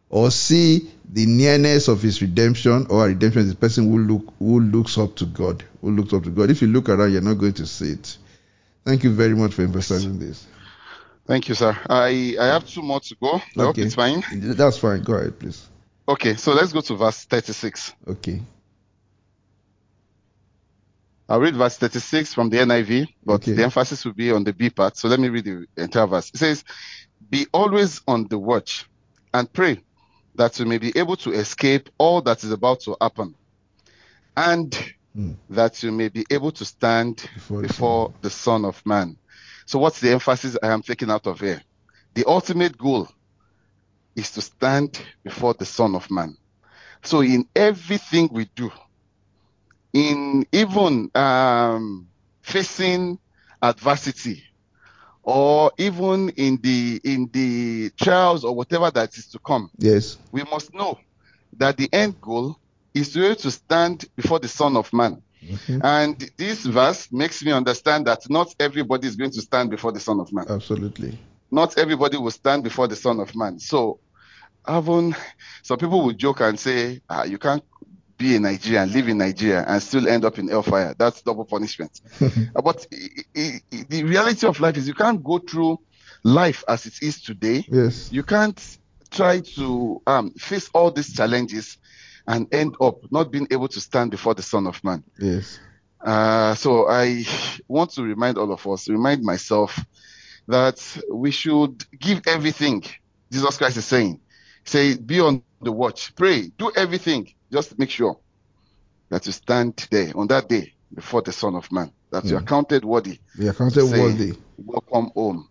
or 0.10 0.30
see 0.32 0.90
the 1.12 1.26
nearness 1.26 1.88
of 1.88 2.02
his 2.02 2.22
redemption 2.22 2.86
or 2.92 3.08
redemption 3.08 3.42
is 3.42 3.50
the 3.50 3.56
person 3.56 3.90
who 3.92 3.98
look 3.98 4.34
who 4.38 4.60
looks 4.60 4.98
up 5.00 5.16
to 5.16 5.26
God. 5.26 5.64
Who 5.82 5.92
looks 5.92 6.14
up 6.14 6.24
to 6.26 6.30
God. 6.30 6.52
If 6.52 6.62
you 6.62 6.68
look 6.68 6.88
around, 6.88 7.12
you're 7.12 7.22
not 7.22 7.40
going 7.40 7.54
to 7.54 7.66
see 7.66 7.94
it. 7.94 8.18
Thank 8.86 9.04
you 9.04 9.12
very 9.12 9.36
much 9.36 9.54
for 9.56 9.64
emphasizing 9.64 10.20
this. 10.20 10.46
Thank 11.26 11.50
you, 11.50 11.56
sir. 11.56 11.76
I, 11.90 12.36
I 12.40 12.46
have 12.48 12.68
two 12.68 12.82
more 12.84 13.00
to 13.00 13.16
go. 13.22 13.36
I 13.36 13.40
hope 13.58 13.70
Okay. 13.70 13.82
it's 13.84 13.96
fine. 13.96 14.24
That's 14.32 14.78
fine. 14.78 15.02
Go 15.04 15.14
ahead, 15.14 15.40
please. 15.40 15.68
Okay, 16.08 16.36
so 16.36 16.54
let's 16.54 16.72
go 16.74 16.82
to 16.82 16.96
verse 16.96 17.26
36. 17.26 17.94
Okay. 18.08 18.42
I'll 21.30 21.40
read 21.40 21.56
verse 21.56 21.78
36 21.78 22.34
from 22.34 22.50
the 22.50 22.58
NIV, 22.58 23.08
but 23.24 23.36
Okay. 23.44 23.54
the 23.54 23.64
emphasis 23.64 24.04
will 24.04 24.14
be 24.14 24.32
on 24.32 24.44
the 24.44 24.54
B 24.54 24.70
part. 24.72 24.98
So 24.98 25.08
let 25.08 25.20
me 25.20 25.30
read 25.30 25.46
the 25.46 25.66
entire 25.78 26.08
verse. 26.08 26.32
It 26.34 26.38
says, 26.40 26.64
Be 27.30 27.46
always 27.54 28.02
on 28.08 28.28
the 28.30 28.40
watch 28.40 28.86
and 29.34 29.52
pray 29.54 29.80
that 30.36 30.60
you 30.60 30.66
may 30.66 30.80
be 30.80 30.92
able 30.98 31.18
to 31.18 31.32
escape 31.32 31.90
all 32.00 32.22
that 32.24 32.44
is 32.44 32.52
about 32.52 32.82
to 32.82 32.98
happen 33.00 33.36
and 34.36 34.76
Hmm. 35.14 35.34
that 35.50 35.84
you 35.84 35.92
may 35.92 36.10
be 36.10 36.26
able 36.32 36.52
to 36.52 36.66
stand 36.66 37.18
Before 37.34 37.62
the 37.62 37.68
before 37.68 38.14
the 38.22 38.30
Son 38.30 38.66
of 38.66 38.82
Man. 38.86 39.18
So, 39.68 39.80
what's 39.80 40.00
the 40.00 40.12
emphasis 40.12 40.58
I 40.64 40.68
am 40.68 40.82
taking 40.82 41.12
out 41.12 41.28
of 41.28 41.40
here? 41.40 41.62
The 42.16 42.26
ultimate 42.26 42.78
goal 42.78 43.08
is 44.16 44.32
to 44.32 44.42
stand 44.42 45.00
before 45.24 45.54
the 45.56 45.66
Son 45.66 45.96
of 45.96 46.10
Man. 46.12 46.36
So, 47.04 47.22
in 47.22 47.46
everything 47.56 48.30
we 48.32 48.50
do, 48.56 48.72
in 49.94 50.46
even 50.52 51.10
um, 51.16 52.08
facing 52.44 53.18
adversity, 53.62 54.44
or 55.24 55.72
even 55.78 56.30
in 56.30 56.60
the 56.62 57.00
in 57.04 57.30
the 57.34 57.90
trials 58.02 58.44
or 58.44 58.56
whatever 58.56 58.90
that 58.92 59.18
is 59.18 59.28
to 59.30 59.40
come, 59.40 59.70
Yes. 59.78 60.18
we 60.32 60.44
must 60.44 60.74
know 60.74 60.98
that 61.58 61.78
the 61.78 61.90
end 61.92 62.20
goal 62.22 62.56
is 62.94 63.14
to 63.14 63.20
be 63.20 63.26
able 63.26 63.36
to 63.36 63.52
stand 63.52 64.06
before 64.16 64.40
the 64.40 64.48
Son 64.48 64.76
of 64.78 64.92
Man. 64.94 65.22
Mhm. 65.44 65.82
And 65.84 66.30
this 66.38 66.66
verse 66.66 67.08
makes 67.12 67.44
me 67.44 67.52
understand 67.52 68.08
that 68.08 68.30
not 68.30 68.54
everybody 68.60 69.08
is 69.08 69.16
going 69.16 69.32
to 69.32 69.42
stand 69.42 69.70
before 69.70 69.92
the 69.92 70.00
Son 70.00 70.20
of 70.20 70.32
Man. 70.34 70.46
Absolutely. 70.50 71.18
Not 71.52 71.78
everybody 71.78 72.18
will 72.18 72.32
stand 72.32 72.64
before 72.64 72.88
the 72.88 72.96
Son 72.96 73.20
of 73.20 73.36
Man. 73.36 73.60
So, 73.60 74.00
even 74.70 75.16
some 75.64 75.78
people 75.78 76.04
will 76.04 76.14
joke 76.14 76.42
and 76.42 76.60
say, 76.60 77.02
ah, 77.10 77.24
you 77.24 77.38
can't 77.38 77.64
be 78.20 78.36
in 78.36 78.44
Nigeria 78.44 78.84
and 78.84 78.92
live 78.94 79.08
in 79.08 79.18
Nigeria 79.18 79.64
and 79.68 79.82
still 79.82 80.08
end 80.08 80.24
up 80.26 80.38
in 80.38 80.48
hellfire. 80.50 80.94
That's 81.00 81.22
double 81.24 81.46
punishment. 81.46 82.00
Uh, 82.56 82.62
but 82.62 82.86
i- 82.94 83.24
i- 83.38 83.62
i- 83.74 83.86
the 83.90 84.04
reality 84.04 84.46
of 84.46 84.60
life 84.60 84.78
is 84.78 84.88
you 84.88 84.94
can't 84.94 85.24
go 85.24 85.40
through 85.40 85.80
life 86.24 86.64
as 86.68 86.86
it 86.86 86.96
is 87.02 87.22
today 87.22 87.64
yes. 87.72 88.12
you 88.12 88.24
can't 88.24 88.78
try 89.10 89.40
to 89.40 90.02
um, 90.06 90.32
face 90.34 90.70
all 90.74 90.92
these 90.92 91.14
challenges 91.16 91.78
and 92.28 92.54
end 92.54 92.76
up 92.82 92.98
not 93.12 93.32
being 93.32 93.48
able 93.52 93.68
to 93.70 93.80
stand 93.80 94.12
before 94.12 94.36
the 94.36 94.42
Son 94.44 94.68
of 94.68 94.84
Man. 94.84 95.04
Yes. 95.18 95.60
Uh, 96.02 96.54
so 96.56 96.88
I 96.90 97.26
want 97.68 97.92
to 97.92 98.04
remind 98.04 98.38
all 98.38 98.52
of 98.52 98.66
us, 98.68 98.88
remind 98.90 99.24
myself 99.24 99.80
that 100.48 100.80
we 101.12 101.32
should 101.32 101.84
give 102.00 102.22
everything. 102.28 102.84
Jesus 103.32 103.58
Christ 103.58 103.78
is 103.78 103.86
saying, 103.86 104.20
say, 104.66 104.96
be 104.98 105.20
on 105.22 105.42
the 105.62 105.72
watch, 105.72 106.14
pray, 106.16 106.52
do 106.58 106.72
everything. 106.76 107.28
Just 107.52 107.78
make 107.80 107.90
sure 107.90 108.18
that 109.10 109.26
you 109.26 109.32
stand 109.32 109.88
there 109.90 110.12
on 110.16 110.28
that 110.28 110.48
day 110.48 110.74
before 110.94 111.22
the 111.22 111.32
Son 111.32 111.56
of 111.56 111.72
Man, 111.72 111.92
that 112.12 112.26
you 112.26 112.32
hmm. 112.32 112.38
are 112.38 112.46
counted 112.46 112.86
worthy. 112.86 113.20
We 113.38 113.48
are 113.48 113.54
counted 113.54 113.88
Say, 113.88 114.00
worthy. 114.00 114.34
Welcome 114.58 115.12
home, 115.16 115.50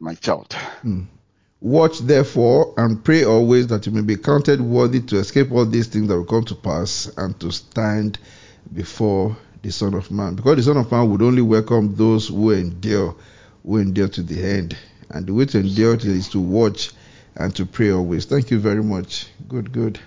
my 0.00 0.14
child. 0.14 0.52
Hmm. 0.82 1.02
Watch 1.60 1.98
therefore 1.98 2.74
and 2.76 3.02
pray 3.02 3.24
always 3.24 3.66
that 3.66 3.84
you 3.84 3.92
may 3.92 4.02
be 4.02 4.16
counted 4.16 4.60
worthy 4.60 5.00
to 5.00 5.18
escape 5.18 5.50
all 5.50 5.66
these 5.66 5.88
things 5.88 6.08
that 6.08 6.16
will 6.16 6.24
come 6.24 6.44
to 6.44 6.54
pass 6.54 7.10
and 7.16 7.38
to 7.40 7.50
stand 7.50 8.18
before 8.72 9.36
the 9.62 9.72
Son 9.72 9.94
of 9.94 10.10
Man. 10.10 10.36
Because 10.36 10.56
the 10.56 10.62
Son 10.62 10.76
of 10.76 10.90
Man 10.92 11.10
would 11.10 11.22
only 11.22 11.42
welcome 11.42 11.96
those 11.96 12.28
who 12.28 12.52
endure, 12.52 13.16
who 13.64 13.78
endure 13.78 14.08
to 14.08 14.22
the 14.22 14.44
end. 14.44 14.76
And 15.10 15.26
the 15.26 15.34
way 15.34 15.46
to 15.46 15.58
endure 15.58 15.96
is 15.96 16.28
to 16.28 16.40
watch 16.40 16.92
and 17.34 17.54
to 17.56 17.66
pray 17.66 17.90
always. 17.90 18.24
Thank 18.24 18.50
you 18.50 18.60
very 18.60 18.82
much. 18.82 19.26
Good, 19.48 19.72
good. 19.72 19.98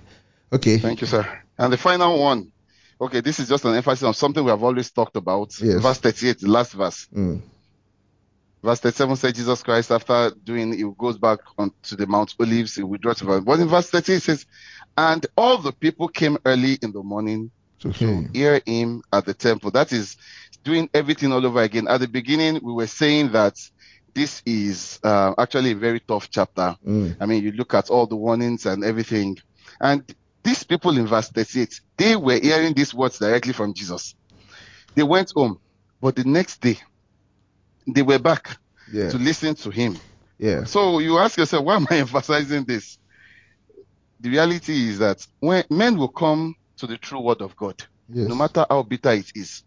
Okay. 0.53 0.77
Thank 0.77 1.01
you, 1.01 1.07
sir. 1.07 1.25
And 1.57 1.71
the 1.71 1.77
final 1.77 2.19
one. 2.19 2.51
Okay, 2.99 3.21
this 3.21 3.39
is 3.39 3.49
just 3.49 3.65
an 3.65 3.75
emphasis 3.75 4.03
on 4.03 4.13
something 4.13 4.43
we 4.43 4.51
have 4.51 4.63
always 4.63 4.91
talked 4.91 5.15
about. 5.15 5.59
Yes. 5.59 5.81
Verse 5.81 5.97
38, 5.97 6.39
the 6.39 6.49
last 6.49 6.73
verse. 6.73 7.07
Mm. 7.15 7.41
Verse 8.63 8.79
37 8.79 9.15
says 9.15 9.33
Jesus 9.33 9.63
Christ, 9.63 9.91
after 9.91 10.31
doing, 10.43 10.73
he 10.73 10.85
goes 10.97 11.17
back 11.17 11.39
on 11.57 11.71
to 11.83 11.95
the 11.95 12.05
Mount 12.05 12.35
Olives, 12.39 12.75
he 12.75 12.83
withdraws 12.83 13.21
But 13.21 13.59
in 13.59 13.67
verse 13.67 13.89
38 13.89 14.15
it 14.15 14.21
says, 14.21 14.45
And 14.95 15.25
all 15.35 15.57
the 15.57 15.71
people 15.71 16.09
came 16.09 16.37
early 16.45 16.77
in 16.83 16.91
the 16.91 17.01
morning 17.01 17.49
to 17.79 17.89
hear 17.89 18.61
him 18.65 19.01
at 19.11 19.25
the 19.25 19.33
temple. 19.33 19.71
That 19.71 19.91
is 19.91 20.15
doing 20.63 20.87
everything 20.93 21.31
all 21.31 21.43
over 21.43 21.61
again. 21.61 21.87
At 21.87 22.01
the 22.01 22.07
beginning, 22.07 22.59
we 22.61 22.73
were 22.73 22.85
saying 22.85 23.31
that 23.31 23.55
this 24.13 24.43
is 24.45 24.99
uh, 25.03 25.33
actually 25.39 25.71
a 25.71 25.75
very 25.75 25.99
tough 25.99 26.29
chapter. 26.29 26.75
Mm. 26.85 27.15
I 27.19 27.25
mean, 27.25 27.43
you 27.43 27.53
look 27.53 27.73
at 27.73 27.89
all 27.89 28.05
the 28.05 28.15
warnings 28.15 28.67
and 28.67 28.83
everything. 28.83 29.37
And 29.79 30.03
people 30.71 30.97
in 30.97 31.05
verse 31.05 31.27
38, 31.29 31.81
they 31.97 32.15
were 32.15 32.39
hearing 32.39 32.73
these 32.73 32.93
words 32.93 33.19
directly 33.19 33.51
from 33.51 33.73
Jesus. 33.73 34.15
They 34.95 35.03
went 35.03 35.33
home, 35.35 35.57
but 36.01 36.15
the 36.15 36.23
next 36.23 36.61
day, 36.61 36.77
they 37.85 38.01
were 38.01 38.19
back 38.19 38.57
Yeah. 38.91 39.09
to 39.09 39.17
listen 39.17 39.53
to 39.55 39.69
him. 39.69 39.97
Yeah. 40.39 40.63
So 40.63 40.99
you 40.99 41.17
ask 41.19 41.37
yourself, 41.37 41.65
why 41.65 41.75
am 41.75 41.87
I 41.91 41.97
emphasizing 42.05 42.63
this? 42.63 42.97
The 44.21 44.29
reality 44.29 44.89
is 44.89 44.99
that 44.99 45.25
when 45.41 45.65
men 45.69 45.97
will 45.97 46.07
come 46.07 46.55
to 46.77 46.87
the 46.87 46.97
true 46.97 47.19
word 47.21 47.41
of 47.41 47.53
God, 47.57 47.75
Yes. 48.07 48.27
no 48.29 48.35
matter 48.35 48.65
how 48.69 48.83
bitter 48.83 49.11
it 49.11 49.29
is. 49.35 49.63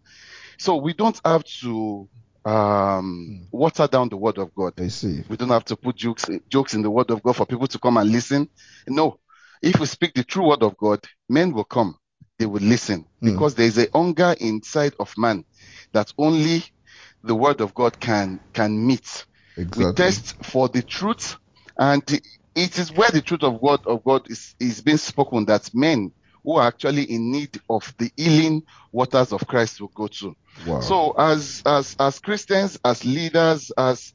So 0.57 0.77
we 0.77 0.93
don't 0.93 1.19
have 1.23 1.43
to 1.61 2.09
um, 2.45 3.47
water 3.51 3.87
down 3.87 4.09
the 4.09 4.17
word 4.17 4.37
of 4.39 4.53
God. 4.55 4.73
I 4.79 4.87
see. 4.87 5.23
We 5.29 5.37
don't 5.37 5.49
have 5.49 5.65
to 5.65 5.75
put 5.75 5.95
jokes 5.97 6.29
jokes 6.49 6.73
in 6.73 6.81
the 6.83 6.89
word 6.91 7.09
of 7.11 7.21
God 7.23 7.35
for 7.35 7.45
people 7.45 7.67
to 7.67 7.79
come 7.79 7.97
and 7.97 8.11
listen. 8.11 8.49
No. 8.87 9.19
If 9.61 9.79
we 9.79 9.85
speak 9.85 10.13
the 10.13 10.23
true 10.23 10.47
word 10.49 10.63
of 10.63 10.77
God, 10.77 10.99
men 11.29 11.53
will 11.53 11.63
come. 11.63 11.97
They 12.37 12.45
will 12.45 12.61
listen 12.61 13.05
Hmm. 13.21 13.31
because 13.31 13.55
there 13.55 13.65
is 13.65 13.77
a 13.77 13.87
hunger 13.93 14.35
inside 14.39 14.93
of 14.99 15.13
man 15.17 15.45
that 15.93 16.13
only 16.17 16.63
the 17.23 17.35
word 17.35 17.61
of 17.61 17.73
God 17.73 17.99
can 17.99 18.39
can 18.53 18.85
meet. 18.85 19.25
Exactly. 19.57 19.85
We 19.85 19.93
test 19.93 20.35
for 20.45 20.67
the 20.67 20.81
truth, 20.81 21.37
and 21.77 22.03
it 22.55 22.77
is 22.77 22.91
where 22.91 23.09
the 23.09 23.21
truth 23.21 23.43
of 23.43 23.61
God 23.61 23.85
of 23.87 24.03
God 24.03 24.29
is, 24.29 24.53
is 24.59 24.81
being 24.81 24.97
spoken 24.97 25.45
that 25.45 25.73
men 25.73 26.11
who 26.43 26.57
are 26.57 26.67
actually 26.67 27.03
in 27.03 27.31
need 27.31 27.59
of 27.69 27.93
the 27.97 28.11
healing 28.17 28.63
waters 28.91 29.31
of 29.31 29.47
Christ 29.47 29.79
will 29.81 29.91
go 29.95 30.07
to. 30.07 30.35
Wow. 30.67 30.81
So 30.81 31.11
as 31.17 31.63
as 31.65 31.95
as 31.99 32.19
Christians, 32.19 32.77
as 32.83 33.03
leaders, 33.05 33.71
as 33.77 34.13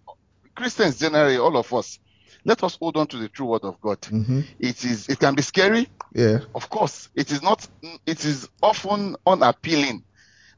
Christians 0.54 0.98
generally, 0.98 1.38
all 1.38 1.56
of 1.56 1.72
us, 1.72 1.98
let 2.44 2.62
us 2.64 2.76
hold 2.80 2.96
on 2.96 3.06
to 3.08 3.18
the 3.18 3.28
true 3.28 3.46
word 3.46 3.64
of 3.64 3.80
God. 3.80 3.98
hmm 4.06 4.40
It 4.58 4.84
is 4.84 5.08
it 5.08 5.18
can 5.18 5.34
be 5.34 5.42
scary, 5.42 5.88
Yeah. 6.14 6.40
of 6.54 6.68
course. 6.70 7.08
It 7.14 7.30
is 7.30 7.42
not 7.42 7.66
it 8.06 8.24
is 8.24 8.48
often 8.62 9.16
unappealing, 9.26 10.04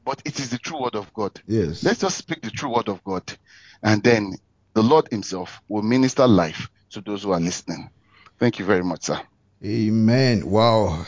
but 0.05 0.21
it 0.25 0.39
is 0.39 0.49
the 0.49 0.57
true 0.59 0.81
word 0.81 0.95
of 0.95 1.11
God. 1.13 1.31
Yes. 1.47 1.83
Let's 1.83 1.99
just 2.01 2.17
speak 2.17 2.41
the 2.41 2.51
true 2.51 2.73
word 2.75 2.89
of 2.89 3.03
God, 3.03 3.23
and 3.83 4.03
then 4.03 4.33
the 4.75 4.83
Lord 4.83 5.07
Himself 5.11 5.59
will 5.69 5.83
minister 5.83 6.27
life 6.27 6.67
to 6.91 7.01
those 7.01 7.23
who 7.23 7.31
are 7.31 7.39
listening. 7.39 7.89
Thank 8.39 8.59
you 8.59 8.65
very 8.65 8.83
much, 8.83 9.03
sir. 9.03 9.21
Amen. 9.65 10.49
Wow. 10.49 11.05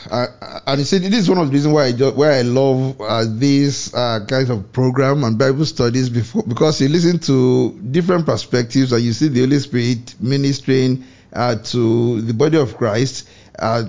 And 0.66 0.78
you 0.78 0.84
see, 0.86 0.96
this 0.96 1.20
is 1.20 1.28
one 1.28 1.36
of 1.36 1.48
the 1.48 1.52
reasons 1.52 1.74
why 1.74 1.88
I 1.88 1.92
why 1.92 2.38
I 2.38 2.42
love 2.42 2.98
uh, 3.02 3.26
these 3.28 3.92
uh, 3.92 4.24
kinds 4.26 4.48
of 4.48 4.72
program 4.72 5.24
and 5.24 5.36
Bible 5.36 5.66
studies 5.66 6.08
before 6.08 6.42
because 6.42 6.80
you 6.80 6.88
listen 6.88 7.18
to 7.18 7.72
different 7.90 8.24
perspectives 8.24 8.92
and 8.92 9.02
you 9.02 9.12
see 9.12 9.28
the 9.28 9.40
Holy 9.40 9.58
Spirit 9.58 10.14
ministering 10.20 11.04
uh, 11.34 11.56
to 11.56 12.22
the 12.22 12.32
body 12.32 12.56
of 12.56 12.78
Christ 12.78 13.28
uh, 13.58 13.84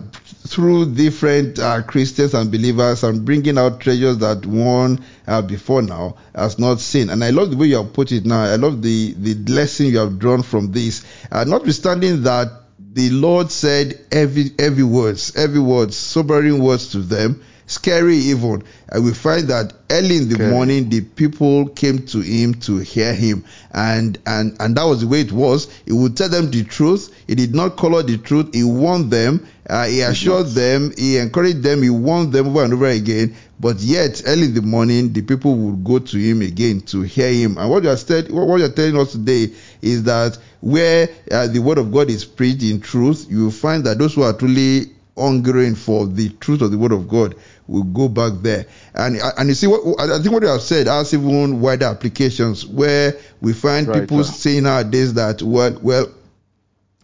through 0.48 0.96
different 0.96 1.60
uh, 1.60 1.84
Christians 1.84 2.34
and 2.34 2.52
believers 2.52 3.06
and 3.06 3.24
bringing 3.24 3.58
out 3.58 3.80
treasures 3.80 4.18
that 4.18 4.46
one 4.46 5.02
uh, 5.28 5.42
before 5.42 5.82
now 5.82 6.18
has 6.36 6.60
not 6.60 6.82
seen. 6.82 7.10
And 7.10 7.24
I 7.24 7.30
love 7.30 7.52
the 7.52 7.58
way 7.58 7.68
you 7.68 7.78
have 7.78 7.94
put 7.94 8.12
it 8.12 8.26
now. 8.26 8.42
I 8.44 8.58
love 8.58 8.82
the 8.82 9.14
the 9.14 9.36
lesson 9.50 9.86
you 9.86 10.00
have 10.00 10.20
drawn 10.20 10.44
from 10.44 10.74
this. 10.74 11.06
Notwithstanding 11.32 12.24
that 12.24 12.67
the 12.98 13.12
Lord 13.12 13.52
said 13.52 14.00
every 14.12 14.50
every 14.58 14.84
words, 14.84 15.36
every 15.36 15.60
word, 15.60 15.94
sobering 15.94 16.58
words 16.58 16.94
to 16.94 17.00
them, 17.00 17.44
scary 17.68 18.16
even. 18.16 18.64
And 18.90 19.06
we 19.06 19.14
find 19.14 19.50
that 19.50 19.72
early 19.92 20.18
in 20.18 20.30
the 20.30 20.36
Scary. 20.36 20.50
morning 20.50 20.90
the 20.90 21.02
people 21.02 21.68
came 21.68 22.08
to 22.08 22.22
him 22.22 22.56
to 22.62 22.78
hear 22.78 23.14
him. 23.14 23.46
And 23.72 24.18
and 24.26 24.58
and 24.60 24.76
that 24.78 24.86
was 24.86 25.02
the 25.02 25.08
way 25.08 25.22
it 25.22 25.32
was. 25.32 25.68
He 25.86 25.94
would 25.94 26.18
tell 26.18 26.30
them 26.30 26.50
the 26.50 26.64
truth. 26.64 27.14
He 27.28 27.36
did 27.36 27.54
not 27.54 27.78
color 27.78 28.02
the 28.02 28.18
truth. 28.18 28.56
He 28.56 28.64
warned 28.64 29.12
them. 29.12 29.46
Uh, 29.70 29.86
he 29.86 30.02
assured 30.02 30.48
them. 30.48 30.92
He 30.98 31.18
encouraged 31.18 31.62
them. 31.62 31.84
He 31.84 31.92
warned 31.92 32.34
them 32.34 32.48
over 32.48 32.64
and 32.64 32.74
over 32.74 32.88
again. 32.88 33.36
But 33.60 33.80
yet, 33.80 34.24
early 34.26 34.46
in 34.46 34.54
the 34.54 34.62
morning, 34.62 35.14
the 35.14 35.22
people 35.22 35.56
would 35.56 35.84
go 35.84 36.00
to 36.00 36.18
him 36.18 36.42
again 36.42 36.82
to 36.82 37.02
hear 37.02 37.32
him. 37.32 37.58
And 37.58 37.70
what 37.70 37.84
you 37.84 37.90
are 37.90 37.98
said, 37.98 38.32
what 38.32 38.48
what 38.48 38.60
you 38.60 38.66
are 38.66 38.70
telling 38.70 38.98
us 38.98 39.12
today 39.12 39.52
is 39.82 40.04
that 40.04 40.38
where 40.62 41.10
uh, 41.32 41.48
the 41.48 41.60
word 41.60 41.78
of 41.78 41.92
God 41.92 42.10
is 42.10 42.26
preached 42.26 42.64
in 42.64 42.80
truth, 42.82 43.28
you 43.30 43.46
will 43.46 43.52
find 43.52 43.84
that 43.86 43.98
those 43.98 44.16
who 44.16 44.24
are 44.24 44.34
truly 44.34 44.86
hungering 45.18 45.74
for 45.76 46.06
the 46.06 46.30
truth 46.30 46.62
of 46.62 46.70
the 46.72 46.78
word 46.78 46.92
of 46.92 47.08
God 47.08 47.36
will 47.68 47.84
go 47.84 48.08
back 48.08 48.34
there. 48.42 48.66
And 48.94 49.18
and 49.38 49.50
you 49.50 49.56
see 49.56 49.68
what 49.68 49.82
I 50.00 50.20
think 50.20 50.32
what 50.32 50.44
you 50.44 50.50
have 50.50 50.62
said 50.62 50.88
has 50.88 51.14
even 51.14 51.60
wider 51.60 51.86
applications 51.86 52.66
where 52.66 53.16
we 53.42 53.54
find 53.54 53.88
Right, 53.88 54.02
people 54.02 54.24
sir. 54.24 54.32
saying 54.32 54.64
nowadays 54.64 55.14
that 55.16 55.42
well 55.42 55.78
well 55.82 56.08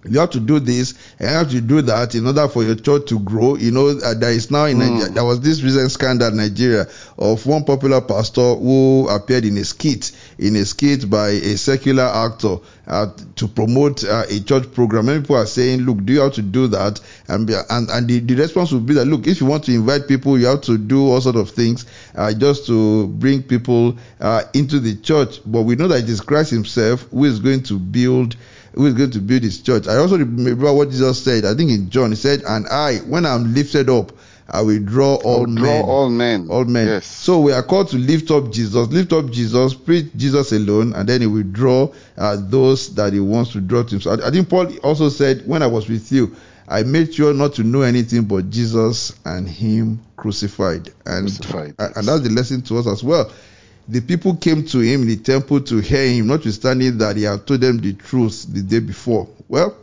you 0.05 0.19
have 0.19 0.31
to 0.31 0.39
do 0.39 0.59
this 0.59 0.93
and 1.19 1.29
you 1.29 1.35
have 1.35 1.49
to 1.51 1.61
do 1.61 1.81
that 1.81 2.15
in 2.15 2.27
order 2.27 2.47
for 2.47 2.63
your 2.63 2.75
church 2.75 3.07
to 3.07 3.19
grow. 3.19 3.55
You 3.55 3.71
know, 3.71 3.87
uh, 3.87 4.13
there 4.13 4.31
is 4.31 4.51
now 4.51 4.65
in 4.65 4.79
Nigeria, 4.79 5.09
there 5.09 5.23
was 5.25 5.41
this 5.41 5.61
recent 5.61 5.91
scandal 5.91 6.27
in 6.29 6.37
Nigeria 6.37 6.87
of 7.17 7.45
one 7.45 7.63
popular 7.63 8.01
pastor 8.01 8.55
who 8.55 9.07
appeared 9.09 9.45
in 9.45 9.57
a 9.57 9.63
skit, 9.63 10.11
in 10.37 10.55
a 10.55 10.65
skit 10.65 11.09
by 11.09 11.29
a 11.29 11.57
secular 11.57 12.03
actor 12.03 12.57
uh, 12.85 13.07
to 13.35 13.47
promote 13.47 14.03
uh, 14.03 14.25
a 14.29 14.39
church 14.41 14.71
program. 14.73 15.05
Many 15.05 15.21
people 15.21 15.37
are 15.37 15.45
saying, 15.45 15.81
look, 15.81 16.03
do 16.03 16.13
you 16.13 16.21
have 16.21 16.33
to 16.33 16.41
do 16.41 16.67
that? 16.67 16.99
And 17.27 17.49
and, 17.49 17.89
and 17.89 18.07
the, 18.07 18.19
the 18.19 18.35
response 18.35 18.71
would 18.71 18.85
be 18.85 18.93
that, 18.95 19.05
look, 19.05 19.27
if 19.27 19.39
you 19.39 19.47
want 19.47 19.63
to 19.65 19.73
invite 19.73 20.07
people, 20.07 20.37
you 20.37 20.47
have 20.47 20.61
to 20.61 20.77
do 20.77 21.11
all 21.11 21.21
sort 21.21 21.35
of 21.35 21.49
things 21.49 21.85
uh, 22.15 22.33
just 22.33 22.67
to 22.67 23.07
bring 23.07 23.43
people 23.43 23.97
uh, 24.19 24.43
into 24.53 24.79
the 24.79 24.95
church. 24.95 25.39
But 25.45 25.61
we 25.61 25.75
know 25.75 25.87
that 25.87 26.03
it 26.03 26.09
is 26.09 26.21
Christ 26.21 26.51
himself 26.51 27.01
who 27.11 27.23
is 27.25 27.39
going 27.39 27.63
to 27.63 27.79
build 27.79 28.35
who 28.75 28.85
is 28.85 28.93
going 28.93 29.11
to 29.11 29.19
build 29.19 29.43
his 29.43 29.61
church. 29.61 29.87
I 29.87 29.97
also 29.97 30.17
remember 30.17 30.73
what 30.73 30.89
Jesus 30.89 31.23
said. 31.23 31.45
I 31.45 31.53
think 31.53 31.71
in 31.71 31.89
John, 31.89 32.11
he 32.11 32.15
said, 32.15 32.43
And 32.47 32.67
I, 32.67 32.97
when 32.99 33.25
I'm 33.25 33.53
lifted 33.53 33.89
up, 33.89 34.11
I 34.49 34.61
will 34.61 34.79
draw 34.83 35.15
all 35.15 35.45
draw 35.45 35.63
men. 35.63 35.83
all 35.85 36.09
men. 36.09 36.47
All 36.49 36.65
men. 36.65 36.87
Yes. 36.87 37.05
So 37.05 37.39
we 37.39 37.53
are 37.53 37.63
called 37.63 37.89
to 37.89 37.97
lift 37.97 38.29
up 38.29 38.51
Jesus, 38.51 38.87
lift 38.89 39.13
up 39.13 39.31
Jesus, 39.31 39.73
preach 39.73 40.07
Jesus 40.15 40.51
alone, 40.51 40.93
and 40.93 41.07
then 41.07 41.21
he 41.21 41.27
will 41.27 41.43
draw 41.43 41.93
uh, 42.17 42.37
those 42.39 42.93
that 42.95 43.13
he 43.13 43.19
wants 43.19 43.53
to 43.53 43.61
draw 43.61 43.83
to 43.83 43.89
himself. 43.89 44.19
I 44.23 44.31
think 44.31 44.49
Paul 44.49 44.75
also 44.79 45.09
said, 45.09 45.47
When 45.47 45.63
I 45.63 45.67
was 45.67 45.87
with 45.87 46.11
you, 46.11 46.35
I 46.67 46.83
made 46.83 47.13
sure 47.13 47.33
not 47.33 47.53
to 47.55 47.63
know 47.63 47.81
anything 47.81 48.23
but 48.25 48.49
Jesus 48.49 49.13
and 49.25 49.47
him 49.47 49.99
crucified. 50.17 50.89
And, 51.05 51.27
Crucified, 51.27 51.75
and 51.79 52.07
that's 52.07 52.21
the 52.21 52.29
lesson 52.29 52.61
to 52.63 52.77
us 52.79 52.87
as 52.87 53.03
well. 53.03 53.31
The 53.87 54.01
people 54.01 54.35
came 54.35 54.65
to 54.67 54.79
him 54.79 55.01
in 55.01 55.07
the 55.07 55.17
temple 55.17 55.61
to 55.61 55.79
hear 55.79 56.07
him, 56.07 56.27
notwithstanding 56.27 56.97
that 56.99 57.17
he 57.17 57.23
had 57.23 57.45
told 57.45 57.61
them 57.61 57.79
the 57.79 57.93
truth 57.93 58.45
the 58.47 58.61
day 58.61 58.79
before. 58.79 59.27
Well, 59.49 59.75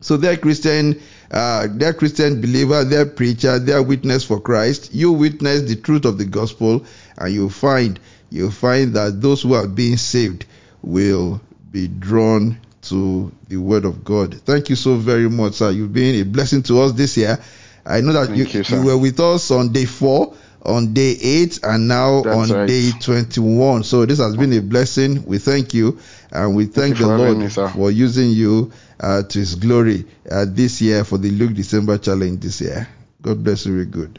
so 0.00 0.16
they're 0.16 0.36
Christian, 0.36 1.00
uh, 1.30 1.68
they're 1.70 1.94
Christian 1.94 2.40
believer, 2.40 2.84
they're 2.84 3.06
preacher, 3.06 3.58
they're 3.58 3.82
witness 3.82 4.24
for 4.24 4.40
Christ. 4.40 4.92
You 4.92 5.12
witness 5.12 5.62
the 5.62 5.76
truth 5.76 6.04
of 6.04 6.18
the 6.18 6.24
gospel, 6.24 6.84
and 7.16 7.32
you 7.32 7.48
find 7.48 7.98
you 8.30 8.50
find 8.50 8.94
that 8.94 9.20
those 9.20 9.42
who 9.42 9.54
are 9.54 9.68
being 9.68 9.96
saved 9.96 10.44
will 10.82 11.40
be 11.70 11.88
drawn 11.88 12.58
to 12.82 13.32
the 13.48 13.56
word 13.56 13.84
of 13.84 14.04
God. 14.04 14.34
Thank 14.42 14.68
you 14.68 14.76
so 14.76 14.96
very 14.96 15.30
much, 15.30 15.54
sir. 15.54 15.70
You've 15.70 15.92
been 15.92 16.20
a 16.20 16.24
blessing 16.24 16.62
to 16.64 16.82
us 16.82 16.92
this 16.92 17.16
year. 17.16 17.38
I 17.86 18.00
know 18.00 18.12
that 18.12 18.36
you, 18.36 18.44
you, 18.44 18.62
you 18.62 18.84
were 18.84 18.98
with 18.98 19.20
us 19.20 19.50
on 19.50 19.72
day 19.72 19.84
four 19.84 20.34
on 20.64 20.94
day 20.94 21.16
8 21.20 21.60
and 21.62 21.88
now 21.88 22.22
That's 22.22 22.50
on 22.50 22.56
right. 22.56 22.66
day 22.66 22.90
21. 22.98 23.84
So 23.84 24.06
this 24.06 24.18
has 24.18 24.36
been 24.36 24.52
a 24.52 24.60
blessing. 24.60 25.24
We 25.24 25.38
thank 25.38 25.74
you 25.74 25.98
and 26.30 26.56
we 26.56 26.66
thank, 26.66 26.98
you 26.98 27.06
the 27.06 27.16
Lord 27.16 27.38
me, 27.38 27.48
for 27.48 27.90
using 27.90 28.30
you 28.30 28.72
uh, 29.00 29.22
to 29.22 29.38
his 29.38 29.54
glory 29.54 30.04
uh, 30.30 30.46
this 30.48 30.80
year 30.80 31.04
for 31.04 31.18
the 31.18 31.30
Luke 31.30 31.54
December 31.54 31.98
challenge 31.98 32.40
this 32.40 32.60
year. 32.60 32.88
God 33.20 33.42
bless 33.44 33.66
you 33.66 33.74
very 33.74 33.86
good. 33.86 34.18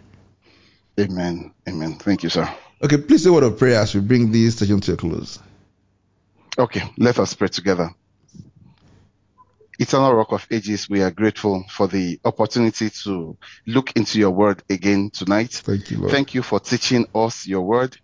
Amen. 1.00 1.52
Amen. 1.68 1.96
Thank 1.96 2.24
you, 2.24 2.30
sir. 2.30 2.48
Okay, 2.84 2.98
please 2.98 3.24
say 3.24 3.30
a 3.30 3.34
word 3.34 3.43
of 3.43 3.58
prayer 3.58 3.80
as 3.80 3.96
we 3.96 4.02
bring 4.02 4.32
this 4.32 4.58
session 4.58 4.80
to 4.82 4.93
a 4.93 4.98
close. 4.98 5.39
Okay, 6.58 6.82
let 6.98 7.20
us 7.20 7.34
pray 7.34 7.48
together. 7.50 7.89
Eternal 9.80 10.13
Rock 10.13 10.32
of 10.32 10.45
Ages, 10.51 10.89
we 10.89 11.01
are 11.01 11.11
grateful 11.11 11.63
for 11.69 11.88
the 11.88 12.19
opportunity 12.23 12.89
to 13.03 13.38
look 13.67 13.91
into 13.95 14.19
your 14.19 14.32
word 14.32 14.63
again 14.69 15.09
tonight. 15.13 15.51
Thank 15.51 15.91
you, 15.91 15.99
Lord. 15.99 16.11
Thank 16.11 16.34
you 16.34 16.41
for 16.43 16.59
teaching 16.59 17.05
us 17.13 17.45
your 17.45 17.61
word. 17.61 17.95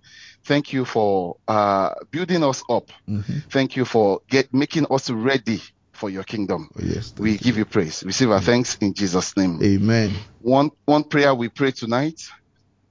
Thank 0.46 0.74
you 0.74 0.86
for 0.86 1.36
uh, 1.48 1.94
building 2.12 2.44
us 2.44 2.64
up. 2.70 2.90
Mhm. 3.08 3.44
Thank 3.50 3.76
you 3.76 3.86
for 3.86 4.20
get, 4.30 4.54
making 4.54 4.88
us 4.90 5.10
ready 5.10 5.62
for 5.94 6.10
your 6.10 6.24
kingdom. 6.24 6.70
Oh, 6.76 6.82
yes, 6.84 7.14
We 7.18 7.32
thank 7.32 7.44
give 7.44 7.58
you 7.58 7.66
praise. 7.66 8.04
Receive 8.04 8.32
our 8.32 8.42
thanks 8.42 8.76
in 8.82 8.94
Jesus' 8.94 9.38
name. 9.38 9.62
Amen. 9.64 10.14
One, 10.40 10.72
one 10.86 11.04
prayer 11.04 11.34
we 11.36 11.48
pray 11.50 11.72
tonight, 11.72 12.20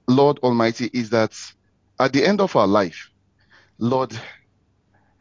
Lord 0.07 0.39
Almighty, 0.39 0.89
is 0.93 1.09
that 1.11 1.33
at 1.99 2.13
the 2.13 2.25
end 2.25 2.41
of 2.41 2.55
our 2.55 2.67
life, 2.67 3.09
Lord, 3.77 4.17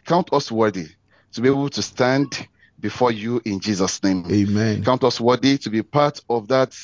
count 0.06 0.32
us 0.32 0.50
worthy 0.50 0.86
to 1.32 1.40
be 1.40 1.48
able 1.48 1.68
to 1.70 1.82
stand 1.82 2.46
before 2.80 3.12
you 3.12 3.40
in 3.44 3.60
Jesus' 3.60 4.02
name. 4.02 4.24
Amen. 4.30 4.84
Count 4.84 5.04
us 5.04 5.20
worthy 5.20 5.58
to 5.58 5.70
be 5.70 5.82
part 5.82 6.20
of 6.28 6.48
that, 6.48 6.76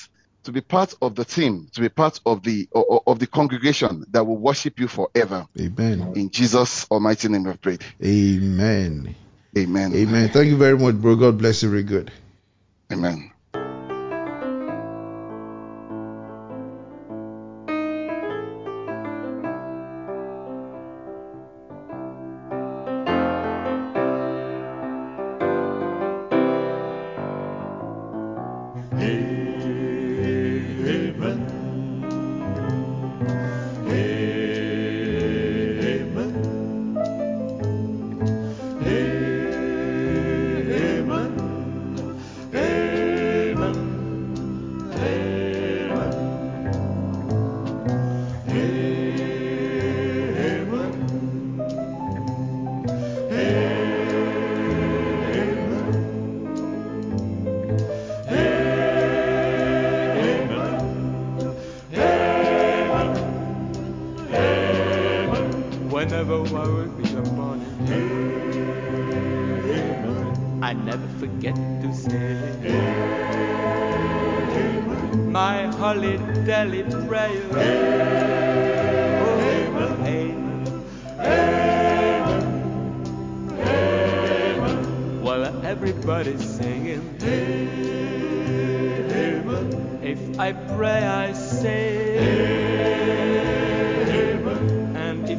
to 0.45 0.53
be 0.53 0.61
part 0.61 0.95
of 1.03 1.15
the 1.15 1.25
team, 1.25 1.69
to 1.73 1.81
be 1.81 1.89
part 1.89 2.21
of 2.27 2.43
the 2.43 2.69
of 2.75 3.19
the 3.19 3.27
congregation 3.27 4.05
that 4.11 4.25
will 4.25 4.39
worship 4.39 4.79
you 4.79 4.89
forever. 4.89 5.47
Amen. 5.59 6.13
In 6.15 6.31
Jesus' 6.31 6.87
almighty 6.91 7.29
name 7.29 7.45
we've 7.45 7.61
prayed. 7.61 7.85
Amen. 8.05 9.15
Amen. 9.57 9.95
Amen. 9.95 10.29
Thank 10.29 10.49
you 10.49 10.57
very 10.57 10.79
much, 10.79 10.97
bro. 10.97 11.17
God 11.17 11.39
bless 11.39 11.63
you 11.63 11.71
very 11.71 11.83
good. 11.83 12.13
Amen. 12.93 13.33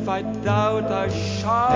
If 0.07 0.11
I 0.11 0.21
doubt, 0.21 0.89
I 0.89 1.09
shout, 1.09 1.75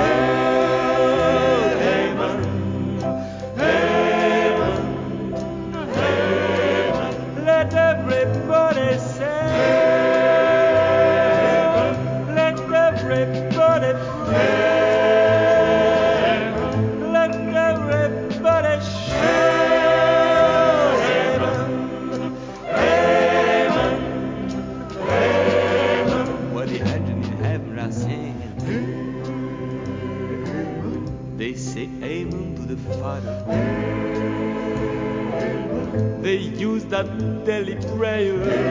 that 37.04 37.45
daily 37.45 37.76
prayer. 37.97 38.70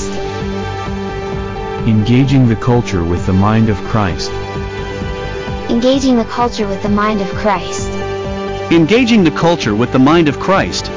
Engaging 1.87 2.47
the 2.47 2.55
culture 2.55 3.03
with 3.03 3.25
the 3.25 3.33
mind 3.33 3.67
of 3.67 3.75
Christ. 3.85 4.29
Engaging 5.67 6.15
the 6.15 6.25
culture 6.25 6.67
with 6.67 6.83
the 6.83 6.89
mind 6.89 7.21
of 7.21 7.27
Christ. 7.29 7.89
Engaging 8.71 9.23
the 9.23 9.31
culture 9.31 9.73
with 9.73 9.91
the 9.91 9.97
mind 9.97 10.29
of 10.29 10.39
Christ. 10.39 10.90